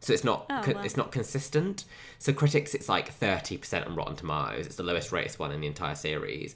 So 0.00 0.12
it's 0.12 0.24
not 0.24 0.46
Oh, 0.50 0.60
co- 0.62 0.72
wow. 0.74 0.82
it's 0.82 0.96
not 0.96 1.12
consistent. 1.12 1.84
So 2.18 2.32
critics, 2.32 2.74
it's 2.74 2.88
like 2.88 3.08
thirty 3.10 3.56
percent 3.56 3.86
on 3.86 3.94
Rotten 3.96 4.16
Tomatoes. 4.16 4.66
It's 4.66 4.76
the 4.76 4.82
lowest 4.82 5.12
rated 5.12 5.38
one 5.38 5.50
in 5.50 5.60
the 5.62 5.66
entire 5.66 5.94
series. 5.94 6.54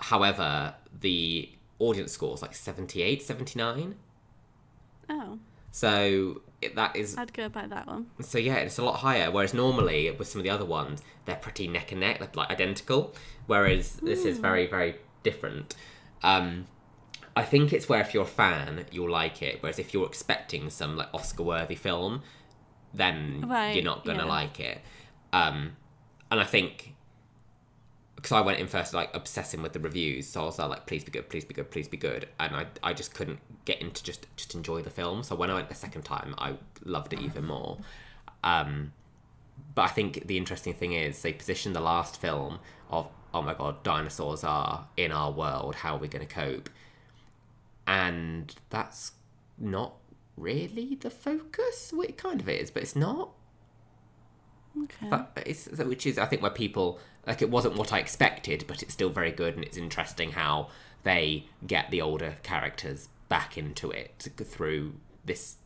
However, 0.00 0.74
the 1.00 1.50
audience 1.78 2.12
score 2.12 2.34
is 2.34 2.42
like 2.42 2.54
78, 2.54 3.22
79. 3.22 3.94
Oh, 5.10 5.38
So 5.78 6.42
it, 6.60 6.74
that 6.74 6.96
is 6.96 7.16
I'd 7.16 7.32
go 7.32 7.48
by 7.48 7.68
that 7.68 7.86
one. 7.86 8.06
so 8.18 8.36
yeah, 8.36 8.56
it's 8.56 8.78
a 8.78 8.82
lot 8.82 8.96
higher. 8.96 9.30
Whereas 9.30 9.54
normally 9.54 10.10
with 10.10 10.26
some 10.26 10.40
of 10.40 10.42
the 10.42 10.50
other 10.50 10.64
ones, 10.64 11.02
they're 11.24 11.36
pretty 11.36 11.68
neck 11.68 11.92
and 11.92 12.00
neck, 12.00 12.18
they're 12.18 12.28
like 12.34 12.50
identical. 12.50 13.14
Whereas 13.46 13.92
this 14.02 14.24
is 14.24 14.38
very 14.38 14.66
very 14.66 14.96
different. 15.22 15.76
Um, 16.24 16.66
I 17.36 17.44
think 17.44 17.72
it's 17.72 17.88
where 17.88 18.00
if 18.00 18.12
you're 18.12 18.24
a 18.24 18.26
fan, 18.26 18.86
you'll 18.90 19.08
like 19.08 19.40
it. 19.40 19.62
Whereas 19.62 19.78
if 19.78 19.94
you're 19.94 20.06
expecting 20.06 20.68
some 20.68 20.96
like 20.96 21.14
Oscar 21.14 21.44
worthy 21.44 21.76
film, 21.76 22.22
then 22.92 23.44
Right, 23.46 23.76
you're 23.76 23.84
not 23.84 24.04
gonna 24.04 24.24
yeah. 24.24 24.36
like 24.40 24.58
it. 24.58 24.80
Um, 25.32 25.76
and 26.28 26.40
I 26.40 26.44
think 26.44 26.96
because 28.18 28.32
I 28.32 28.40
went 28.40 28.58
in 28.58 28.66
first 28.66 28.94
like 28.94 29.14
obsessing 29.14 29.62
with 29.62 29.74
the 29.74 29.78
reviews, 29.78 30.26
so 30.26 30.42
I 30.42 30.44
was 30.46 30.58
like, 30.58 30.86
please 30.86 31.04
be 31.04 31.12
good, 31.12 31.28
please 31.28 31.44
be 31.44 31.54
good, 31.54 31.70
please 31.70 31.86
be 31.86 31.96
good, 31.96 32.28
and 32.40 32.56
I, 32.56 32.66
I 32.82 32.92
just 32.92 33.14
couldn't 33.14 33.38
get 33.64 33.80
into 33.80 34.02
just 34.02 34.26
just 34.34 34.56
enjoy 34.56 34.82
the 34.82 34.90
film. 34.90 35.22
So 35.22 35.36
when 35.36 35.50
I 35.50 35.54
went 35.54 35.68
the 35.68 35.76
second 35.76 36.02
time, 36.02 36.34
I 36.36 36.54
loved 36.84 37.12
it 37.12 37.20
even 37.20 37.44
more. 37.44 37.78
Um, 38.42 38.92
but 39.76 39.82
I 39.82 39.88
think 39.88 40.26
the 40.26 40.36
interesting 40.36 40.74
thing 40.74 40.94
is 40.94 41.22
they 41.22 41.32
positioned 41.32 41.76
the 41.76 41.80
last 41.80 42.20
film 42.20 42.58
of 42.90 43.08
oh 43.32 43.40
my 43.40 43.54
god, 43.54 43.84
dinosaurs 43.84 44.42
are 44.42 44.88
in 44.96 45.12
our 45.12 45.30
world. 45.30 45.76
How 45.76 45.94
are 45.94 45.98
we 45.98 46.08
going 46.08 46.26
to 46.26 46.34
cope? 46.34 46.68
And 47.86 48.52
that's 48.68 49.12
not 49.58 49.94
really 50.36 50.96
the 50.96 51.10
focus. 51.10 51.92
Well, 51.94 52.08
it 52.08 52.16
kind 52.16 52.40
of 52.40 52.48
is, 52.48 52.72
but 52.72 52.82
it's 52.82 52.96
not. 52.96 53.30
Okay. 54.84 55.06
But 55.08 55.32
it's 55.46 55.66
which 55.66 56.06
is 56.06 56.18
I 56.18 56.26
think 56.26 56.42
where 56.42 56.50
people 56.50 56.98
like 57.26 57.42
it 57.42 57.50
wasn't 57.50 57.76
what 57.76 57.92
I 57.92 57.98
expected, 57.98 58.64
but 58.66 58.82
it's 58.82 58.92
still 58.92 59.10
very 59.10 59.32
good 59.32 59.54
and 59.54 59.64
it's 59.64 59.76
interesting 59.76 60.32
how 60.32 60.68
they 61.02 61.46
get 61.66 61.90
the 61.90 62.00
older 62.00 62.36
characters 62.42 63.08
back 63.28 63.58
into 63.58 63.90
it 63.90 64.28
through 64.44 64.94
this 65.24 65.56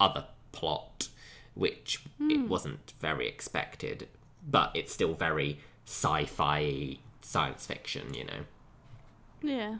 other 0.00 0.26
plot, 0.52 1.08
which 1.54 2.02
it 2.20 2.36
hmm. 2.36 2.48
wasn't 2.48 2.94
very 3.00 3.28
expected, 3.28 4.08
but 4.48 4.70
it's 4.74 4.92
still 4.92 5.14
very 5.14 5.60
sci-fi 5.84 6.98
science 7.20 7.66
fiction, 7.66 8.14
you 8.14 8.24
know. 8.24 8.40
Yeah. 9.42 9.76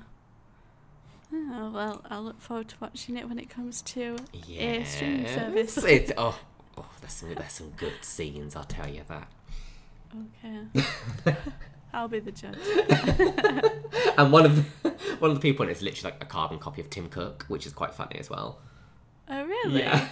Oh, 1.33 1.71
well, 1.71 2.03
I'll 2.09 2.23
look 2.23 2.41
forward 2.41 2.69
to 2.69 2.77
watching 2.81 3.17
it 3.17 3.29
when 3.29 3.39
it 3.39 3.51
comes 3.51 3.83
to 3.83 4.17
a 4.49 4.85
streaming 4.85 5.27
service. 5.27 5.77
It's 5.79 6.13
oh, 6.17 6.39
oh 6.79 6.87
there's 7.01 7.13
some 7.13 7.35
there's 7.35 7.53
some 7.53 7.71
good 7.71 7.95
scenes, 8.03 8.57
I'll 8.57 8.65
tell 8.65 8.89
you 8.89 9.03
that. 9.09 9.29
Okay. 10.45 11.37
I'll 11.93 12.09
be 12.09 12.21
the 12.21 12.33
judge. 12.33 12.59
And 14.19 14.33
one 14.33 14.47
of 14.47 14.57
the 14.83 14.91
one 15.19 15.31
of 15.31 15.37
the 15.37 15.41
people 15.41 15.65
in 15.65 15.69
it 15.69 15.77
is 15.77 15.83
literally 15.83 16.13
like 16.15 16.23
a 16.23 16.27
carbon 16.27 16.59
copy 16.59 16.81
of 16.81 16.89
Tim 16.89 17.09
Cook, 17.09 17.45
which 17.49 17.67
is 17.67 17.73
quite 17.73 17.95
funny 17.95 18.17
as 18.19 18.31
well. 18.31 18.59
Oh, 19.29 19.45
really? 19.45 19.81
Yeah. 19.81 20.09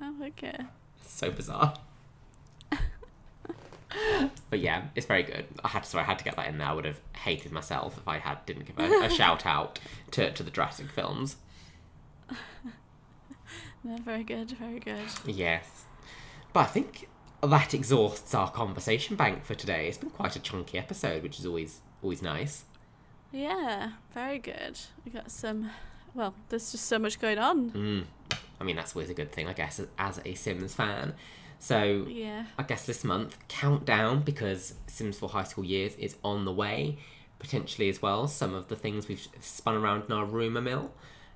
Oh, 0.00 0.14
okay. 0.22 0.58
so 1.04 1.30
bizarre. 1.30 1.74
but 4.50 4.60
yeah, 4.60 4.84
it's 4.94 5.06
very 5.06 5.22
good. 5.22 5.46
I 5.64 5.68
had 5.68 5.82
to, 5.84 5.88
sorry, 5.88 6.04
I 6.04 6.06
had 6.06 6.18
to 6.18 6.24
get 6.24 6.36
that 6.36 6.46
in 6.48 6.58
there. 6.58 6.68
I 6.68 6.72
would 6.72 6.84
have 6.84 7.00
hated 7.16 7.50
myself 7.50 7.96
if 7.96 8.06
I 8.06 8.18
had 8.18 8.44
didn't 8.46 8.66
give 8.66 8.78
a, 8.78 9.06
a 9.06 9.10
shout 9.10 9.46
out 9.46 9.78
to, 10.12 10.30
to 10.30 10.42
the 10.42 10.50
Jurassic 10.50 10.90
films. 10.90 11.36
No, 13.86 13.96
very 13.98 14.24
good, 14.24 14.50
very 14.52 14.80
good. 14.80 14.98
Yes, 15.26 15.84
but 16.52 16.60
I 16.60 16.64
think 16.64 17.08
that 17.42 17.72
exhausts 17.72 18.34
our 18.34 18.50
conversation 18.50 19.14
bank 19.14 19.44
for 19.44 19.54
today. 19.54 19.86
It's 19.88 19.98
been 19.98 20.10
quite 20.10 20.34
a 20.34 20.40
chunky 20.40 20.76
episode, 20.78 21.22
which 21.22 21.38
is 21.38 21.46
always 21.46 21.80
always 22.02 22.20
nice. 22.20 22.64
Yeah, 23.32 23.92
very 24.12 24.38
good. 24.40 24.78
We 25.04 25.12
got 25.12 25.30
some. 25.30 25.70
Well, 26.14 26.34
there's 26.48 26.72
just 26.72 26.86
so 26.86 26.98
much 26.98 27.20
going 27.20 27.38
on. 27.38 27.70
Mm. 27.70 28.04
I 28.60 28.64
mean, 28.64 28.74
that's 28.76 28.96
always 28.96 29.10
a 29.10 29.14
good 29.14 29.30
thing, 29.32 29.46
I 29.48 29.52
guess, 29.52 29.78
as, 29.78 29.86
as 29.98 30.20
a 30.24 30.34
Sims 30.34 30.74
fan. 30.74 31.14
So 31.58 32.06
Yeah. 32.08 32.46
I 32.58 32.62
guess 32.62 32.86
this 32.86 33.04
month, 33.04 33.36
countdown 33.48 34.22
because 34.22 34.74
Sims 34.86 35.18
4 35.18 35.28
High 35.28 35.44
School 35.44 35.64
Years 35.64 35.94
is 35.96 36.16
on 36.24 36.44
the 36.46 36.52
way, 36.52 36.96
potentially 37.38 37.88
as 37.90 38.00
well. 38.00 38.26
Some 38.28 38.54
of 38.54 38.68
the 38.68 38.76
things 38.76 39.08
we've 39.08 39.26
spun 39.40 39.74
around 39.74 40.04
in 40.06 40.12
our 40.12 40.24
rumour 40.24 40.62
mill. 40.62 40.90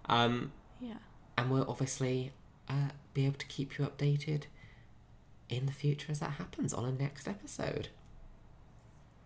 Um, 0.06 0.52
Yeah. 0.80 0.94
and 1.36 1.50
we're 1.50 1.68
obviously 1.68 2.32
uh, 2.70 2.90
be 3.14 3.26
able 3.26 3.38
to 3.38 3.46
keep 3.46 3.78
you 3.78 3.84
updated 3.84 4.44
in 5.48 5.66
the 5.66 5.72
future 5.72 6.12
as 6.12 6.20
that 6.20 6.32
happens 6.32 6.72
on 6.72 6.84
a 6.84 6.92
next 6.92 7.26
episode. 7.26 7.88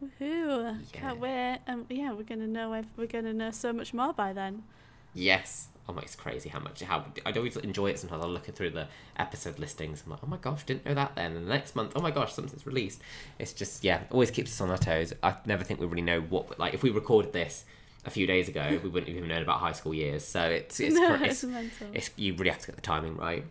Woohoo! 0.03 0.77
Can't 0.93 1.19
wait. 1.19 1.61
Um, 1.69 1.87
yeah, 1.89 2.13
we're 2.13 2.23
gonna 2.23 2.47
know. 2.47 2.83
We're 2.97 3.07
gonna 3.07 3.33
know 3.33 3.51
so 3.51 3.73
much 3.73 3.95
more 3.95 4.13
by 4.13 4.33
then. 4.33 4.65
Yes. 5.13 5.69
Oh 5.87 5.93
my, 5.93 6.01
it's 6.01 6.17
crazy 6.17 6.49
how 6.49 6.61
much 6.61 6.81
how 6.83 7.05
I 7.27 7.33
always 7.33 7.57
enjoy 7.59 7.91
it. 7.91 7.99
Sometimes 7.99 8.25
I'll 8.25 8.31
look 8.31 8.47
through 8.47 8.71
the 8.71 8.89
episode 9.19 9.59
listings. 9.59 10.03
I'm 10.05 10.13
like, 10.13 10.21
oh 10.25 10.27
my 10.27 10.39
gosh, 10.39 10.65
didn't 10.65 10.87
know 10.87 10.95
that 10.95 11.15
then. 11.15 11.37
And 11.37 11.47
the 11.47 11.51
next 11.51 11.77
month, 11.77 11.93
oh 11.95 12.01
my 12.01 12.11
gosh, 12.11 12.33
something's 12.33 12.67
released. 12.67 13.03
It's 13.39 13.53
just 13.53 13.85
yeah, 13.85 14.05
always 14.11 14.31
keeps 14.31 14.51
us 14.53 14.61
on 14.63 14.71
our 14.71 14.79
toes. 14.79 15.13
I 15.23 15.37
never 15.45 15.63
think 15.63 15.81
we 15.81 15.87
really 15.87 16.03
know 16.03 16.23
what 16.23 16.59
like 16.59 16.73
if 16.73 16.83
we 16.83 16.91
recorded 16.91 17.35
this 17.35 17.65
a 18.07 18.11
few 18.11 18.27
days 18.27 18.49
ago, 18.49 18.69
we 18.83 18.89
wouldn't 18.89 19.09
have 19.09 19.17
even 19.17 19.29
known 19.29 19.43
about 19.43 19.61
high 19.61 19.73
school 19.73 19.95
years. 19.95 20.25
So 20.25 20.43
it's 20.43 20.81
it's 20.81 20.95
no, 20.99 21.15
it's 21.15 21.43
it's, 21.43 21.45
mental. 21.45 21.89
it's 21.93 22.11
you 22.17 22.35
really 22.35 22.51
have 22.51 22.61
to 22.61 22.67
get 22.67 22.77
the 22.77 22.83
timing 22.83 23.17
right. 23.17 23.45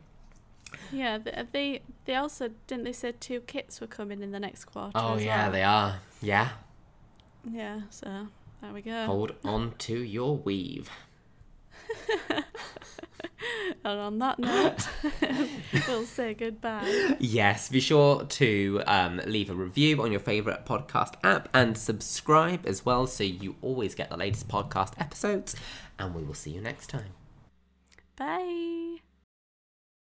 Yeah, 0.91 1.18
they, 1.20 1.32
uh, 1.32 1.43
they 1.51 1.82
they 2.06 2.16
also 2.16 2.49
didn't 2.68 2.84
they 2.86 2.93
say 2.93 3.14
two 3.20 3.41
kits 3.41 3.80
were 3.82 3.88
coming 3.88 4.22
in 4.22 4.32
the 4.32 4.39
next 4.39 4.66
quarter. 4.66 4.91
Oh 4.95 5.18
yeah, 5.18 5.43
well? 5.43 5.51
they 5.51 5.64
are. 5.64 5.95
Yeah, 6.22 6.49
Yeah, 7.49 7.82
so 7.89 8.28
there 8.62 8.74
we 8.74 8.82
go. 8.82 9.06
hold 9.06 9.34
on 9.43 9.74
to 9.80 9.97
your 9.97 10.38
weave. 10.38 10.89
And 13.86 14.00
on 14.00 14.20
that 14.20 14.40
note, 14.40 14.88
we'll 15.88 16.06
say 16.06 16.34
goodbye. 16.34 17.18
Yes, 17.20 17.68
be 17.70 17.82
sure 17.82 18.24
to 18.24 18.82
um, 18.88 19.22
leave 19.26 19.50
a 19.50 19.54
review 19.54 20.02
on 20.02 20.12
your 20.12 20.22
favourite 20.22 20.66
podcast 20.66 21.16
app 21.24 21.50
and 21.54 21.78
subscribe 21.78 22.66
as 22.66 22.86
well 22.86 23.08
so 23.08 23.24
you 23.24 23.56
always 23.62 23.94
get 23.94 24.10
the 24.10 24.18
latest 24.18 24.48
podcast 24.48 24.94
episodes. 25.00 25.56
And 26.00 26.16
we 26.16 26.24
will 26.24 26.34
see 26.34 26.52
you 26.52 26.62
next 26.62 26.88
time. 26.88 27.14
Bye. 28.16 29.12